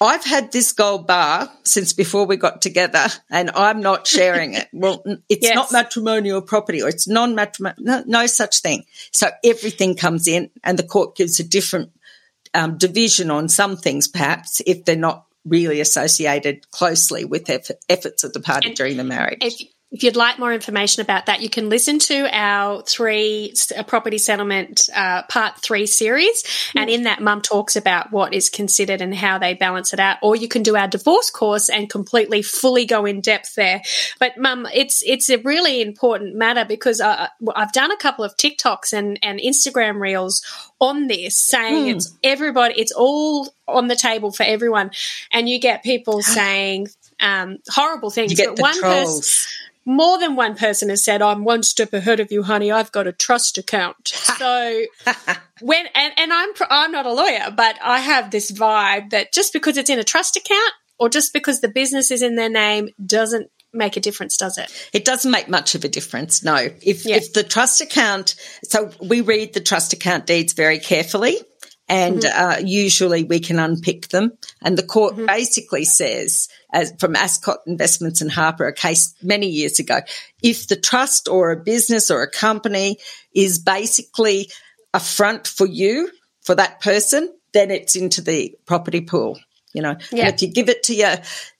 I've 0.00 0.24
had 0.24 0.52
this 0.52 0.72
gold 0.72 1.06
bar 1.06 1.50
since 1.62 1.92
before 1.92 2.26
we 2.26 2.36
got 2.36 2.60
together 2.60 3.06
and 3.30 3.50
I'm 3.54 3.80
not 3.80 4.06
sharing 4.06 4.54
it. 4.54 4.68
Well, 4.74 5.04
it's 5.28 5.46
yes. 5.46 5.54
not 5.54 5.72
matrimonial 5.72 6.42
property 6.42 6.82
or 6.82 6.88
it's 6.88 7.06
non 7.06 7.34
matrimonial, 7.34 7.82
no, 7.84 8.02
no, 8.06 8.26
such 8.26 8.60
thing. 8.60 8.84
So 9.12 9.28
everything 9.44 9.94
comes 9.94 10.26
in 10.26 10.50
and 10.62 10.78
the 10.78 10.82
court 10.82 11.16
gives 11.16 11.38
a 11.38 11.44
different 11.44 11.92
um, 12.52 12.76
division 12.76 13.30
on 13.30 13.48
some 13.48 13.76
things, 13.76 14.08
perhaps, 14.08 14.60
if 14.66 14.84
they're 14.84 14.96
not 14.96 15.26
really 15.44 15.80
associated 15.80 16.70
closely 16.70 17.24
with 17.24 17.48
effort, 17.48 17.76
efforts 17.88 18.24
of 18.24 18.32
the 18.32 18.40
party 18.40 18.68
and 18.68 18.76
during 18.76 18.96
the 18.96 19.04
marriage. 19.04 19.38
If, 19.42 19.68
if 19.94 20.02
you'd 20.02 20.16
like 20.16 20.40
more 20.40 20.52
information 20.52 21.02
about 21.02 21.26
that, 21.26 21.40
you 21.40 21.48
can 21.48 21.68
listen 21.68 22.00
to 22.00 22.28
our 22.36 22.82
three 22.82 23.54
property 23.86 24.18
settlement 24.18 24.88
uh, 24.92 25.22
part 25.28 25.58
three 25.58 25.86
series. 25.86 26.42
Mm. 26.42 26.80
And 26.80 26.90
in 26.90 27.02
that, 27.04 27.22
mum 27.22 27.40
talks 27.40 27.76
about 27.76 28.10
what 28.10 28.34
is 28.34 28.50
considered 28.50 29.00
and 29.00 29.14
how 29.14 29.38
they 29.38 29.54
balance 29.54 29.92
it 29.92 30.00
out. 30.00 30.16
Or 30.20 30.34
you 30.34 30.48
can 30.48 30.64
do 30.64 30.74
our 30.74 30.88
divorce 30.88 31.30
course 31.30 31.68
and 31.68 31.88
completely 31.88 32.42
fully 32.42 32.86
go 32.86 33.06
in 33.06 33.20
depth 33.20 33.54
there. 33.54 33.82
But 34.18 34.36
mum, 34.36 34.66
it's, 34.74 35.00
it's 35.06 35.30
a 35.30 35.38
really 35.38 35.80
important 35.80 36.34
matter 36.34 36.64
because 36.64 37.00
uh, 37.00 37.28
I've 37.54 37.72
done 37.72 37.92
a 37.92 37.96
couple 37.96 38.24
of 38.24 38.36
TikToks 38.36 38.92
and, 38.92 39.20
and 39.22 39.38
Instagram 39.38 40.00
reels 40.00 40.42
on 40.80 41.06
this 41.06 41.38
saying 41.38 41.84
mm. 41.84 41.94
it's 41.94 42.12
everybody, 42.24 42.74
it's 42.78 42.92
all 42.92 43.48
on 43.68 43.86
the 43.86 43.96
table 43.96 44.32
for 44.32 44.42
everyone. 44.42 44.90
And 45.30 45.48
you 45.48 45.60
get 45.60 45.84
people 45.84 46.20
saying, 46.22 46.88
um, 47.20 47.58
horrible 47.68 48.10
things. 48.10 48.32
You 48.32 48.36
get 48.36 48.56
but 48.56 48.58
one 48.58 48.80
person 48.80 49.22
more 49.86 50.18
than 50.18 50.36
one 50.36 50.56
person 50.56 50.88
has 50.88 51.04
said, 51.04 51.22
I'm 51.22 51.44
one 51.44 51.62
step 51.62 51.92
ahead 51.92 52.20
of 52.20 52.32
you, 52.32 52.42
honey. 52.42 52.72
I've 52.72 52.92
got 52.92 53.06
a 53.06 53.12
trust 53.12 53.58
account. 53.58 54.08
so 54.38 54.84
when, 55.60 55.86
and, 55.94 56.12
and 56.16 56.32
I'm, 56.32 56.50
I'm 56.70 56.92
not 56.92 57.06
a 57.06 57.12
lawyer, 57.12 57.52
but 57.54 57.76
I 57.82 58.00
have 58.00 58.30
this 58.30 58.50
vibe 58.50 59.10
that 59.10 59.32
just 59.32 59.52
because 59.52 59.76
it's 59.76 59.90
in 59.90 59.98
a 59.98 60.04
trust 60.04 60.36
account 60.36 60.72
or 60.98 61.08
just 61.08 61.32
because 61.32 61.60
the 61.60 61.68
business 61.68 62.10
is 62.10 62.22
in 62.22 62.36
their 62.36 62.48
name 62.48 62.88
doesn't 63.04 63.50
make 63.72 63.96
a 63.96 64.00
difference, 64.00 64.36
does 64.36 64.56
it? 64.56 64.70
It 64.92 65.04
doesn't 65.04 65.30
make 65.30 65.48
much 65.48 65.74
of 65.74 65.84
a 65.84 65.88
difference. 65.88 66.44
No. 66.44 66.56
If, 66.56 67.06
if 67.06 67.32
the 67.32 67.42
trust 67.42 67.80
account, 67.80 68.36
so 68.62 68.90
we 69.00 69.20
read 69.20 69.52
the 69.52 69.60
trust 69.60 69.92
account 69.92 70.26
deeds 70.26 70.52
very 70.52 70.78
carefully 70.78 71.38
and 71.88 72.20
mm-hmm. 72.20 72.50
uh, 72.50 72.56
usually 72.66 73.24
we 73.24 73.40
can 73.40 73.58
unpick 73.58 74.08
them. 74.08 74.32
And 74.62 74.76
the 74.76 74.82
court 74.82 75.14
mm-hmm. 75.14 75.26
basically 75.26 75.84
says, 75.84 76.48
as 76.72 76.94
from 76.98 77.16
Ascot 77.16 77.58
Investments 77.66 78.20
and 78.20 78.30
Harper, 78.30 78.66
a 78.66 78.72
case 78.72 79.14
many 79.22 79.48
years 79.48 79.78
ago, 79.78 80.00
if 80.42 80.66
the 80.66 80.76
trust 80.76 81.28
or 81.28 81.50
a 81.50 81.62
business 81.62 82.10
or 82.10 82.22
a 82.22 82.30
company 82.30 82.98
is 83.34 83.58
basically 83.58 84.50
a 84.92 85.00
front 85.00 85.46
for 85.46 85.66
you, 85.66 86.10
for 86.42 86.54
that 86.54 86.80
person, 86.80 87.32
then 87.52 87.70
it's 87.70 87.96
into 87.96 88.20
the 88.20 88.56
property 88.66 89.00
pool. 89.00 89.38
You 89.72 89.82
know, 89.82 89.96
yeah. 90.12 90.28
if 90.28 90.40
you 90.40 90.48
give 90.48 90.68
it 90.68 90.84
to 90.84 90.94
your 90.94 91.16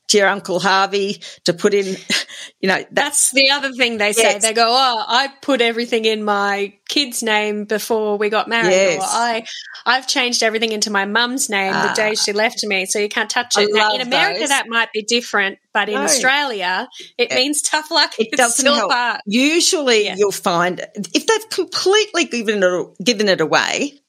to 0.08 0.18
your 0.18 0.28
Uncle 0.28 0.60
Harvey 0.60 1.22
to 1.44 1.52
put 1.52 1.74
in, 1.74 1.96
you 2.60 2.68
know, 2.68 2.76
that's, 2.90 3.30
that's 3.30 3.30
the 3.32 3.50
other 3.50 3.72
thing 3.72 3.98
they 3.98 4.12
say. 4.12 4.22
Yes. 4.22 4.42
They 4.42 4.52
go, 4.52 4.66
Oh, 4.68 5.04
I 5.06 5.28
put 5.40 5.60
everything 5.60 6.04
in 6.04 6.24
my 6.24 6.74
kid's 6.88 7.22
name 7.22 7.64
before 7.64 8.18
we 8.18 8.28
got 8.28 8.48
married. 8.48 8.70
Yes. 8.70 9.02
Or 9.02 9.06
I, 9.06 9.44
I've 9.86 10.06
changed 10.06 10.42
everything 10.42 10.72
into 10.72 10.90
my 10.90 11.04
mum's 11.04 11.48
name 11.48 11.72
ah. 11.74 11.88
the 11.88 11.94
day 11.94 12.14
she 12.14 12.32
left 12.32 12.64
me. 12.64 12.86
So 12.86 12.98
you 12.98 13.08
can't 13.08 13.30
touch 13.30 13.56
it. 13.56 13.70
Now, 13.72 13.94
in 13.94 14.00
America, 14.00 14.40
those. 14.40 14.48
that 14.50 14.66
might 14.68 14.92
be 14.92 15.02
different, 15.02 15.58
but 15.72 15.88
in 15.88 15.96
no. 15.96 16.02
Australia, 16.02 16.88
it, 17.18 17.32
it, 17.32 17.34
means 17.34 17.62
tough 17.62 17.90
luck. 17.90 18.12
It 18.18 18.28
it's 18.28 18.36
doesn't 18.36 18.66
help. 18.66 18.90
Part. 18.90 19.20
Usually 19.26 20.04
yeah. 20.04 20.16
you'll 20.16 20.32
find 20.32 20.86
if 20.94 21.26
they've 21.26 21.50
completely 21.50 22.24
given 22.26 22.62
it, 22.62 22.86
given 23.02 23.28
it 23.28 23.40
away, 23.40 24.00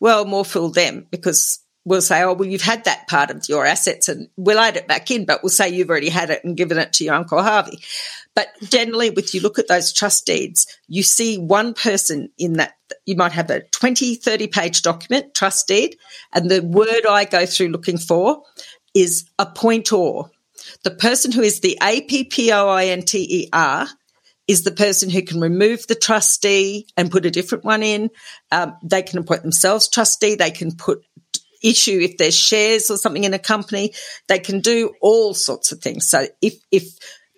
well, 0.00 0.24
more 0.24 0.44
fool 0.44 0.70
them 0.70 1.06
because 1.10 1.60
we'll 1.84 2.02
say, 2.02 2.22
oh, 2.22 2.34
well, 2.34 2.48
you've 2.48 2.62
had 2.62 2.84
that 2.84 3.08
part 3.08 3.30
of 3.30 3.48
your 3.48 3.64
assets 3.64 4.08
and 4.08 4.28
we'll 4.36 4.58
add 4.58 4.76
it 4.76 4.86
back 4.86 5.10
in, 5.10 5.24
but 5.24 5.42
we'll 5.42 5.50
say 5.50 5.68
you've 5.68 5.90
already 5.90 6.10
had 6.10 6.30
it 6.30 6.44
and 6.44 6.56
given 6.56 6.78
it 6.78 6.92
to 6.94 7.04
your 7.04 7.14
Uncle 7.14 7.42
Harvey. 7.42 7.80
But 8.34 8.48
generally, 8.62 9.10
with 9.10 9.34
you 9.34 9.40
look 9.40 9.58
at 9.58 9.68
those 9.68 9.92
trust 9.92 10.26
deeds, 10.26 10.66
you 10.88 11.02
see 11.02 11.38
one 11.38 11.74
person 11.74 12.30
in 12.38 12.54
that. 12.54 12.74
You 13.06 13.16
might 13.16 13.32
have 13.32 13.50
a 13.50 13.62
20, 13.62 14.16
30 14.16 14.46
page 14.48 14.82
document, 14.82 15.34
trust 15.34 15.68
deed, 15.68 15.96
and 16.32 16.50
the 16.50 16.60
word 16.60 17.06
I 17.08 17.24
go 17.24 17.46
through 17.46 17.68
looking 17.68 17.98
for 17.98 18.42
is 18.94 19.28
appointor. 19.38 20.30
The 20.84 20.90
person 20.90 21.32
who 21.32 21.42
is 21.42 21.60
the 21.60 21.78
A 21.82 22.02
P 22.02 22.24
P 22.24 22.52
O 22.52 22.68
I 22.68 22.86
N 22.86 23.02
T 23.02 23.18
E 23.18 23.48
R 23.52 23.88
is 24.50 24.64
the 24.64 24.72
person 24.72 25.08
who 25.08 25.22
can 25.22 25.40
remove 25.40 25.86
the 25.86 25.94
trustee 25.94 26.84
and 26.96 27.10
put 27.12 27.24
a 27.24 27.30
different 27.30 27.64
one 27.64 27.84
in. 27.84 28.10
Um, 28.50 28.76
they 28.82 29.02
can 29.02 29.20
appoint 29.20 29.42
themselves 29.42 29.88
trustee. 29.88 30.34
They 30.34 30.50
can 30.50 30.74
put 30.74 31.04
issue 31.62 31.98
if 32.00 32.16
there's 32.16 32.36
shares 32.36 32.90
or 32.90 32.96
something 32.96 33.24
in 33.24 33.34
a 33.34 33.38
company. 33.38 33.94
They 34.28 34.38
can 34.38 34.60
do 34.60 34.92
all 35.00 35.34
sorts 35.34 35.72
of 35.72 35.80
things. 35.80 36.08
So 36.08 36.26
if, 36.40 36.54
if 36.70 36.84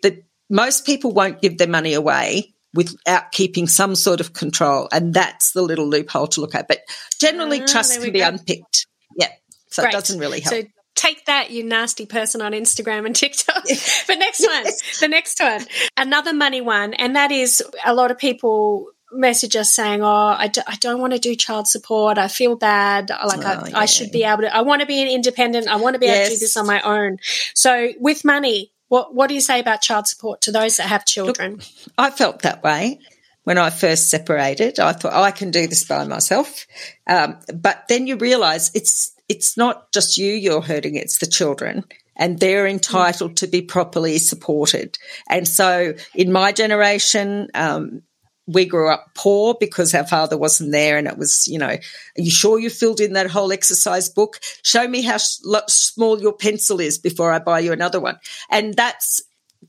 the 0.03 0.23
most 0.51 0.87
people 0.87 1.13
won't 1.13 1.41
give 1.41 1.59
their 1.59 1.69
money 1.69 1.95
away 1.95 2.53
without 2.75 3.33
keeping 3.33 3.67
some 3.67 3.95
sort 3.95 4.21
of 4.21 4.33
control. 4.33 4.89
And 4.93 5.13
that's 5.13 5.53
the 5.53 5.63
little 5.63 5.87
loophole 5.87 6.29
to 6.29 6.41
look 6.41 6.55
at. 6.55 6.69
But 6.69 6.81
generally, 7.21 7.63
ah, 7.63 7.67
trust 7.67 8.01
can 8.01 8.13
be 8.13 8.21
go. 8.21 8.29
unpicked. 8.29 8.87
Yeah. 9.17 9.29
So 9.69 9.85
it 9.85 9.93
doesn't 9.93 10.19
really 10.19 10.41
help. 10.41 10.55
So 10.55 10.63
take 10.95 11.27
that, 11.27 11.51
you 11.51 11.65
nasty 11.65 12.07
person 12.07 12.41
on 12.43 12.53
Instagram 12.53 13.07
and 13.07 13.15
TikTok. 13.17 13.65
but 14.07 14.19
next 14.19 14.41
one, 14.47 14.65
the 15.01 15.09
next 15.09 15.41
one, 15.41 15.65
another 15.97 16.33
money 16.33 16.61
one. 16.61 16.95
And 16.95 17.17
that 17.17 17.31
is 17.31 17.63
a 17.85 17.95
lot 17.95 18.11
of 18.11 18.19
people 18.19 18.89
message 19.13 19.57
us 19.57 19.75
saying, 19.75 20.03
"Oh, 20.03 20.35
I 20.39 20.49
d- 20.49 20.63
I 20.67 20.77
don't 20.77 21.01
want 21.01 21.13
to 21.13 21.19
do 21.19 21.35
child 21.35 21.69
support. 21.69 22.19
I 22.19 22.29
feel 22.29 22.57
bad. 22.57 23.11
Like 23.11 23.45
oh, 23.45 23.49
I, 23.49 23.69
yeah. 23.69 23.79
I 23.79 23.87
should 23.87 24.11
be 24.11 24.25
able 24.25 24.43
to. 24.43 24.55
I 24.55 24.63
want 24.63 24.81
to 24.81 24.87
be 24.87 25.01
an 25.03 25.09
independent. 25.09 25.69
I 25.69 25.77
want 25.77 25.95
to 25.95 26.01
be 26.01 26.07
yes. 26.07 26.17
able 26.17 26.27
to 26.27 26.35
do 26.35 26.39
this 26.41 26.57
on 26.57 26.67
my 26.67 26.81
own." 26.83 27.19
So, 27.55 27.93
with 27.99 28.25
money, 28.25 28.73
what 28.89 29.15
what 29.15 29.29
do 29.29 29.35
you 29.35 29.41
say 29.41 29.61
about 29.61 29.83
child 29.83 30.07
support 30.07 30.43
to 30.43 30.53
those 30.53 30.77
that 30.77 30.89
have 30.89 31.05
children? 31.05 31.53
Look, 31.53 31.63
I 31.99 32.11
felt 32.11 32.43
that 32.43 32.63
way 32.63 33.01
when 33.45 33.59
I 33.59 33.71
first 33.71 34.11
separated. 34.11 34.81
I 34.81 34.93
thought, 34.93 35.13
"Oh, 35.15 35.23
I 35.23 35.31
can 35.31 35.51
do 35.51 35.67
this 35.67 35.85
by 35.85 36.05
myself," 36.05 36.67
um, 37.07 37.39
but 37.55 37.85
then 37.89 38.07
you 38.07 38.17
realise 38.17 38.71
it's 38.75 39.13
it's 39.29 39.57
not 39.57 39.93
just 39.93 40.19
you 40.19 40.33
you're 40.33 40.63
hurting, 40.63 40.97
it's 40.97 41.19
the 41.19 41.27
children 41.27 41.85
and 42.17 42.39
they're 42.39 42.67
entitled 42.67 43.39
to 43.39 43.47
be 43.47 43.63
properly 43.63 44.19
supported. 44.19 44.99
And 45.29 45.49
so 45.49 45.95
in 46.15 46.33
my 46.33 46.53
generation, 46.53 47.49
um, 47.55 48.03
we 48.47 48.65
grew 48.65 48.91
up 48.91 49.11
poor 49.15 49.55
because 49.59 49.95
our 49.95 50.07
father 50.07 50.37
wasn't 50.37 50.73
there 50.73 50.99
and 50.99 51.07
it 51.07 51.17
was, 51.17 51.47
you 51.47 51.59
know, 51.59 51.69
are 51.69 51.81
you 52.17 52.31
sure 52.31 52.59
you 52.59 52.71
filled 52.71 53.01
in 53.01 53.13
that 53.13 53.31
whole 53.31 53.53
exercise 53.53 54.09
book? 54.09 54.41
Show 54.63 54.87
me 54.89 55.03
how 55.03 55.19
small 55.19 56.21
your 56.21 56.33
pencil 56.33 56.81
is 56.81 56.99
before 56.99 57.33
I 57.33 57.39
buy 57.39 57.61
you 57.61 57.73
another 57.73 58.01
one. 58.01 58.19
And 58.51 58.75
that's, 58.75 59.23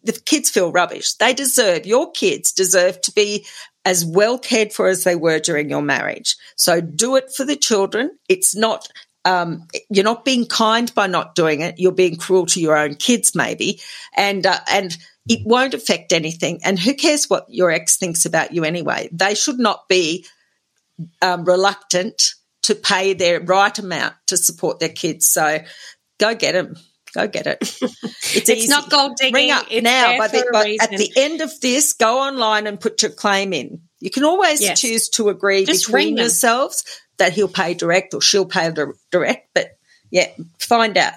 the 0.03 0.13
kids 0.13 0.49
feel 0.49 0.71
rubbish. 0.71 1.13
They 1.13 1.33
deserve, 1.33 1.85
your 1.85 2.11
kids 2.11 2.51
deserve 2.51 2.99
to 3.01 3.11
be 3.11 3.45
as 3.85 4.05
well 4.05 4.39
cared 4.39 4.73
for 4.73 4.87
as 4.87 5.03
they 5.03 5.15
were 5.15 5.39
during 5.39 5.69
your 5.69 5.81
marriage. 5.81 6.35
So 6.55 6.81
do 6.81 7.15
it 7.15 7.31
for 7.35 7.45
the 7.45 7.55
children. 7.55 8.17
It's 8.27 8.55
not 8.55 8.87
um, 9.25 9.67
you're 9.89 10.03
not 10.03 10.25
being 10.25 10.45
kind 10.45 10.93
by 10.93 11.07
not 11.07 11.35
doing 11.35 11.61
it. 11.61 11.75
You're 11.77 11.93
being 11.93 12.17
cruel 12.17 12.45
to 12.47 12.59
your 12.59 12.75
own 12.75 12.95
kids, 12.95 13.33
maybe, 13.33 13.79
and 14.15 14.45
uh, 14.45 14.59
and 14.69 14.97
it 15.27 15.41
won't 15.45 15.73
affect 15.73 16.11
anything. 16.11 16.59
And 16.63 16.77
who 16.77 16.93
cares 16.93 17.29
what 17.29 17.45
your 17.47 17.71
ex 17.71 17.97
thinks 17.97 18.25
about 18.25 18.53
you 18.53 18.63
anyway? 18.63 19.09
They 19.11 19.35
should 19.35 19.59
not 19.59 19.87
be 19.87 20.25
um, 21.21 21.45
reluctant 21.45 22.21
to 22.63 22.75
pay 22.75 23.13
their 23.13 23.39
right 23.41 23.77
amount 23.77 24.15
to 24.27 24.37
support 24.37 24.79
their 24.79 24.89
kids. 24.89 25.27
So 25.27 25.59
go 26.19 26.35
get 26.35 26.53
them. 26.53 26.75
Go 27.13 27.27
get 27.27 27.47
it. 27.47 27.79
It's, 28.35 28.49
it's 28.49 28.67
not 28.67 28.89
gold 28.89 29.15
digging. 29.17 29.33
Ring 29.35 29.51
up 29.51 29.67
it's 29.69 29.83
now. 29.83 30.17
By 30.17 30.27
the, 30.27 30.49
by, 30.51 30.75
at 30.81 30.89
the 30.89 31.11
end 31.15 31.41
of 31.41 31.51
this, 31.61 31.93
go 31.93 32.17
online 32.17 32.65
and 32.65 32.79
put 32.79 33.03
your 33.03 33.11
claim 33.11 33.53
in. 33.53 33.81
You 33.99 34.09
can 34.09 34.23
always 34.23 34.59
yes. 34.59 34.81
choose 34.81 35.09
to 35.09 35.29
agree 35.29 35.65
Just 35.65 35.85
between 35.85 36.17
yourselves 36.17 36.83
that 37.19 37.33
he'll 37.33 37.47
pay 37.47 37.75
direct 37.75 38.15
or 38.15 38.21
she'll 38.21 38.47
pay 38.47 38.73
direct. 39.11 39.49
But 39.53 39.77
yeah, 40.09 40.29
find 40.57 40.97
out. 40.97 41.13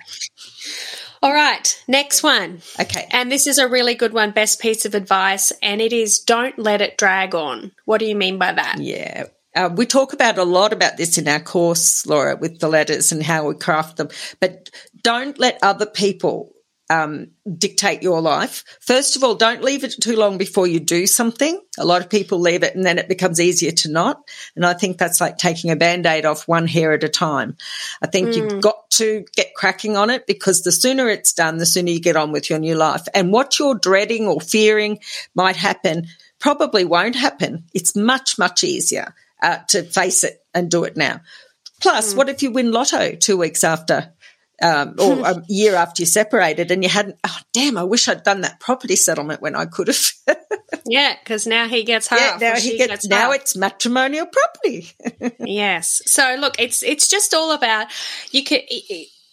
All 1.23 1.33
right, 1.33 1.83
next 1.89 2.23
one. 2.23 2.63
Okay. 2.81 3.07
And 3.11 3.31
this 3.31 3.47
is 3.47 3.59
a 3.59 3.69
really 3.69 3.95
good 3.95 4.13
one, 4.13 4.31
best 4.31 4.61
piece 4.61 4.85
of 4.85 4.95
advice, 4.95 5.53
and 5.63 5.81
it 5.81 5.93
is 5.93 6.19
don't 6.19 6.59
let 6.59 6.81
it 6.81 6.99
drag 6.99 7.35
on. 7.35 7.73
What 7.85 7.99
do 7.99 8.07
you 8.07 8.17
mean 8.17 8.39
by 8.39 8.53
that? 8.53 8.79
Yeah. 8.79 9.25
Uh, 9.55 9.71
we 9.75 9.87
talk 9.87 10.13
about 10.13 10.37
a 10.37 10.45
lot 10.45 10.75
about 10.75 10.99
this 10.99 11.17
in 11.17 11.27
our 11.27 11.41
course, 11.41 12.05
Laura, 12.07 12.37
with 12.37 12.61
the 12.61 12.69
letters 12.69 13.11
and 13.11 13.23
how 13.23 13.49
we 13.49 13.55
craft 13.55 13.97
them. 13.97 14.09
But 14.39 14.71
don't 15.03 15.39
let 15.39 15.59
other 15.63 15.87
people 15.87 16.53
um, 16.91 17.29
dictate 17.57 18.03
your 18.03 18.21
life. 18.21 18.65
First 18.81 19.17
of 19.17 19.25
all, 19.25 19.35
don't 19.35 19.63
leave 19.63 19.83
it 19.83 19.95
too 20.01 20.17
long 20.17 20.39
before 20.39 20.67
you 20.67 20.79
do 20.79 21.07
something. 21.07 21.61
A 21.79 21.85
lot 21.85 22.03
of 22.03 22.11
people 22.11 22.39
leave 22.39 22.63
it 22.63 22.75
and 22.75 22.85
then 22.85 22.99
it 22.99 23.09
becomes 23.09 23.41
easier 23.41 23.73
to 23.73 23.91
not. 23.91 24.21
And 24.55 24.65
I 24.65 24.75
think 24.75 24.99
that's 24.99 25.21
like 25.21 25.39
taking 25.39 25.71
a 25.71 25.77
band 25.77 26.07
aid 26.07 26.25
off 26.25 26.47
one 26.47 26.69
hair 26.69 26.93
at 26.93 27.05
a 27.05 27.09
time. 27.09 27.57
I 28.03 28.07
think 28.07 28.29
mm. 28.29 28.37
you've 28.37 28.61
got 28.61 28.91
to 28.93 29.25
get 29.35 29.46
cracking 29.57 29.97
on 29.97 30.11
it 30.11 30.27
because 30.27 30.63
the 30.63 30.71
sooner 30.71 31.09
it's 31.09 31.33
done, 31.33 31.57
the 31.57 31.67
sooner 31.67 31.91
you 31.91 32.01
get 32.01 32.17
on 32.17 32.31
with 32.31 32.51
your 32.51 32.59
new 32.59 32.75
life. 32.75 33.09
And 33.15 33.33
what 33.33 33.59
you're 33.59 33.75
dreading 33.75 34.29
or 34.29 34.41
fearing 34.41 35.01
might 35.35 35.57
happen 35.57 36.07
probably 36.39 36.85
won't 36.85 37.17
happen. 37.17 37.65
It's 37.75 37.97
much, 37.97 38.39
much 38.39 38.63
easier 38.63 39.15
uh, 39.43 39.59
to 39.69 39.83
face 39.83 40.23
it 40.25 40.45
and 40.55 40.71
do 40.71 40.85
it 40.85 40.97
now. 40.97 41.21
Plus, 41.81 42.13
mm. 42.13 42.17
what 42.19 42.29
if 42.29 42.43
you 42.43 42.51
win 42.51 42.71
lotto 42.71 43.17
two 43.17 43.37
weeks 43.37 43.65
after 43.65 44.13
um, 44.63 44.95
or 44.99 45.21
a 45.25 45.43
year 45.49 45.75
after 45.75 46.03
you 46.03 46.07
separated 46.07 46.71
and 46.71 46.83
you 46.83 46.91
hadn't, 46.91 47.17
oh, 47.27 47.39
damn, 47.53 47.77
I 47.77 47.85
wish 47.85 48.09
I'd 48.09 48.23
done 48.23 48.43
that 48.43 48.61
property 48.61 48.97
settlement 48.97 49.41
when 49.41 49.55
I 49.55 49.67
could 49.67 49.89
have. 49.89 50.13
yeah, 50.87 51.15
because 51.19 51.47
now 51.47 51.69
he 51.69 51.85
gets 51.85 52.09
half. 52.09 52.41
Yeah, 52.41 52.51
now 52.51 52.61
he 52.61 52.77
gets, 52.77 52.91
gets 52.91 53.09
now 53.09 53.33
it's 53.33 53.57
matrimonial 53.57 54.27
property. 54.27 54.93
yes. 55.41 56.03
So 56.07 56.37
look, 56.39 56.57
it's, 56.59 56.83
it's 56.83 57.09
just 57.09 57.35
all 57.35 57.53
about, 57.53 57.89
you 58.31 58.45
could, 58.45 58.63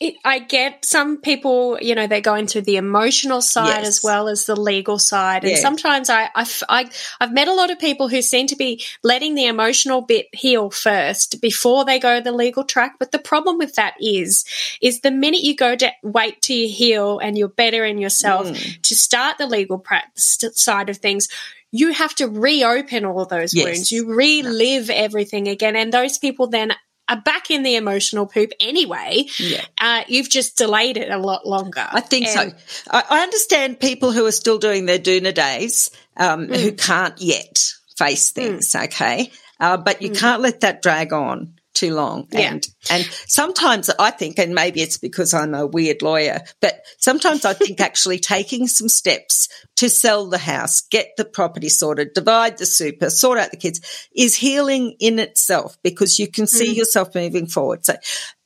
it, 0.03 0.15
I 0.25 0.39
get 0.39 0.83
some 0.83 1.17
people, 1.17 1.77
you 1.81 1.95
know, 1.95 2.07
they're 2.07 2.21
going 2.21 2.47
through 2.47 2.63
the 2.63 2.75
emotional 2.75 3.41
side 3.41 3.79
yes. 3.83 3.87
as 3.87 4.01
well 4.03 4.27
as 4.27 4.45
the 4.45 4.59
legal 4.59 4.99
side. 4.99 5.43
And 5.43 5.53
yeah. 5.53 5.59
sometimes 5.61 6.09
I, 6.09 6.29
I, 6.35 6.45
I, 6.67 6.89
I've 7.21 7.33
met 7.33 7.47
a 7.47 7.53
lot 7.53 7.71
of 7.71 7.79
people 7.79 8.09
who 8.09 8.21
seem 8.21 8.47
to 8.47 8.55
be 8.55 8.83
letting 9.01 9.35
the 9.35 9.45
emotional 9.45 10.01
bit 10.01 10.27
heal 10.33 10.69
first 10.69 11.41
before 11.41 11.85
they 11.85 11.99
go 11.99 12.19
the 12.19 12.33
legal 12.33 12.63
track. 12.63 12.95
But 12.99 13.11
the 13.11 13.19
problem 13.19 13.57
with 13.57 13.75
that 13.75 13.95
is, 13.99 14.45
is 14.81 14.99
the 15.01 15.11
minute 15.11 15.41
you 15.41 15.55
go 15.55 15.75
to 15.75 15.91
wait 16.03 16.41
till 16.41 16.57
you 16.57 16.67
heal 16.67 17.19
and 17.19 17.37
you're 17.37 17.47
better 17.47 17.85
in 17.85 17.97
yourself 17.97 18.47
mm. 18.47 18.81
to 18.81 18.95
start 18.95 19.37
the 19.37 19.47
legal 19.47 19.79
practice 19.79 20.37
side 20.55 20.89
of 20.89 20.97
things, 20.97 21.29
you 21.71 21.91
have 21.91 22.13
to 22.13 22.27
reopen 22.27 23.03
all 23.03 23.25
those 23.25 23.53
yes. 23.53 23.65
wounds. 23.65 23.91
You 23.91 24.13
relive 24.13 24.91
everything 24.91 25.47
again. 25.47 25.75
And 25.75 25.91
those 25.91 26.19
people 26.19 26.47
then 26.47 26.73
are 27.09 27.21
back 27.21 27.51
in 27.51 27.63
the 27.63 27.75
emotional 27.75 28.25
poop 28.25 28.51
anyway. 28.59 29.25
Yeah. 29.37 29.63
Uh, 29.77 30.03
you've 30.07 30.29
just 30.29 30.57
delayed 30.57 30.97
it 30.97 31.09
a 31.09 31.17
lot 31.17 31.45
longer. 31.45 31.85
I 31.89 32.01
think 32.01 32.27
and- 32.27 32.51
so. 32.51 32.91
I, 32.91 33.03
I, 33.09 33.23
understand 33.23 33.79
people 33.79 34.11
who 34.11 34.25
are 34.25 34.31
still 34.31 34.57
doing 34.57 34.85
their 34.85 34.99
doona 34.99 35.33
days 35.33 35.91
um, 36.17 36.47
mm. 36.47 36.55
who 36.55 36.71
can't 36.71 37.19
yet 37.19 37.73
face 37.97 38.31
things, 38.31 38.71
mm. 38.71 38.85
okay? 38.85 39.31
Uh, 39.59 39.77
but 39.77 40.01
you 40.01 40.11
mm. 40.11 40.19
can't 40.19 40.41
let 40.41 40.61
that 40.61 40.81
drag 40.81 41.13
on 41.13 41.53
too 41.73 41.93
long. 41.93 42.27
And, 42.31 42.67
and 42.89 43.03
sometimes 43.27 43.89
I 43.89 44.11
think, 44.11 44.39
and 44.39 44.53
maybe 44.53 44.81
it's 44.81 44.97
because 44.97 45.33
I'm 45.33 45.53
a 45.53 45.65
weird 45.65 46.01
lawyer, 46.01 46.41
but 46.61 46.83
sometimes 46.97 47.45
I 47.45 47.53
think 47.53 47.79
actually 47.81 48.19
taking 48.19 48.67
some 48.67 48.89
steps 48.89 49.49
to 49.77 49.89
sell 49.89 50.27
the 50.27 50.37
house, 50.37 50.81
get 50.81 51.11
the 51.17 51.25
property 51.25 51.69
sorted, 51.69 52.13
divide 52.13 52.57
the 52.57 52.65
super, 52.65 53.09
sort 53.09 53.39
out 53.39 53.51
the 53.51 53.57
kids 53.57 54.07
is 54.15 54.35
healing 54.35 54.95
in 54.99 55.19
itself 55.19 55.77
because 55.83 56.19
you 56.19 56.27
can 56.27 56.47
see 56.47 56.73
mm. 56.73 56.77
yourself 56.77 57.15
moving 57.15 57.47
forward. 57.47 57.85
So 57.85 57.95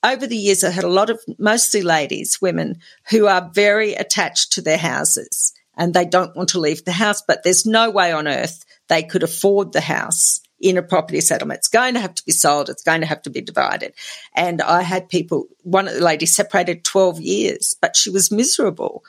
over 0.03 0.25
the 0.25 0.37
years, 0.37 0.63
I 0.63 0.69
had 0.69 0.83
a 0.83 0.89
lot 0.89 1.09
of 1.09 1.19
mostly 1.37 1.81
ladies, 1.81 2.39
women 2.41 2.79
who 3.09 3.27
are 3.27 3.51
very 3.53 3.93
attached 3.93 4.53
to 4.53 4.61
their 4.61 4.77
houses 4.77 5.53
and 5.75 5.93
they 5.93 6.05
don't 6.05 6.35
want 6.35 6.49
to 6.49 6.59
leave 6.59 6.85
the 6.85 6.91
house, 6.91 7.21
but 7.21 7.43
there's 7.43 7.65
no 7.65 7.91
way 7.91 8.11
on 8.11 8.27
earth 8.27 8.65
they 8.87 9.03
could 9.03 9.23
afford 9.23 9.73
the 9.73 9.81
house 9.81 10.41
in 10.59 10.77
a 10.77 10.81
property 10.81 11.21
settlement. 11.21 11.59
It's 11.59 11.67
going 11.67 11.93
to 11.93 11.99
have 11.99 12.15
to 12.15 12.25
be 12.25 12.31
sold. 12.31 12.69
It's 12.69 12.83
going 12.83 13.01
to 13.01 13.07
have 13.07 13.21
to 13.23 13.29
be 13.29 13.41
divided. 13.41 13.93
And 14.35 14.61
I 14.61 14.81
had 14.81 15.09
people, 15.09 15.47
one 15.63 15.87
of 15.87 15.93
the 15.93 16.03
ladies 16.03 16.35
separated 16.35 16.83
12 16.83 17.21
years, 17.21 17.75
but 17.79 17.95
she 17.95 18.09
was 18.09 18.31
miserable 18.31 19.03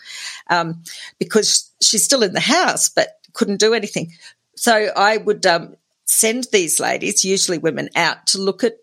um, 0.48 0.82
because 1.18 1.70
she's 1.82 2.04
still 2.04 2.22
in 2.22 2.32
the 2.34 2.40
house, 2.40 2.88
but 2.88 3.20
couldn't 3.32 3.60
do 3.60 3.74
anything. 3.74 4.12
So 4.56 4.90
I 4.94 5.16
would 5.16 5.46
um, 5.46 5.76
send 6.04 6.48
these 6.52 6.80
ladies, 6.80 7.24
usually 7.24 7.58
women, 7.58 7.88
out 7.96 8.26
to 8.28 8.38
look 8.38 8.64
at 8.64 8.76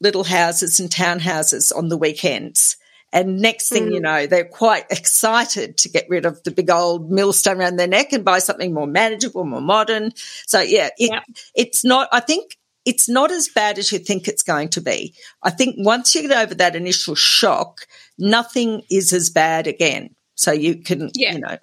little 0.00 0.24
houses 0.24 0.80
and 0.80 0.90
townhouses 0.90 1.74
on 1.74 1.88
the 1.88 1.96
weekends 1.96 2.76
and 3.12 3.40
next 3.40 3.68
thing 3.68 3.86
mm. 3.86 3.94
you 3.94 4.00
know, 4.00 4.26
they're 4.26 4.44
quite 4.44 4.86
excited 4.90 5.76
to 5.78 5.88
get 5.88 6.06
rid 6.08 6.26
of 6.26 6.42
the 6.42 6.50
big 6.50 6.70
old 6.70 7.10
millstone 7.10 7.58
around 7.58 7.76
their 7.76 7.88
neck 7.88 8.12
and 8.12 8.24
buy 8.24 8.38
something 8.38 8.72
more 8.72 8.86
manageable, 8.86 9.44
more 9.44 9.60
modern. 9.60 10.12
So 10.46 10.60
yeah, 10.60 10.90
it, 10.98 11.10
yeah. 11.12 11.20
it's 11.54 11.84
not, 11.84 12.08
I 12.12 12.20
think 12.20 12.56
it's 12.84 13.08
not 13.08 13.30
as 13.30 13.48
bad 13.48 13.78
as 13.78 13.92
you 13.92 13.98
think 13.98 14.26
it's 14.26 14.42
going 14.42 14.68
to 14.70 14.80
be. 14.80 15.14
I 15.42 15.50
think 15.50 15.76
once 15.78 16.14
you 16.14 16.22
get 16.22 16.42
over 16.42 16.54
that 16.54 16.76
initial 16.76 17.14
shock, 17.14 17.86
nothing 18.18 18.82
is 18.90 19.12
as 19.12 19.30
bad 19.30 19.66
again. 19.66 20.14
So 20.34 20.52
you 20.52 20.82
can, 20.82 21.10
yeah. 21.14 21.34
you 21.34 21.40
know, 21.40 21.58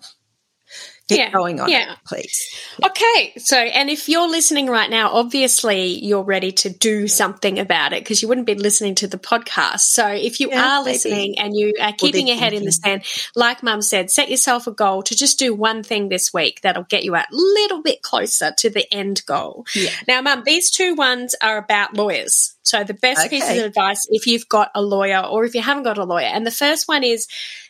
Get 1.08 1.20
yeah, 1.20 1.32
going 1.32 1.62
on 1.62 1.70
yeah. 1.70 1.94
it, 1.94 2.00
please. 2.06 2.54
Okay. 2.84 3.34
So, 3.38 3.58
and 3.58 3.90
if 3.90 4.10
you're 4.10 4.28
listening 4.28 4.68
right 4.68 4.90
now, 4.90 5.12
obviously 5.12 6.04
you're 6.04 6.24
ready 6.24 6.52
to 6.52 6.70
do 6.70 7.08
something 7.08 7.60
about 7.60 7.94
it 7.94 8.04
because 8.04 8.22
you 8.22 8.28
wouldn't 8.28 8.46
be 8.46 8.56
listening 8.56 8.96
to 8.96 9.08
the 9.08 9.18
podcast. 9.18 9.82
So, 9.82 10.06
if 10.06 10.42
you 10.42 10.50
yeah, 10.50 10.80
are 10.80 10.84
listening 10.84 11.36
maybe. 11.38 11.40
and 11.40 11.56
you 11.56 11.74
are 11.82 11.94
keeping 11.94 12.28
your 12.28 12.36
head 12.36 12.52
in 12.52 12.66
the 12.66 12.74
sand, 12.74 13.04
like 13.38 13.64
mum 13.64 13.82
said, 13.82 14.12
set 14.12 14.30
yourself 14.30 14.68
a 14.68 14.72
goal 14.72 15.02
to 15.04 15.16
just 15.16 15.40
do 15.40 15.54
one 15.54 15.82
thing 15.82 16.10
this 16.10 16.34
week 16.34 16.60
that'll 16.62 16.84
get 16.84 17.06
you 17.06 17.16
a 17.16 17.26
little 17.32 17.82
bit 17.82 18.02
closer 18.02 18.52
to 18.58 18.70
the 18.70 18.86
end 18.94 19.24
goal. 19.26 19.66
Yeah. 19.74 19.92
Now, 20.10 20.22
mum, 20.22 20.44
these 20.46 20.72
two 20.72 20.94
ones 20.96 21.36
are 21.42 21.58
about 21.58 21.96
lawyers. 21.96 22.58
So 22.68 22.84
the 22.84 22.94
best 22.94 23.28
okay. 23.28 23.30
piece 23.30 23.50
of 23.50 23.64
advice 23.64 24.08
if 24.10 24.28
you've 24.28 24.50
got 24.50 24.72
a 24.76 24.82
lawyer 24.82 25.20
or 25.20 25.46
if 25.46 25.56
you 25.56 25.62
haven't 25.62 25.84
got 25.84 25.98
a 25.98 26.04
lawyer. 26.04 26.26
And 26.26 26.46
the 26.46 26.52
first 26.52 26.86
one 26.90 27.02
is 27.02 27.28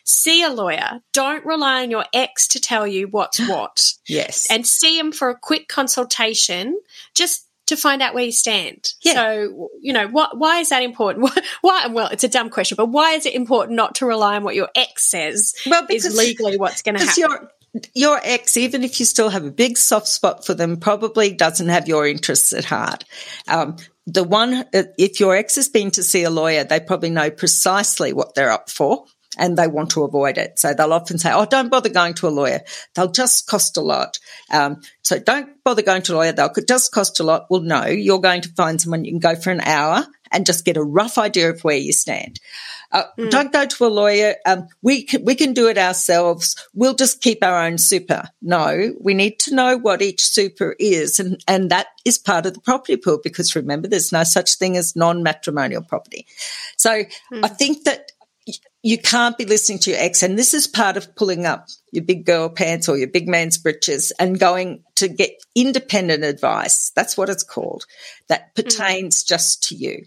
see 0.08 0.42
a 0.42 0.50
lawyer. 0.50 1.00
Don't 1.12 1.44
rely 1.44 1.82
on 1.82 1.90
your 1.90 2.04
ex 2.12 2.48
to 2.48 2.60
tell 2.60 2.86
you 2.86 3.08
what's 3.08 3.38
what. 3.48 3.92
yes. 4.06 4.46
And 4.50 4.66
see 4.66 4.98
him 4.98 5.12
for 5.12 5.30
a 5.30 5.38
quick 5.38 5.68
consultation 5.68 6.78
just 7.14 7.46
to 7.66 7.76
find 7.76 8.02
out 8.02 8.14
where 8.14 8.24
you 8.24 8.32
stand. 8.32 8.94
Yeah. 9.02 9.14
So, 9.14 9.68
you 9.80 9.92
know, 9.92 10.08
what, 10.08 10.38
why 10.38 10.58
is 10.58 10.70
that 10.70 10.82
important? 10.82 11.30
Why, 11.60 11.86
well, 11.88 12.08
it's 12.08 12.24
a 12.24 12.28
dumb 12.28 12.48
question, 12.48 12.76
but 12.76 12.86
why 12.86 13.12
is 13.12 13.26
it 13.26 13.34
important 13.34 13.76
not 13.76 13.96
to 13.96 14.06
rely 14.06 14.36
on 14.36 14.42
what 14.42 14.54
your 14.54 14.70
ex 14.74 15.04
says 15.04 15.54
well, 15.66 15.86
because, 15.86 16.06
is 16.06 16.16
legally 16.16 16.56
what's 16.56 16.80
going 16.80 16.96
to 16.96 17.04
happen? 17.04 17.20
Your, 17.20 17.50
your 17.94 18.20
ex, 18.22 18.56
even 18.56 18.84
if 18.84 18.98
you 18.98 19.06
still 19.06 19.28
have 19.28 19.44
a 19.44 19.50
big 19.50 19.76
soft 19.76 20.08
spot 20.08 20.46
for 20.46 20.54
them, 20.54 20.78
probably 20.78 21.32
doesn't 21.32 21.68
have 21.68 21.88
your 21.88 22.06
interests 22.06 22.52
at 22.52 22.64
heart. 22.64 23.04
Um, 23.46 23.76
the 24.06 24.24
one, 24.24 24.64
if 24.72 25.20
your 25.20 25.36
ex 25.36 25.56
has 25.56 25.68
been 25.68 25.90
to 25.92 26.02
see 26.02 26.22
a 26.22 26.30
lawyer, 26.30 26.64
they 26.64 26.80
probably 26.80 27.10
know 27.10 27.30
precisely 27.30 28.14
what 28.14 28.34
they're 28.34 28.50
up 28.50 28.70
for. 28.70 29.04
And 29.38 29.56
they 29.56 29.66
want 29.66 29.90
to 29.90 30.04
avoid 30.04 30.38
it. 30.38 30.58
So 30.58 30.74
they'll 30.74 30.92
often 30.92 31.18
say, 31.18 31.32
Oh, 31.32 31.46
don't 31.46 31.70
bother 31.70 31.88
going 31.88 32.14
to 32.14 32.28
a 32.28 32.30
lawyer. 32.30 32.60
They'll 32.94 33.10
just 33.10 33.46
cost 33.46 33.76
a 33.76 33.80
lot. 33.80 34.18
Um, 34.50 34.80
so 35.02 35.18
don't 35.18 35.62
bother 35.64 35.82
going 35.82 36.02
to 36.02 36.14
a 36.14 36.16
lawyer. 36.16 36.32
They'll 36.32 36.52
just 36.66 36.92
cost 36.92 37.20
a 37.20 37.24
lot. 37.24 37.46
Well, 37.50 37.60
no, 37.60 37.86
you're 37.86 38.20
going 38.20 38.42
to 38.42 38.48
find 38.50 38.80
someone 38.80 39.04
you 39.04 39.12
can 39.12 39.20
go 39.20 39.36
for 39.36 39.50
an 39.50 39.60
hour 39.60 40.06
and 40.30 40.46
just 40.46 40.64
get 40.64 40.76
a 40.76 40.82
rough 40.82 41.18
idea 41.18 41.50
of 41.50 41.62
where 41.64 41.76
you 41.76 41.92
stand. 41.92 42.40
Uh, 42.90 43.04
mm. 43.18 43.30
Don't 43.30 43.52
go 43.52 43.66
to 43.66 43.86
a 43.86 43.88
lawyer. 43.88 44.36
Um, 44.46 44.68
we 44.80 45.04
can, 45.04 45.24
we 45.24 45.34
can 45.34 45.52
do 45.52 45.68
it 45.68 45.76
ourselves. 45.76 46.56
We'll 46.74 46.94
just 46.94 47.20
keep 47.20 47.44
our 47.44 47.64
own 47.64 47.76
super. 47.76 48.24
No, 48.40 48.94
we 49.00 49.12
need 49.14 49.38
to 49.40 49.54
know 49.54 49.76
what 49.76 50.00
each 50.00 50.22
super 50.22 50.74
is, 50.78 51.18
and 51.18 51.42
and 51.46 51.70
that 51.70 51.88
is 52.04 52.18
part 52.18 52.46
of 52.46 52.54
the 52.54 52.60
property 52.60 52.96
pool 52.96 53.20
because 53.22 53.54
remember, 53.54 53.88
there's 53.88 54.12
no 54.12 54.24
such 54.24 54.56
thing 54.56 54.76
as 54.76 54.96
non-matrimonial 54.96 55.82
property. 55.82 56.26
So 56.76 57.04
mm. 57.32 57.44
I 57.44 57.48
think 57.48 57.84
that 57.84 58.12
you 58.82 58.98
can't 58.98 59.36
be 59.36 59.44
listening 59.44 59.78
to 59.80 59.90
your 59.90 60.00
ex. 60.00 60.22
And 60.22 60.38
this 60.38 60.54
is 60.54 60.66
part 60.66 60.96
of 60.96 61.14
pulling 61.16 61.46
up 61.46 61.66
your 61.92 62.04
big 62.04 62.24
girl 62.24 62.48
pants 62.48 62.88
or 62.88 62.96
your 62.96 63.08
big 63.08 63.28
man's 63.28 63.58
breeches 63.58 64.12
and 64.18 64.38
going 64.38 64.84
to 64.96 65.08
get 65.08 65.32
independent 65.54 66.24
advice. 66.24 66.92
That's 66.94 67.16
what 67.16 67.28
it's 67.28 67.42
called. 67.42 67.84
That 68.28 68.52
hmm. 68.54 68.62
pertains 68.62 69.24
mm. 69.24 69.28
just 69.28 69.62
to 69.64 69.74
you. 69.74 70.04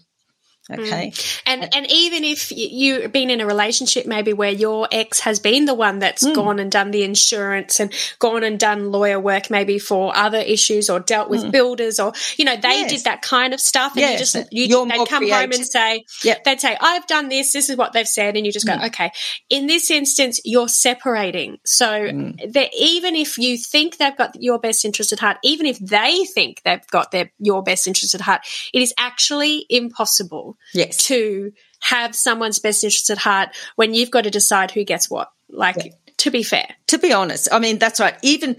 Okay. 0.70 1.10
Mm. 1.10 1.42
And 1.46 1.74
and 1.74 1.90
even 1.90 2.22
if 2.22 2.52
you've 2.52 3.10
been 3.10 3.30
in 3.30 3.40
a 3.40 3.46
relationship 3.46 4.06
maybe 4.06 4.32
where 4.32 4.50
your 4.50 4.86
ex 4.92 5.18
has 5.20 5.40
been 5.40 5.64
the 5.64 5.74
one 5.74 5.98
that's 5.98 6.24
mm. 6.24 6.34
gone 6.34 6.60
and 6.60 6.70
done 6.70 6.92
the 6.92 7.02
insurance 7.02 7.80
and 7.80 7.92
gone 8.20 8.44
and 8.44 8.60
done 8.60 8.92
lawyer 8.92 9.18
work 9.18 9.50
maybe 9.50 9.80
for 9.80 10.16
other 10.16 10.38
issues 10.38 10.88
or 10.88 11.00
dealt 11.00 11.28
with 11.28 11.42
mm. 11.42 11.50
builders 11.50 11.98
or 11.98 12.12
you 12.36 12.44
know 12.44 12.54
they 12.54 12.68
yes. 12.68 12.90
did 12.92 13.04
that 13.04 13.22
kind 13.22 13.54
of 13.54 13.60
stuff 13.60 13.92
and 13.94 14.02
yes. 14.02 14.12
you 14.12 14.18
just 14.18 14.52
you 14.52 14.64
You're 14.66 14.86
they'd 14.86 15.08
come 15.08 15.24
creative. 15.24 15.36
home 15.36 15.50
and 15.52 15.66
say 15.66 16.04
yep. 16.22 16.44
they'd 16.44 16.60
say 16.60 16.76
I've 16.80 17.08
done 17.08 17.28
this 17.28 17.52
this 17.52 17.68
is 17.68 17.76
what 17.76 17.92
they've 17.92 18.06
said 18.06 18.36
and 18.36 18.46
you 18.46 18.52
just 18.52 18.66
go 18.66 18.74
mm. 18.74 18.86
okay. 18.86 19.10
In 19.50 19.66
this 19.66 19.90
instance 19.90 20.40
you're 20.44 20.68
separating. 20.68 21.58
So 21.64 21.86
mm. 21.86 22.52
that 22.52 22.70
even 22.78 23.16
if 23.16 23.36
you 23.36 23.58
think 23.58 23.96
they've 23.96 24.16
got 24.16 24.40
your 24.40 24.60
best 24.60 24.84
interest 24.84 25.12
at 25.12 25.18
heart 25.18 25.38
even 25.42 25.66
if 25.66 25.80
they 25.80 26.24
think 26.24 26.62
they've 26.64 26.86
got 26.88 27.10
their 27.10 27.32
your 27.40 27.64
best 27.64 27.88
interest 27.88 28.14
at 28.14 28.20
heart 28.20 28.42
it 28.72 28.80
is 28.80 28.94
actually 28.96 29.66
impossible 29.68 30.51
yes. 30.74 31.06
to 31.06 31.52
have 31.80 32.14
someone's 32.14 32.60
best 32.60 32.84
interest 32.84 33.10
at 33.10 33.18
heart 33.18 33.50
when 33.76 33.92
you've 33.92 34.10
got 34.10 34.24
to 34.24 34.30
decide 34.30 34.70
who 34.70 34.84
gets 34.84 35.10
what. 35.10 35.30
Like, 35.48 35.76
yeah. 35.76 35.92
to 36.18 36.30
be 36.30 36.42
fair. 36.42 36.66
To 36.88 36.98
be 36.98 37.12
honest, 37.12 37.48
I 37.52 37.58
mean, 37.58 37.78
that's 37.78 38.00
right. 38.00 38.16
Even, 38.22 38.56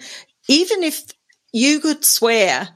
even 0.47 0.83
if 0.83 1.03
you 1.51 1.79
could 1.79 2.03
swear, 2.03 2.67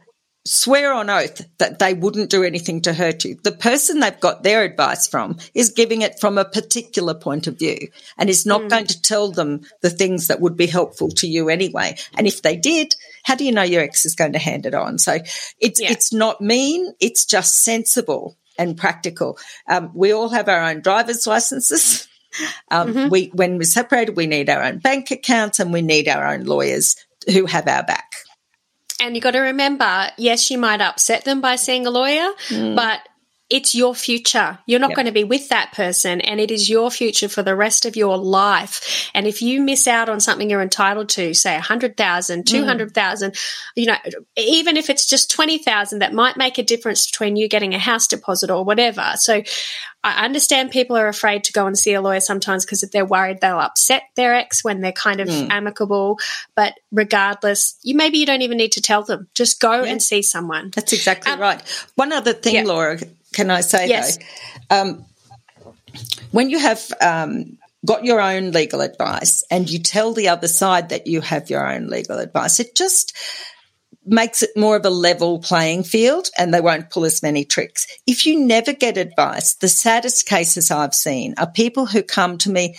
swear 0.45 0.93
on 0.93 1.09
oath 1.09 1.45
that 1.57 1.77
they 1.79 1.93
wouldn't 1.93 2.29
do 2.29 2.43
anything 2.43 2.81
to 2.83 2.93
hurt 2.93 3.25
you, 3.25 3.37
the 3.43 3.51
person 3.51 3.99
they've 3.99 4.19
got 4.19 4.43
their 4.43 4.63
advice 4.63 5.07
from 5.07 5.37
is 5.53 5.71
giving 5.71 6.01
it 6.01 6.19
from 6.19 6.37
a 6.37 6.45
particular 6.45 7.13
point 7.13 7.47
of 7.47 7.59
view 7.59 7.89
and 8.17 8.29
is 8.29 8.45
not 8.45 8.61
mm. 8.61 8.69
going 8.69 8.87
to 8.87 9.01
tell 9.01 9.31
them 9.31 9.61
the 9.81 9.89
things 9.89 10.27
that 10.27 10.39
would 10.39 10.55
be 10.55 10.67
helpful 10.67 11.09
to 11.09 11.27
you 11.27 11.49
anyway. 11.49 11.95
And 12.15 12.25
if 12.25 12.41
they 12.41 12.55
did, 12.55 12.93
how 13.23 13.35
do 13.35 13.43
you 13.43 13.51
know 13.51 13.63
your 13.63 13.81
ex 13.83 14.05
is 14.05 14.15
going 14.15 14.33
to 14.33 14.39
hand 14.39 14.65
it 14.65 14.73
on? 14.73 14.97
So 14.97 15.17
it's, 15.59 15.81
yeah. 15.81 15.91
it's 15.91 16.13
not 16.13 16.39
mean. 16.39 16.93
It's 17.01 17.25
just 17.25 17.61
sensible 17.61 18.37
and 18.57 18.77
practical. 18.77 19.37
Um, 19.67 19.91
we 19.93 20.11
all 20.11 20.29
have 20.29 20.49
our 20.49 20.69
own 20.69 20.81
driver's 20.81 21.27
licenses. 21.27 22.07
Um, 22.69 22.93
mm-hmm. 22.93 23.09
We, 23.09 23.31
when 23.33 23.57
we're 23.57 23.63
separated, 23.63 24.15
we 24.15 24.27
need 24.27 24.49
our 24.49 24.61
own 24.61 24.77
bank 24.77 25.09
accounts 25.09 25.59
and 25.59 25.73
we 25.73 25.81
need 25.81 26.07
our 26.07 26.27
own 26.27 26.43
lawyers 26.43 26.95
who 27.25 27.47
have 27.47 27.67
our 27.67 27.83
back. 27.83 28.11
And 29.01 29.15
you 29.15 29.21
got 29.21 29.31
to 29.31 29.39
remember, 29.39 30.09
yes, 30.17 30.51
you 30.51 30.57
might 30.57 30.81
upset 30.81 31.23
them 31.23 31.41
by 31.41 31.55
seeing 31.55 31.87
a 31.87 31.89
lawyer, 31.89 32.29
mm. 32.49 32.75
but 32.75 32.99
it's 33.49 33.73
your 33.73 33.95
future. 33.95 34.59
You're 34.65 34.79
not 34.79 34.89
yep. 34.89 34.95
going 34.97 35.05
to 35.05 35.11
be 35.13 35.23
with 35.23 35.49
that 35.49 35.71
person 35.71 36.19
and 36.19 36.39
it 36.39 36.51
is 36.51 36.69
your 36.69 36.91
future 36.91 37.29
for 37.29 37.43
the 37.43 37.55
rest 37.55 37.85
of 37.85 37.95
your 37.95 38.17
life. 38.17 39.09
And 39.13 39.25
if 39.25 39.41
you 39.41 39.61
miss 39.61 39.87
out 39.87 40.09
on 40.09 40.19
something 40.19 40.49
you're 40.49 40.61
entitled 40.61 41.09
to, 41.09 41.33
say 41.33 41.53
100,000, 41.53 42.45
200,000, 42.45 43.31
mm. 43.31 43.61
you 43.75 43.85
know, 43.85 43.95
even 44.35 44.75
if 44.75 44.89
it's 44.89 45.07
just 45.07 45.31
20,000, 45.31 45.99
that 45.99 46.13
might 46.13 46.35
make 46.35 46.57
a 46.57 46.63
difference 46.63 47.09
between 47.09 47.37
you 47.37 47.47
getting 47.47 47.73
a 47.73 47.79
house 47.79 48.07
deposit 48.07 48.49
or 48.49 48.65
whatever. 48.65 49.13
So 49.15 49.41
I 50.03 50.25
understand 50.25 50.71
people 50.71 50.97
are 50.97 51.07
afraid 51.07 51.45
to 51.45 51.53
go 51.53 51.67
and 51.67 51.77
see 51.77 51.93
a 51.93 52.01
lawyer 52.01 52.19
sometimes 52.19 52.65
because 52.65 52.83
if 52.83 52.91
they're 52.91 53.05
worried 53.05 53.41
they'll 53.41 53.59
upset 53.59 54.03
their 54.15 54.33
ex 54.33 54.63
when 54.63 54.81
they're 54.81 54.91
kind 54.91 55.19
of 55.19 55.27
mm. 55.27 55.49
amicable. 55.49 56.19
But 56.55 56.73
regardless, 56.91 57.77
you 57.81 57.95
maybe 57.95 58.17
you 58.17 58.25
don't 58.25 58.41
even 58.41 58.57
need 58.57 58.73
to 58.73 58.81
tell 58.81 59.03
them. 59.03 59.27
Just 59.33 59.59
go 59.59 59.83
yeah. 59.83 59.91
and 59.91 60.03
see 60.03 60.21
someone. 60.21 60.71
That's 60.75 60.93
exactly 60.93 61.31
um, 61.31 61.39
right. 61.39 61.61
One 61.95 62.11
other 62.11 62.33
thing, 62.33 62.55
yeah. 62.55 62.63
Laura, 62.63 62.99
can 63.33 63.51
I 63.51 63.61
say 63.61 63.87
yes. 63.87 64.17
though? 64.69 64.81
Um, 64.81 65.05
when 66.31 66.49
you 66.49 66.59
have 66.59 66.91
um, 67.01 67.57
got 67.85 68.03
your 68.03 68.19
own 68.21 68.51
legal 68.51 68.81
advice 68.81 69.43
and 69.49 69.69
you 69.69 69.79
tell 69.79 70.13
the 70.13 70.29
other 70.29 70.47
side 70.47 70.89
that 70.89 71.07
you 71.07 71.21
have 71.21 71.49
your 71.49 71.67
own 71.67 71.87
legal 71.87 72.19
advice, 72.19 72.59
it 72.59 72.75
just 72.75 73.15
makes 74.05 74.41
it 74.41 74.51
more 74.55 74.77
of 74.77 74.85
a 74.85 74.89
level 74.89 75.39
playing 75.39 75.83
field 75.83 76.29
and 76.37 76.53
they 76.53 76.61
won't 76.61 76.89
pull 76.89 77.05
as 77.05 77.21
many 77.21 77.43
tricks. 77.43 77.87
If 78.07 78.25
you 78.25 78.39
never 78.39 78.73
get 78.73 78.97
advice, 78.97 79.55
the 79.55 79.67
saddest 79.67 80.25
cases 80.25 80.71
I've 80.71 80.95
seen 80.95 81.35
are 81.37 81.49
people 81.49 81.85
who 81.85 82.03
come 82.03 82.37
to 82.39 82.51
me 82.51 82.75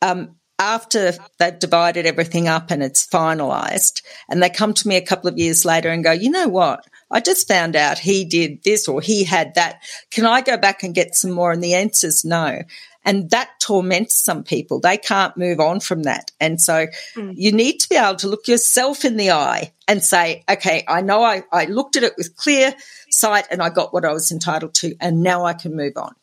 um, 0.00 0.36
after 0.58 1.12
they've 1.38 1.58
divided 1.58 2.06
everything 2.06 2.48
up 2.48 2.70
and 2.70 2.82
it's 2.82 3.06
finalized 3.06 4.02
and 4.30 4.42
they 4.42 4.48
come 4.48 4.72
to 4.72 4.88
me 4.88 4.96
a 4.96 5.04
couple 5.04 5.28
of 5.28 5.38
years 5.38 5.64
later 5.64 5.90
and 5.90 6.02
go, 6.02 6.12
you 6.12 6.30
know 6.30 6.48
what? 6.48 6.86
I 7.10 7.20
just 7.20 7.46
found 7.46 7.76
out 7.76 7.98
he 7.98 8.24
did 8.24 8.62
this 8.64 8.88
or 8.88 9.00
he 9.00 9.24
had 9.24 9.54
that. 9.54 9.82
Can 10.10 10.26
I 10.26 10.40
go 10.40 10.56
back 10.56 10.82
and 10.82 10.94
get 10.94 11.14
some 11.14 11.30
more? 11.30 11.52
And 11.52 11.62
the 11.62 11.74
answer 11.74 12.08
is 12.08 12.24
no. 12.24 12.62
And 13.04 13.30
that 13.30 13.50
torments 13.60 14.16
some 14.16 14.42
people. 14.42 14.80
They 14.80 14.96
can't 14.96 15.36
move 15.36 15.60
on 15.60 15.78
from 15.78 16.02
that. 16.02 16.32
And 16.40 16.60
so 16.60 16.88
mm. 17.14 17.32
you 17.36 17.52
need 17.52 17.78
to 17.78 17.88
be 17.88 17.94
able 17.94 18.16
to 18.16 18.28
look 18.28 18.48
yourself 18.48 19.04
in 19.04 19.16
the 19.16 19.30
eye 19.30 19.72
and 19.86 20.02
say, 20.02 20.42
okay, 20.50 20.84
I 20.88 21.02
know 21.02 21.22
I, 21.22 21.44
I 21.52 21.66
looked 21.66 21.94
at 21.94 22.02
it 22.02 22.14
with 22.16 22.34
clear 22.34 22.74
sight 23.10 23.46
and 23.52 23.62
I 23.62 23.70
got 23.70 23.94
what 23.94 24.04
I 24.04 24.12
was 24.12 24.32
entitled 24.32 24.74
to. 24.74 24.96
And 25.00 25.22
now 25.22 25.44
I 25.44 25.52
can 25.52 25.76
move 25.76 25.92
on. 25.96 26.16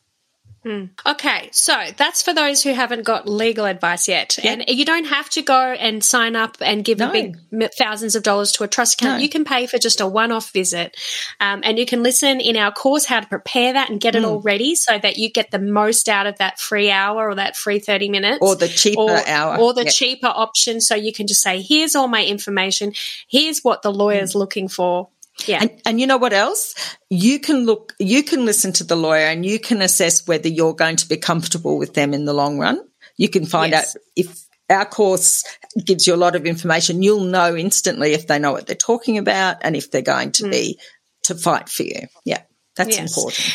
Mm. 0.65 0.89
Okay, 1.05 1.49
so 1.51 1.75
that's 1.97 2.23
for 2.23 2.33
those 2.33 2.63
who 2.63 2.73
haven't 2.73 3.03
got 3.03 3.27
legal 3.27 3.65
advice 3.65 4.07
yet. 4.07 4.37
Yep. 4.41 4.59
And 4.67 4.77
you 4.77 4.85
don't 4.85 5.05
have 5.05 5.29
to 5.31 5.41
go 5.41 5.59
and 5.59 6.03
sign 6.03 6.35
up 6.35 6.57
and 6.61 6.85
give 6.85 6.99
no. 6.99 7.11
big 7.11 7.37
thousands 7.77 8.15
of 8.15 8.23
dollars 8.23 8.53
to 8.53 8.63
a 8.63 8.67
trust 8.67 8.95
account. 8.95 9.17
No. 9.17 9.23
You 9.23 9.29
can 9.29 9.43
pay 9.43 9.67
for 9.67 9.77
just 9.77 9.99
a 9.99 10.07
one 10.07 10.31
off 10.31 10.51
visit. 10.51 10.95
Um, 11.39 11.61
and 11.63 11.77
you 11.77 11.85
can 11.85 12.01
listen 12.01 12.39
in 12.39 12.55
our 12.55 12.71
course 12.71 13.05
how 13.05 13.19
to 13.19 13.27
prepare 13.27 13.73
that 13.73 13.89
and 13.89 13.99
get 13.99 14.15
it 14.15 14.23
mm. 14.23 14.27
all 14.27 14.39
ready 14.39 14.75
so 14.75 14.97
that 14.97 15.17
you 15.17 15.29
get 15.29 15.51
the 15.51 15.59
most 15.59 16.07
out 16.07 16.27
of 16.27 16.37
that 16.37 16.59
free 16.59 16.89
hour 16.89 17.29
or 17.29 17.35
that 17.35 17.57
free 17.57 17.79
30 17.79 18.09
minutes. 18.09 18.39
Or 18.41 18.55
the 18.55 18.69
cheaper 18.69 19.01
or, 19.01 19.27
hour. 19.27 19.57
Or 19.59 19.73
the 19.73 19.83
yep. 19.83 19.93
cheaper 19.93 20.27
option. 20.27 20.79
So 20.79 20.95
you 20.95 21.11
can 21.11 21.27
just 21.27 21.41
say, 21.41 21.61
here's 21.61 21.95
all 21.95 22.07
my 22.07 22.23
information. 22.23 22.93
Here's 23.27 23.61
what 23.61 23.81
the 23.81 23.91
lawyer's 23.91 24.33
mm. 24.33 24.35
looking 24.35 24.67
for. 24.69 25.09
Yeah. 25.47 25.59
And, 25.61 25.81
and 25.85 25.99
you 25.99 26.07
know 26.07 26.17
what 26.17 26.33
else? 26.33 26.75
You 27.09 27.39
can 27.39 27.65
look, 27.65 27.93
you 27.99 28.23
can 28.23 28.45
listen 28.45 28.71
to 28.73 28.83
the 28.83 28.95
lawyer 28.95 29.25
and 29.25 29.45
you 29.45 29.59
can 29.59 29.81
assess 29.81 30.27
whether 30.27 30.47
you're 30.47 30.75
going 30.75 30.97
to 30.97 31.07
be 31.07 31.17
comfortable 31.17 31.77
with 31.77 31.93
them 31.93 32.13
in 32.13 32.25
the 32.25 32.33
long 32.33 32.59
run. 32.59 32.81
You 33.17 33.29
can 33.29 33.45
find 33.45 33.71
yes. 33.71 33.95
out 33.95 34.01
if 34.15 34.45
our 34.69 34.85
course 34.85 35.43
gives 35.83 36.07
you 36.07 36.13
a 36.13 36.17
lot 36.17 36.35
of 36.35 36.45
information. 36.45 37.03
You'll 37.03 37.25
know 37.25 37.55
instantly 37.55 38.13
if 38.13 38.27
they 38.27 38.39
know 38.39 38.51
what 38.51 38.67
they're 38.67 38.75
talking 38.75 39.17
about 39.17 39.57
and 39.61 39.75
if 39.75 39.91
they're 39.91 40.01
going 40.01 40.31
to 40.33 40.43
mm. 40.43 40.51
be 40.51 40.79
to 41.23 41.35
fight 41.35 41.69
for 41.69 41.83
you. 41.83 42.07
Yeah. 42.25 42.41
That's 42.75 42.97
yes. 42.97 43.15
important. 43.15 43.53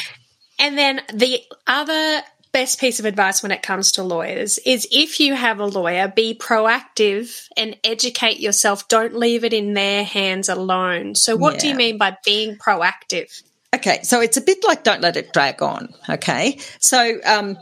And 0.59 0.77
then 0.77 1.01
the 1.13 1.41
other 1.67 2.23
best 2.59 2.81
piece 2.81 2.99
of 2.99 3.05
advice 3.05 3.41
when 3.41 3.53
it 3.53 3.63
comes 3.63 3.93
to 3.93 4.03
lawyers 4.03 4.59
is 4.67 4.85
if 4.91 5.21
you 5.21 5.33
have 5.37 5.61
a 5.61 5.65
lawyer, 5.65 6.09
be 6.09 6.35
proactive 6.35 7.47
and 7.57 7.77
educate 7.85 8.41
yourself. 8.41 8.89
Don't 8.89 9.15
leave 9.15 9.45
it 9.45 9.53
in 9.53 9.75
their 9.75 10.03
hands 10.03 10.49
alone. 10.49 11.15
So, 11.15 11.37
what 11.37 11.55
yeah. 11.55 11.61
do 11.61 11.69
you 11.69 11.75
mean 11.77 11.99
by 11.99 12.17
being 12.25 12.57
proactive? 12.57 13.45
Okay, 13.73 14.01
so 14.03 14.21
it's 14.21 14.37
a 14.37 14.41
bit 14.41 14.59
like 14.67 14.83
don't 14.83 15.01
let 15.01 15.17
it 15.17 15.33
drag 15.33 15.63
on. 15.63 15.95
Okay, 16.09 16.59
so 16.81 17.21
um, 17.25 17.57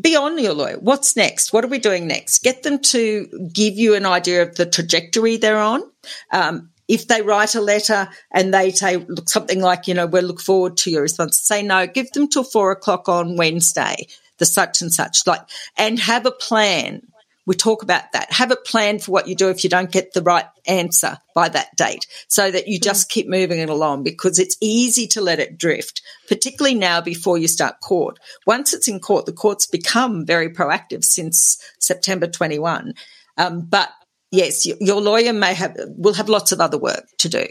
be 0.00 0.16
on 0.16 0.38
your 0.38 0.54
lawyer. 0.54 0.78
What's 0.78 1.14
next? 1.14 1.52
What 1.52 1.62
are 1.66 1.68
we 1.68 1.78
doing 1.78 2.06
next? 2.06 2.38
Get 2.42 2.62
them 2.62 2.78
to 2.78 3.50
give 3.52 3.74
you 3.74 3.94
an 3.94 4.06
idea 4.06 4.40
of 4.40 4.54
the 4.54 4.64
trajectory 4.64 5.36
they're 5.36 5.58
on. 5.58 5.82
Um, 6.30 6.70
if 6.88 7.06
they 7.08 7.22
write 7.22 7.54
a 7.54 7.60
letter 7.60 8.08
and 8.30 8.52
they 8.52 8.70
say 8.70 8.96
look, 8.96 9.28
something 9.28 9.60
like, 9.60 9.88
you 9.88 9.94
know, 9.94 10.06
we'll 10.06 10.24
look 10.24 10.40
forward 10.40 10.76
to 10.78 10.90
your 10.90 11.02
response, 11.02 11.38
say 11.38 11.62
no, 11.62 11.86
give 11.86 12.10
them 12.12 12.28
till 12.28 12.44
four 12.44 12.72
o'clock 12.72 13.08
on 13.08 13.36
Wednesday, 13.36 14.06
the 14.42 14.46
such 14.46 14.82
and 14.82 14.92
such, 14.92 15.24
like, 15.24 15.42
and 15.78 16.00
have 16.00 16.26
a 16.26 16.32
plan. 16.32 17.00
We 17.46 17.54
talk 17.54 17.84
about 17.84 18.10
that. 18.12 18.32
Have 18.32 18.50
a 18.50 18.56
plan 18.56 18.98
for 18.98 19.12
what 19.12 19.28
you 19.28 19.36
do 19.36 19.50
if 19.50 19.62
you 19.62 19.70
don't 19.70 19.90
get 19.90 20.12
the 20.12 20.22
right 20.22 20.46
answer 20.66 21.18
by 21.32 21.48
that 21.48 21.76
date 21.76 22.06
so 22.26 22.50
that 22.50 22.66
you 22.66 22.80
just 22.80 23.08
keep 23.08 23.28
moving 23.28 23.60
it 23.60 23.68
along 23.68 24.02
because 24.02 24.40
it's 24.40 24.56
easy 24.60 25.06
to 25.08 25.20
let 25.20 25.38
it 25.38 25.58
drift, 25.58 26.02
particularly 26.28 26.74
now 26.74 27.00
before 27.00 27.38
you 27.38 27.46
start 27.46 27.80
court. 27.80 28.18
Once 28.48 28.72
it's 28.72 28.88
in 28.88 28.98
court, 28.98 29.26
the 29.26 29.32
court's 29.32 29.66
become 29.66 30.26
very 30.26 30.48
proactive 30.52 31.04
since 31.04 31.56
September 31.78 32.26
21. 32.26 32.94
Um, 33.36 33.66
but 33.68 33.90
yes, 34.32 34.66
your 34.66 35.00
lawyer 35.00 35.32
may 35.32 35.54
have, 35.54 35.76
will 35.96 36.14
have 36.14 36.28
lots 36.28 36.50
of 36.50 36.60
other 36.60 36.78
work 36.78 37.04
to 37.18 37.28
do. 37.28 37.46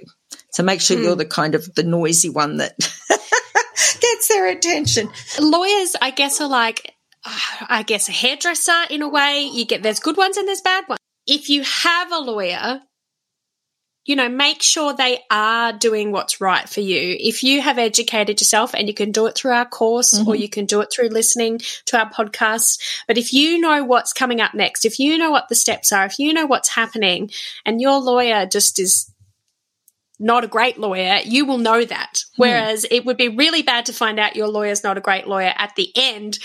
So 0.51 0.63
make 0.63 0.81
sure 0.81 0.97
mm. 0.97 1.03
you're 1.03 1.15
the 1.15 1.25
kind 1.25 1.55
of 1.55 1.73
the 1.75 1.83
noisy 1.83 2.29
one 2.29 2.57
that 2.57 2.75
gets 4.21 4.27
their 4.27 4.47
attention. 4.47 5.09
Lawyers, 5.39 5.95
I 6.01 6.11
guess, 6.11 6.41
are 6.41 6.47
like 6.47 6.93
I 7.23 7.83
guess, 7.85 8.09
a 8.09 8.11
hairdresser 8.11 8.85
in 8.89 9.03
a 9.03 9.09
way. 9.09 9.41
You 9.41 9.65
get, 9.65 9.83
there's 9.83 9.99
good 9.99 10.17
ones 10.17 10.37
and 10.37 10.47
there's 10.47 10.61
bad 10.61 10.85
ones. 10.87 10.99
If 11.27 11.49
you 11.49 11.61
have 11.61 12.11
a 12.11 12.17
lawyer, 12.17 12.81
you 14.05 14.15
know, 14.15 14.27
make 14.27 14.63
sure 14.63 14.93
they 14.93 15.19
are 15.29 15.71
doing 15.71 16.11
what's 16.11 16.41
right 16.41 16.67
for 16.67 16.81
you. 16.81 17.15
If 17.19 17.43
you 17.43 17.61
have 17.61 17.77
educated 17.77 18.41
yourself 18.41 18.73
and 18.73 18.87
you 18.87 18.95
can 18.95 19.11
do 19.11 19.27
it 19.27 19.35
through 19.35 19.51
our 19.51 19.67
course 19.67 20.15
mm-hmm. 20.15 20.27
or 20.27 20.35
you 20.35 20.49
can 20.49 20.65
do 20.65 20.81
it 20.81 20.91
through 20.91 21.09
listening 21.09 21.59
to 21.85 21.99
our 21.99 22.09
podcast, 22.09 22.81
but 23.07 23.19
if 23.19 23.33
you 23.33 23.59
know 23.59 23.83
what's 23.83 24.13
coming 24.13 24.41
up 24.41 24.55
next, 24.55 24.83
if 24.83 24.97
you 24.97 25.19
know 25.19 25.29
what 25.29 25.47
the 25.47 25.55
steps 25.55 25.91
are, 25.91 26.05
if 26.05 26.17
you 26.17 26.33
know 26.33 26.47
what's 26.47 26.69
happening 26.69 27.29
and 27.63 27.79
your 27.79 27.99
lawyer 27.99 28.47
just 28.47 28.79
is 28.79 29.11
not 30.21 30.43
a 30.43 30.47
great 30.47 30.77
lawyer, 30.77 31.19
you 31.25 31.45
will 31.45 31.57
know 31.57 31.83
that. 31.83 32.23
Hmm. 32.35 32.41
Whereas 32.41 32.85
it 32.89 33.05
would 33.05 33.17
be 33.17 33.29
really 33.29 33.63
bad 33.63 33.87
to 33.87 33.93
find 33.93 34.19
out 34.19 34.35
your 34.35 34.47
lawyer's 34.47 34.83
not 34.83 34.97
a 34.97 35.01
great 35.01 35.27
lawyer 35.27 35.53
at 35.57 35.75
the 35.75 35.91
end 35.95 36.37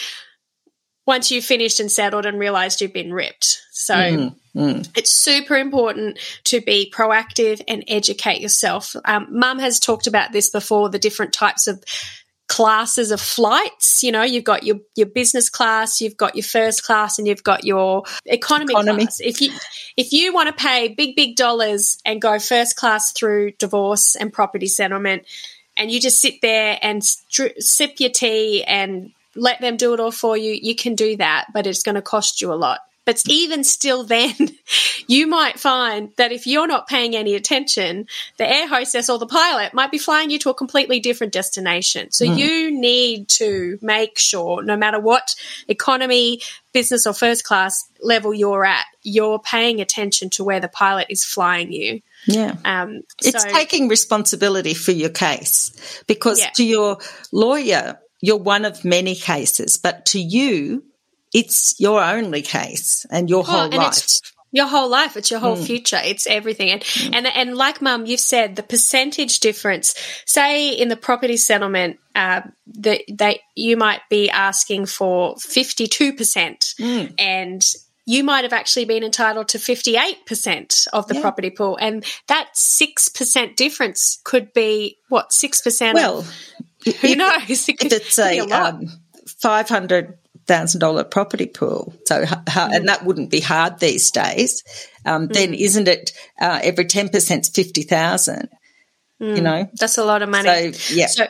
once 1.07 1.31
you've 1.31 1.45
finished 1.45 1.79
and 1.79 1.93
settled 1.93 2.27
and 2.27 2.39
realized 2.39 2.81
you've 2.81 2.93
been 2.93 3.13
ripped. 3.13 3.63
So 3.71 3.95
mm, 3.95 4.37
mm. 4.57 4.89
it's 4.97 5.13
super 5.13 5.57
important 5.57 6.19
to 6.45 6.61
be 6.61 6.93
proactive 6.93 7.63
and 7.69 7.85
educate 7.87 8.41
yourself. 8.41 8.97
Um, 9.05 9.29
Mum 9.31 9.61
has 9.61 9.79
talked 9.79 10.09
about 10.09 10.33
this 10.33 10.51
before 10.51 10.89
the 10.89 10.99
different 10.99 11.33
types 11.33 11.69
of 11.69 11.83
classes 12.49 13.11
of 13.11 13.21
flights. 13.21 14.03
You 14.03 14.13
know, 14.13 14.23
you've 14.23 14.45
got 14.45 14.63
your, 14.63 14.77
your 14.95 15.07
business 15.07 15.49
class, 15.49 16.01
you've 16.01 16.17
got 16.17 16.35
your 16.35 16.45
first 16.45 16.85
class, 16.85 17.19
and 17.19 17.27
you've 17.27 17.45
got 17.45 17.65
your 17.65 18.05
economy, 18.25 18.73
economy. 18.73 19.07
class. 19.07 19.21
If 19.21 19.41
you 19.41 19.53
if 19.97 20.13
you 20.13 20.33
want 20.33 20.49
to 20.49 20.55
pay 20.55 20.89
big 20.89 21.17
big 21.17 21.37
dollars 21.37 21.99
and 22.05 22.21
go 22.21 22.39
first 22.39 22.77
class 22.77 23.13
through 23.13 23.53
divorce 23.53 24.17
and 24.17 24.33
property 24.33 24.67
settlement, 24.67 25.25
and 25.77 25.91
you 25.91 26.01
just 26.01 26.21
sit 26.21 26.41
there 26.43 26.79
and 26.83 27.03
sip 27.05 28.01
your 28.01 28.11
tea 28.11 28.65
and 28.65 29.13
let 29.35 29.61
them 29.61 29.77
do 29.77 29.93
it 29.93 30.01
all 30.01 30.11
for 30.11 30.37
you, 30.37 30.53
you 30.53 30.75
can 30.75 30.95
do 30.95 31.17
that, 31.17 31.47
but 31.53 31.67
it's 31.67 31.83
going 31.83 31.95
to 31.95 32.03
cost 32.03 32.41
you 32.41 32.53
a 32.53 32.55
lot. 32.55 32.81
But 33.07 33.23
even 33.29 33.63
still, 33.63 34.03
then 34.03 34.35
you 35.07 35.29
might 35.29 35.61
find 35.61 36.11
that 36.17 36.33
if 36.33 36.47
you're 36.47 36.67
not 36.67 36.89
paying 36.89 37.15
any 37.15 37.37
attention, 37.37 38.09
the 38.37 38.47
air 38.47 38.67
hostess 38.67 39.09
or 39.09 39.19
the 39.19 39.29
pilot 39.29 39.73
might 39.73 39.93
be 39.93 39.99
flying 39.99 40.29
you 40.29 40.41
to 40.41 40.51
a 40.51 40.55
completely 40.55 40.99
different 40.99 41.33
destination. 41.33 42.11
So 42.11 42.27
mm. 42.27 42.37
you 42.37 42.79
need 42.79 43.29
to 43.29 43.79
make 43.81 44.19
sure, 44.19 44.63
no 44.65 44.77
matter 44.77 44.99
what 44.99 45.37
economy, 45.69 46.43
business, 46.73 47.07
or 47.07 47.15
first 47.15 47.45
class 47.45 47.89
level 48.03 48.35
you're 48.35 48.65
at, 48.65 48.85
you're 49.03 49.39
paying 49.39 49.81
attention 49.81 50.29
to 50.31 50.45
where 50.45 50.59
the 50.59 50.69
pilot 50.69 51.07
is 51.09 51.25
flying 51.25 51.71
you. 51.73 52.03
Yeah. 52.27 52.57
Um, 52.65 53.03
it's 53.23 53.45
so, 53.45 53.49
taking 53.51 53.87
responsibility 53.87 54.75
for 54.75 54.91
your 54.91 55.11
case 55.11 56.03
because 56.09 56.41
yeah. 56.41 56.51
to 56.57 56.65
your 56.65 56.99
lawyer, 57.31 58.01
you're 58.21 58.37
one 58.37 58.65
of 58.65 58.85
many 58.85 59.15
cases, 59.15 59.77
but 59.77 60.07
to 60.07 60.21
you, 60.21 60.83
it's 61.37 61.79
your 61.79 62.03
only 62.03 62.41
case 62.41 63.05
and 63.11 63.29
your 63.29 63.41
oh, 63.41 63.43
whole 63.43 63.65
and 63.65 63.75
life. 63.75 64.09
Your 64.53 64.67
whole 64.67 64.89
life, 64.89 65.19
it's 65.19 65.31
your 65.31 65.39
whole 65.41 65.59
mm. 65.59 65.67
future, 65.67 65.99
it's 66.03 66.27
everything. 66.27 66.71
And, 66.71 66.81
mm. 66.81 67.15
and 67.15 67.27
and 67.27 67.57
like 67.57 67.83
mum, 67.83 68.07
you've 68.07 68.21
said 68.21 68.57
the 68.57 68.63
percentage 68.63 69.41
difference. 69.41 69.95
Say 70.25 70.71
in 70.71 70.89
the 70.89 70.97
property 70.97 71.37
settlement, 71.37 71.99
uh, 72.15 72.41
that 72.79 73.03
they 73.13 73.41
you 73.55 73.77
might 73.77 74.01
be 74.09 74.31
asking 74.31 74.87
for 74.87 75.37
fifty 75.37 75.87
two 75.87 76.15
percent, 76.15 76.75
mm. 76.81 77.13
and 77.19 77.63
you 78.07 78.25
might 78.25 78.45
have 78.45 78.53
actually 78.55 78.85
been 78.85 79.03
entitled 79.03 79.49
to 79.49 79.59
58% 79.59 80.87
of 80.93 81.09
the 81.09 81.17
yeah. 81.17 81.21
property 81.21 81.51
pool. 81.51 81.77
And 81.81 82.05
that 82.29 82.51
6% 82.55 83.57
difference 83.57 84.21
could 84.23 84.53
be 84.53 84.99
what, 85.09 85.31
6%? 85.31 85.93
Well, 85.93 86.21
of, 86.21 86.33
who 87.01 87.17
knows? 87.17 87.69
It 87.69 87.85
if 87.85 87.93
it's 87.93 88.17
a, 88.21 88.39
a 88.39 88.49
um, 88.49 88.87
$500,000 90.47 91.11
property 91.11 91.47
pool, 91.47 91.95
so 92.07 92.25
mm. 92.25 92.75
and 92.75 92.89
that 92.89 93.05
wouldn't 93.05 93.31
be 93.31 93.41
hard 93.41 93.79
these 93.79 94.11
days, 94.11 94.63
um, 95.05 95.29
mm. 95.29 95.33
then 95.33 95.55
isn't 95.55 95.89
it 95.89 96.13
uh, 96.41 96.61
every 96.63 96.85
10% 96.85 97.15
is 97.15 97.49
50,000? 97.49 98.49
Mm. 99.21 99.37
You 99.37 99.43
know? 99.43 99.71
That's 99.75 99.99
a 99.99 100.05
lot 100.05 100.23
of 100.23 100.29
money. 100.29 100.73
So, 100.73 100.95
yeah. 100.95 101.07
So, 101.07 101.27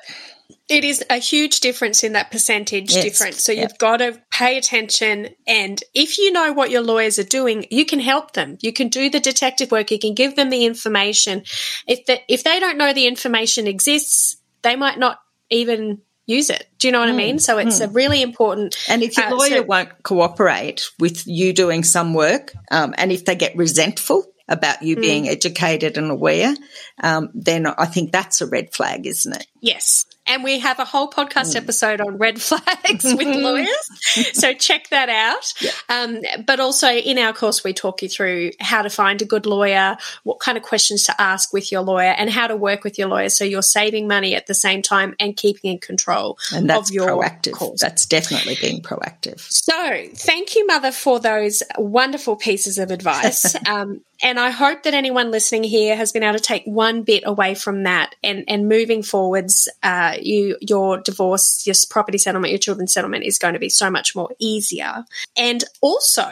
it 0.69 0.85
is 0.85 1.05
a 1.09 1.19
huge 1.19 1.61
difference 1.61 2.03
in 2.03 2.13
that 2.15 2.31
percentage 2.31 2.93
yes. 2.93 3.05
difference. 3.05 3.43
So 3.43 3.53
you've 3.53 3.79
got 3.79 3.99
to 3.99 4.21
pay 4.33 4.59
attention. 4.59 5.29
And 5.47 5.83
if 5.95 6.19
you 6.19 6.33
know 6.33 6.53
what 6.53 6.71
your 6.71 6.83
lawyers 6.83 7.19
are 7.21 7.25
doing, 7.25 7.67
you 7.71 7.85
can 7.85 8.01
help 8.01 8.33
them. 8.33 8.59
You 8.61 8.73
can 8.73 8.89
do 8.89 9.09
the 9.09 9.21
detective 9.21 9.71
work. 9.71 9.93
You 9.93 9.99
can 9.99 10.15
give 10.15 10.35
them 10.35 10.51
the 10.51 10.65
information. 10.67 11.45
If 11.87 12.07
the, 12.07 12.19
if 12.29 12.43
they 12.43 12.59
don't 12.59 12.79
know 12.79 12.93
the 12.93 13.07
information 13.07 13.69
exists, 13.69 14.39
they 14.63 14.75
might 14.75 14.99
not 14.99 15.21
even 15.51 16.01
use 16.27 16.51
it. 16.51 16.69
Do 16.79 16.89
you 16.89 16.93
know 16.93 17.01
what 17.01 17.09
mm. 17.09 17.15
I 17.15 17.17
mean? 17.17 17.39
So 17.39 17.59
it's 17.59 17.81
mm. 17.81 17.87
a 17.87 17.89
really 17.89 18.21
important. 18.21 18.77
And 18.89 19.03
if 19.03 19.17
your 19.17 19.27
uh, 19.27 19.37
lawyer 19.37 19.59
so, 19.59 19.63
won't 19.63 20.03
cooperate 20.03 20.91
with 20.99 21.27
you 21.27 21.53
doing 21.53 21.85
some 21.85 22.15
work, 22.15 22.53
um, 22.71 22.95
and 22.99 23.11
if 23.11 23.25
they 23.25 23.37
get 23.37 23.57
resentful 23.57 24.27
about 24.49 24.83
you 24.83 24.97
mm. 24.97 25.01
being 25.01 25.29
educated 25.29 25.97
and 25.97 26.11
aware, 26.11 26.55
um, 27.03 27.31
then 27.35 27.67
I 27.67 27.87
think 27.87 28.13
that's 28.13 28.41
a 28.41 28.47
red 28.47 28.75
flag, 28.75 29.07
isn't 29.07 29.35
it? 29.35 29.47
Yes. 29.61 30.05
And 30.27 30.43
we 30.45 30.59
have 30.61 30.79
a 30.79 30.85
whole 30.85 31.11
podcast 31.11 31.53
mm. 31.53 31.57
episode 31.57 32.01
on 32.01 32.19
red 32.19 32.41
flags 32.43 33.05
with 33.05 33.27
lawyers. 33.37 33.69
So 34.33 34.55
check 34.55 34.89
that 34.91 35.09
out. 35.09 35.55
Yeah. 35.61 35.71
Um, 35.89 36.21
but 36.47 36.61
also 36.61 36.89
in 36.89 37.19
our 37.19 37.33
course, 37.33 37.65
we 37.65 37.73
talk 37.73 38.03
you 38.03 38.09
through 38.09 38.53
how 38.61 38.83
to 38.83 38.91
find 38.91 39.23
a 39.23 39.25
good 39.25 39.47
lawyer, 39.47 39.97
what 40.25 40.41
kind 40.41 40.59
of 40.59 40.65
questions 40.65 41.05
to 41.05 41.21
ask 41.21 41.53
with 41.53 41.71
your 41.71 41.83
lawyer, 41.83 42.15
and 42.17 42.31
how 42.31 42.47
to 42.47 42.57
work 42.57 42.85
with 42.85 42.99
your 42.99 43.09
lawyer 43.09 43.29
so 43.29 43.45
you're 43.45 43.63
saving 43.63 44.09
money 44.09 44.35
at 44.35 44.47
the 44.47 44.55
same 44.55 44.83
time 44.83 45.15
and 45.21 45.37
keeping 45.37 45.73
in 45.73 45.79
control 45.79 46.39
and 46.55 46.69
that's 46.69 46.91
of 46.91 46.95
your 46.95 47.09
proactive. 47.09 47.53
Course. 47.53 47.81
That's 47.81 48.07
definitely 48.07 48.57
being 48.61 48.83
proactive. 48.83 49.41
So 49.41 50.07
thank 50.15 50.55
you, 50.55 50.67
Mother, 50.67 50.93
for 50.93 51.21
those 51.21 51.63
wonderful 51.79 52.37
pieces 52.37 52.79
of 52.79 52.91
advice. 52.91 53.55
um, 53.69 54.03
and 54.23 54.39
I 54.39 54.51
hope 54.51 54.83
that 54.85 54.95
anyone 54.95 55.31
listening 55.31 55.65
here 55.65 55.97
has 55.97 56.13
been 56.13 56.23
able 56.23 56.39
to 56.39 56.43
take 56.43 56.65
one 56.65 57.03
bit 57.03 57.23
away 57.27 57.55
from 57.55 57.85
that 57.85 58.15
and, 58.23 58.45
and 58.49 58.69
moving 58.69 59.03
forwards, 59.03 59.69
uh, 59.83 60.17
you 60.21 60.57
your 60.61 60.99
divorce, 60.99 61.67
your 61.67 61.75
property 61.91 62.19
settlement, 62.19 62.53
your 62.53 62.59
children's 62.59 62.93
settlement 62.93 63.25
is 63.25 63.39
going 63.39 63.55
to 63.55 63.61
be 63.61 63.69
so 63.69 63.91
much 63.91 64.15
more 64.15 64.31
easier. 64.39 65.05
And 65.37 65.63
also, 65.81 66.31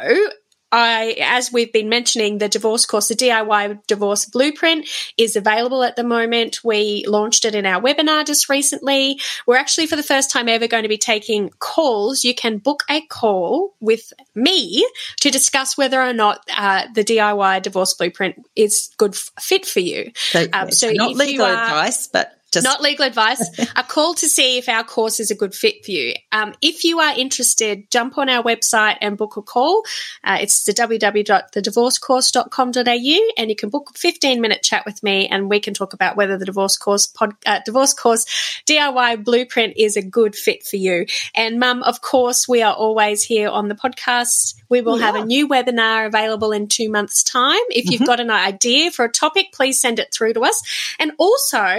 I, 0.75 1.15
as 1.21 1.53
we've 1.53 1.73
been 1.73 1.89
mentioning, 1.89 2.39
the 2.39 2.49
divorce 2.49 2.85
course, 2.85 3.07
the 3.07 3.15
DIY 3.15 3.87
divorce 3.87 4.25
blueprint 4.25 4.89
is 5.17 5.37
available 5.37 5.85
at 5.85 5.95
the 5.95 6.03
moment. 6.03 6.65
We 6.65 7.05
launched 7.07 7.45
it 7.45 7.55
in 7.55 7.65
our 7.65 7.81
webinar 7.81 8.27
just 8.27 8.49
recently. 8.49 9.21
We're 9.47 9.57
actually, 9.57 9.87
for 9.87 9.95
the 9.95 10.03
first 10.03 10.33
time 10.33 10.49
ever, 10.49 10.67
going 10.67 10.83
to 10.83 10.89
be 10.89 10.99
taking 10.99 11.51
calls. 11.61 12.25
You 12.25 12.35
can 12.35 12.59
book 12.59 12.83
a 12.91 13.03
call 13.03 13.75
with 13.79 14.13
me 14.35 14.85
to 15.21 15.31
discuss 15.31 15.79
whether 15.79 16.03
or 16.03 16.13
not 16.13 16.45
uh, 16.57 16.87
the 16.93 17.05
DIY 17.05 17.63
divorce 17.63 17.95
blueprint 17.95 18.45
is 18.57 18.91
good 18.97 19.15
f- 19.15 19.31
fit 19.39 19.65
for 19.67 19.81
you. 19.81 20.11
So, 20.17 20.47
um, 20.53 20.73
so 20.73 20.91
not 20.91 21.15
legal 21.15 21.47
are, 21.47 21.53
advice, 21.53 22.09
but 22.09 22.37
just- 22.55 22.65
Not 22.65 22.81
legal 22.81 23.05
advice. 23.05 23.47
a 23.77 23.83
call 23.83 24.15
to 24.15 24.27
see 24.29 24.57
if 24.59 24.69
our 24.69 24.85
course 24.85 25.19
is 25.21 25.31
a 25.31 25.35
good 25.35 25.55
fit 25.55 25.85
for 25.85 25.91
you. 25.91 26.15
Um, 26.33 26.55
if 26.63 26.85
you 26.85 27.01
are 27.01 27.15
interested, 27.17 27.91
jump 27.91 28.17
on 28.19 28.29
our 28.29 28.43
website 28.43 28.99
and 29.01 29.17
book 29.17 29.37
a 29.37 29.43
call. 29.43 29.83
Uh, 30.23 30.39
it's 30.41 30.63
the 30.65 30.73
www.thedivorcecourse.com.au 30.73 33.33
and 33.37 33.51
you 33.51 33.57
can 33.57 33.69
book 33.69 33.91
a 33.95 33.99
15 33.99 34.41
minute 34.41 34.63
chat 34.63 34.85
with 34.87 35.03
me 35.03 35.29
and 35.29 35.51
we 35.51 35.61
can 35.61 35.75
talk 35.75 35.93
about 35.93 36.17
whether 36.17 36.39
the 36.39 36.47
divorce 36.47 36.77
course 36.77 37.07
pod, 37.07 37.35
uh, 37.47 37.61
divorce 37.65 37.95
course 37.95 38.25
DIY 38.67 39.25
blueprint 39.25 39.75
is 39.77 39.97
a 39.97 40.03
good 40.03 40.35
fit 40.35 40.65
for 40.65 40.77
you. 40.77 41.07
And 41.35 41.59
mum, 41.59 41.83
of 41.83 42.01
course, 42.01 42.49
we 42.49 42.63
are 42.63 42.75
always 42.75 43.23
here 43.23 43.49
on 43.49 43.69
the 43.69 43.75
podcast. 43.75 44.55
We 44.69 44.81
will 44.81 44.99
yeah. 44.99 45.07
have 45.07 45.15
a 45.17 45.25
new 45.25 45.49
webinar 45.49 46.07
available 46.07 46.53
in 46.53 46.69
two 46.69 46.91
months 46.91 47.23
time. 47.23 47.59
If 47.71 47.91
you've 47.91 48.01
mm-hmm. 48.01 48.05
got 48.05 48.21
an 48.21 48.31
idea 48.31 48.91
for 48.91 49.05
a 49.05 49.11
topic, 49.11 49.47
please 49.53 49.81
send 49.81 49.99
it 49.99 50.13
through 50.13 50.35
to 50.35 50.43
us. 50.43 50.63
And 50.99 51.13
also, 51.19 51.79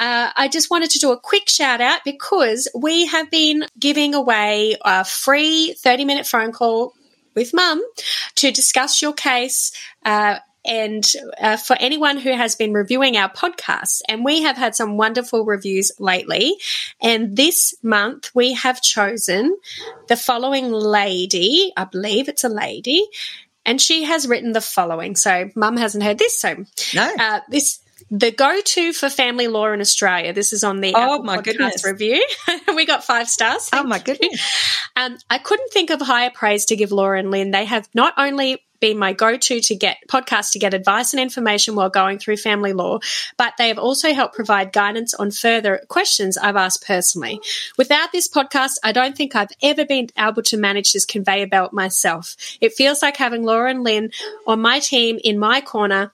uh, 0.00 0.30
I 0.34 0.48
just 0.48 0.70
wanted 0.70 0.90
to 0.90 0.98
do 0.98 1.12
a 1.12 1.20
quick 1.20 1.48
shout 1.48 1.82
out 1.82 2.00
because 2.04 2.68
we 2.74 3.06
have 3.06 3.30
been 3.30 3.66
giving 3.78 4.14
away 4.14 4.76
a 4.82 5.04
free 5.04 5.74
30 5.78 6.06
minute 6.06 6.26
phone 6.26 6.52
call 6.52 6.94
with 7.36 7.52
mum 7.52 7.82
to 8.36 8.50
discuss 8.50 9.02
your 9.02 9.12
case. 9.12 9.72
Uh, 10.04 10.38
and 10.64 11.04
uh, 11.40 11.56
for 11.56 11.76
anyone 11.78 12.16
who 12.16 12.32
has 12.32 12.54
been 12.54 12.72
reviewing 12.72 13.16
our 13.16 13.30
podcast, 13.30 14.02
and 14.08 14.24
we 14.24 14.42
have 14.42 14.56
had 14.56 14.74
some 14.74 14.96
wonderful 14.96 15.44
reviews 15.44 15.92
lately. 15.98 16.56
And 17.00 17.36
this 17.36 17.74
month 17.82 18.30
we 18.34 18.54
have 18.54 18.82
chosen 18.82 19.56
the 20.08 20.16
following 20.16 20.70
lady, 20.70 21.72
I 21.76 21.84
believe 21.84 22.28
it's 22.28 22.44
a 22.44 22.50
lady, 22.50 23.06
and 23.64 23.80
she 23.80 24.04
has 24.04 24.26
written 24.26 24.52
the 24.52 24.60
following. 24.60 25.16
So, 25.16 25.50
mum 25.54 25.76
hasn't 25.76 26.04
heard 26.04 26.18
this. 26.18 26.38
So, 26.38 26.64
no. 26.94 27.14
Uh, 27.18 27.40
this 27.48 27.80
the 28.10 28.32
go-to 28.32 28.92
for 28.92 29.08
family 29.08 29.46
law 29.46 29.72
in 29.72 29.80
Australia. 29.80 30.32
This 30.32 30.52
is 30.52 30.64
on 30.64 30.80
the 30.80 30.92
oh 30.94 31.14
Apple 31.14 31.24
my 31.24 31.38
Podcast 31.38 31.44
goodness. 31.44 31.84
review. 31.84 32.26
we 32.74 32.84
got 32.84 33.04
five 33.04 33.28
stars. 33.28 33.68
Oh 33.72 33.84
my 33.84 33.98
goodness! 33.98 34.40
Um, 34.96 35.16
I 35.28 35.38
couldn't 35.38 35.72
think 35.72 35.90
of 35.90 36.00
higher 36.00 36.30
praise 36.30 36.66
to 36.66 36.76
give 36.76 36.92
Laura 36.92 37.18
and 37.18 37.30
Lynn. 37.30 37.52
They 37.52 37.64
have 37.64 37.88
not 37.94 38.14
only 38.16 38.64
been 38.80 38.98
my 38.98 39.12
go-to 39.12 39.60
to 39.60 39.74
get 39.74 39.98
podcast 40.08 40.52
to 40.52 40.58
get 40.58 40.72
advice 40.72 41.12
and 41.12 41.20
information 41.20 41.74
while 41.76 41.90
going 41.90 42.18
through 42.18 42.38
family 42.38 42.72
law, 42.72 42.98
but 43.36 43.52
they 43.58 43.68
have 43.68 43.78
also 43.78 44.12
helped 44.12 44.34
provide 44.34 44.72
guidance 44.72 45.12
on 45.14 45.30
further 45.30 45.82
questions 45.88 46.38
I've 46.38 46.56
asked 46.56 46.86
personally. 46.86 47.40
Without 47.76 48.10
this 48.10 48.26
podcast, 48.26 48.76
I 48.82 48.92
don't 48.92 49.16
think 49.16 49.36
I've 49.36 49.52
ever 49.62 49.84
been 49.84 50.08
able 50.18 50.42
to 50.44 50.56
manage 50.56 50.92
this 50.92 51.04
conveyor 51.04 51.48
belt 51.48 51.72
myself. 51.74 52.34
It 52.60 52.72
feels 52.72 53.02
like 53.02 53.18
having 53.18 53.44
Laura 53.44 53.70
and 53.70 53.84
Lynn 53.84 54.10
on 54.46 54.62
my 54.62 54.78
team 54.78 55.18
in 55.22 55.38
my 55.38 55.60
corner 55.60 56.12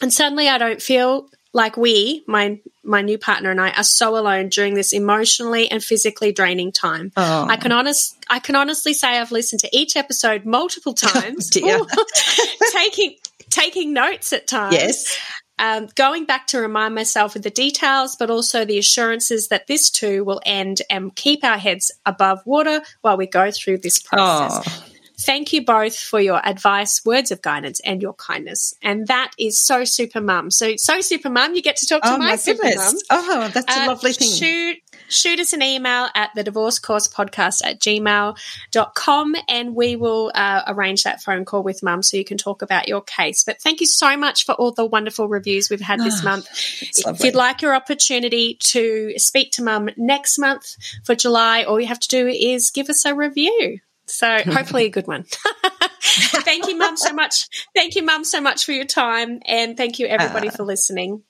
and 0.00 0.12
suddenly 0.12 0.48
I 0.48 0.58
don't 0.58 0.80
feel 0.80 1.28
like 1.56 1.78
we, 1.78 2.22
my 2.26 2.60
my 2.84 3.00
new 3.00 3.16
partner 3.16 3.50
and 3.50 3.60
I, 3.60 3.70
are 3.70 3.82
so 3.82 4.16
alone 4.18 4.50
during 4.50 4.74
this 4.74 4.92
emotionally 4.92 5.70
and 5.70 5.82
physically 5.82 6.30
draining 6.30 6.70
time. 6.70 7.12
Oh. 7.16 7.46
I 7.48 7.56
can 7.56 7.72
honest 7.72 8.16
I 8.28 8.40
can 8.40 8.56
honestly 8.56 8.92
say 8.92 9.18
I've 9.18 9.32
listened 9.32 9.60
to 9.60 9.68
each 9.72 9.96
episode 9.96 10.44
multiple 10.44 10.92
times, 10.94 11.48
dear. 11.48 11.80
taking 12.72 13.16
taking 13.48 13.94
notes 13.94 14.32
at 14.34 14.46
times. 14.46 14.74
Yes. 14.74 15.18
Um, 15.58 15.88
going 15.94 16.26
back 16.26 16.48
to 16.48 16.58
remind 16.58 16.94
myself 16.94 17.34
of 17.34 17.42
the 17.42 17.48
details, 17.48 18.14
but 18.16 18.28
also 18.28 18.66
the 18.66 18.76
assurances 18.76 19.48
that 19.48 19.66
this 19.66 19.88
too 19.88 20.22
will 20.22 20.42
end 20.44 20.82
and 20.90 21.16
keep 21.16 21.42
our 21.42 21.56
heads 21.56 21.90
above 22.04 22.44
water 22.44 22.82
while 23.00 23.16
we 23.16 23.26
go 23.26 23.50
through 23.50 23.78
this 23.78 23.98
process. 23.98 24.62
Oh. 24.68 24.95
Thank 25.18 25.52
you 25.54 25.64
both 25.64 25.98
for 25.98 26.20
your 26.20 26.46
advice, 26.46 27.00
words 27.04 27.30
of 27.30 27.40
guidance, 27.40 27.80
and 27.80 28.02
your 28.02 28.12
kindness. 28.12 28.74
And 28.82 29.06
that 29.06 29.32
is 29.38 29.58
so 29.64 29.84
super 29.84 30.20
mum. 30.20 30.50
So, 30.50 30.74
so 30.76 31.00
super 31.00 31.30
mum, 31.30 31.54
you 31.54 31.62
get 31.62 31.76
to 31.78 31.86
talk 31.86 32.02
to 32.02 32.08
Oh 32.14 32.18
my, 32.18 32.30
my 32.30 32.36
super 32.36 32.66
mum. 32.74 32.94
Oh, 33.10 33.50
that's 33.52 33.74
a 33.74 33.82
Uh, 33.82 33.86
lovely 33.86 34.12
thing. 34.12 34.30
Shoot, 34.30 34.76
shoot 35.08 35.40
us 35.40 35.54
an 35.54 35.62
email 35.62 36.08
at 36.14 36.30
the 36.34 36.44
divorce 36.44 36.78
course 36.78 37.08
podcast 37.08 37.64
at 37.64 37.80
gmail.com 37.80 39.36
and 39.48 39.74
we 39.74 39.96
will 39.96 40.30
uh, 40.34 40.62
arrange 40.66 41.04
that 41.04 41.22
phone 41.22 41.44
call 41.46 41.62
with 41.62 41.82
mum 41.82 42.02
so 42.02 42.16
you 42.18 42.24
can 42.24 42.36
talk 42.38 42.60
about 42.62 42.88
your 42.88 43.00
case. 43.00 43.42
But 43.44 43.60
thank 43.60 43.80
you 43.80 43.86
so 43.86 44.16
much 44.16 44.44
for 44.44 44.52
all 44.52 44.72
the 44.72 44.84
wonderful 44.84 45.28
reviews 45.28 45.70
we've 45.70 45.80
had 45.80 46.00
this 46.00 46.22
month. 46.22 46.46
If 46.82 47.24
you'd 47.24 47.34
like 47.34 47.62
your 47.62 47.74
opportunity 47.74 48.58
to 48.60 49.14
speak 49.16 49.52
to 49.52 49.62
mum 49.62 49.88
next 49.96 50.38
month 50.38 50.76
for 51.04 51.14
July, 51.14 51.62
all 51.64 51.80
you 51.80 51.86
have 51.86 52.00
to 52.00 52.08
do 52.08 52.26
is 52.28 52.70
give 52.70 52.90
us 52.90 53.04
a 53.06 53.14
review. 53.14 53.78
So 54.06 54.38
hopefully 54.46 54.86
a 54.86 54.90
good 54.90 55.06
one. 55.06 55.24
thank 56.00 56.66
you, 56.68 56.76
mum, 56.76 56.96
so 56.96 57.12
much. 57.12 57.48
Thank 57.74 57.94
you, 57.94 58.02
mum, 58.02 58.24
so 58.24 58.40
much 58.40 58.64
for 58.64 58.72
your 58.72 58.84
time, 58.84 59.40
and 59.46 59.76
thank 59.76 59.98
you 59.98 60.06
everybody 60.06 60.48
uh, 60.48 60.52
for 60.52 60.64
listening. 60.64 61.22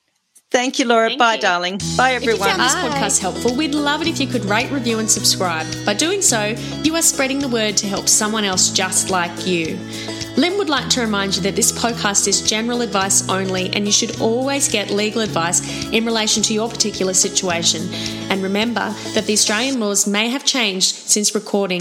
Thank 0.50 0.78
you, 0.78 0.84
Laura. 0.84 1.08
Thank 1.08 1.18
Bye, 1.18 1.34
you. 1.34 1.40
darling. 1.40 1.80
Bye, 1.96 2.12
everyone. 2.14 2.48
If 2.48 2.54
you 2.54 2.56
found 2.56 2.60
this 2.60 2.74
Bye. 2.74 2.88
podcast 2.88 3.20
helpful, 3.20 3.56
we'd 3.56 3.74
love 3.74 4.00
it 4.00 4.06
if 4.06 4.20
you 4.20 4.28
could 4.28 4.44
rate, 4.44 4.70
review, 4.70 5.00
and 5.00 5.10
subscribe. 5.10 5.66
By 5.84 5.94
doing 5.94 6.22
so, 6.22 6.54
you 6.84 6.94
are 6.94 7.02
spreading 7.02 7.40
the 7.40 7.48
word 7.48 7.76
to 7.78 7.88
help 7.88 8.08
someone 8.08 8.44
else 8.44 8.70
just 8.70 9.10
like 9.10 9.46
you. 9.46 9.76
Lynn 10.36 10.56
would 10.58 10.68
like 10.68 10.88
to 10.90 11.00
remind 11.00 11.34
you 11.34 11.42
that 11.42 11.56
this 11.56 11.72
podcast 11.72 12.28
is 12.28 12.42
general 12.42 12.82
advice 12.82 13.28
only, 13.28 13.70
and 13.70 13.86
you 13.86 13.92
should 13.92 14.20
always 14.20 14.68
get 14.68 14.90
legal 14.90 15.22
advice 15.22 15.60
in 15.92 16.04
relation 16.04 16.42
to 16.44 16.54
your 16.54 16.68
particular 16.68 17.14
situation. 17.14 17.82
And 18.30 18.42
remember 18.42 18.94
that 19.14 19.26
the 19.26 19.32
Australian 19.32 19.80
laws 19.80 20.06
may 20.06 20.28
have 20.28 20.44
changed 20.44 20.94
since 20.94 21.34
recording 21.34 21.80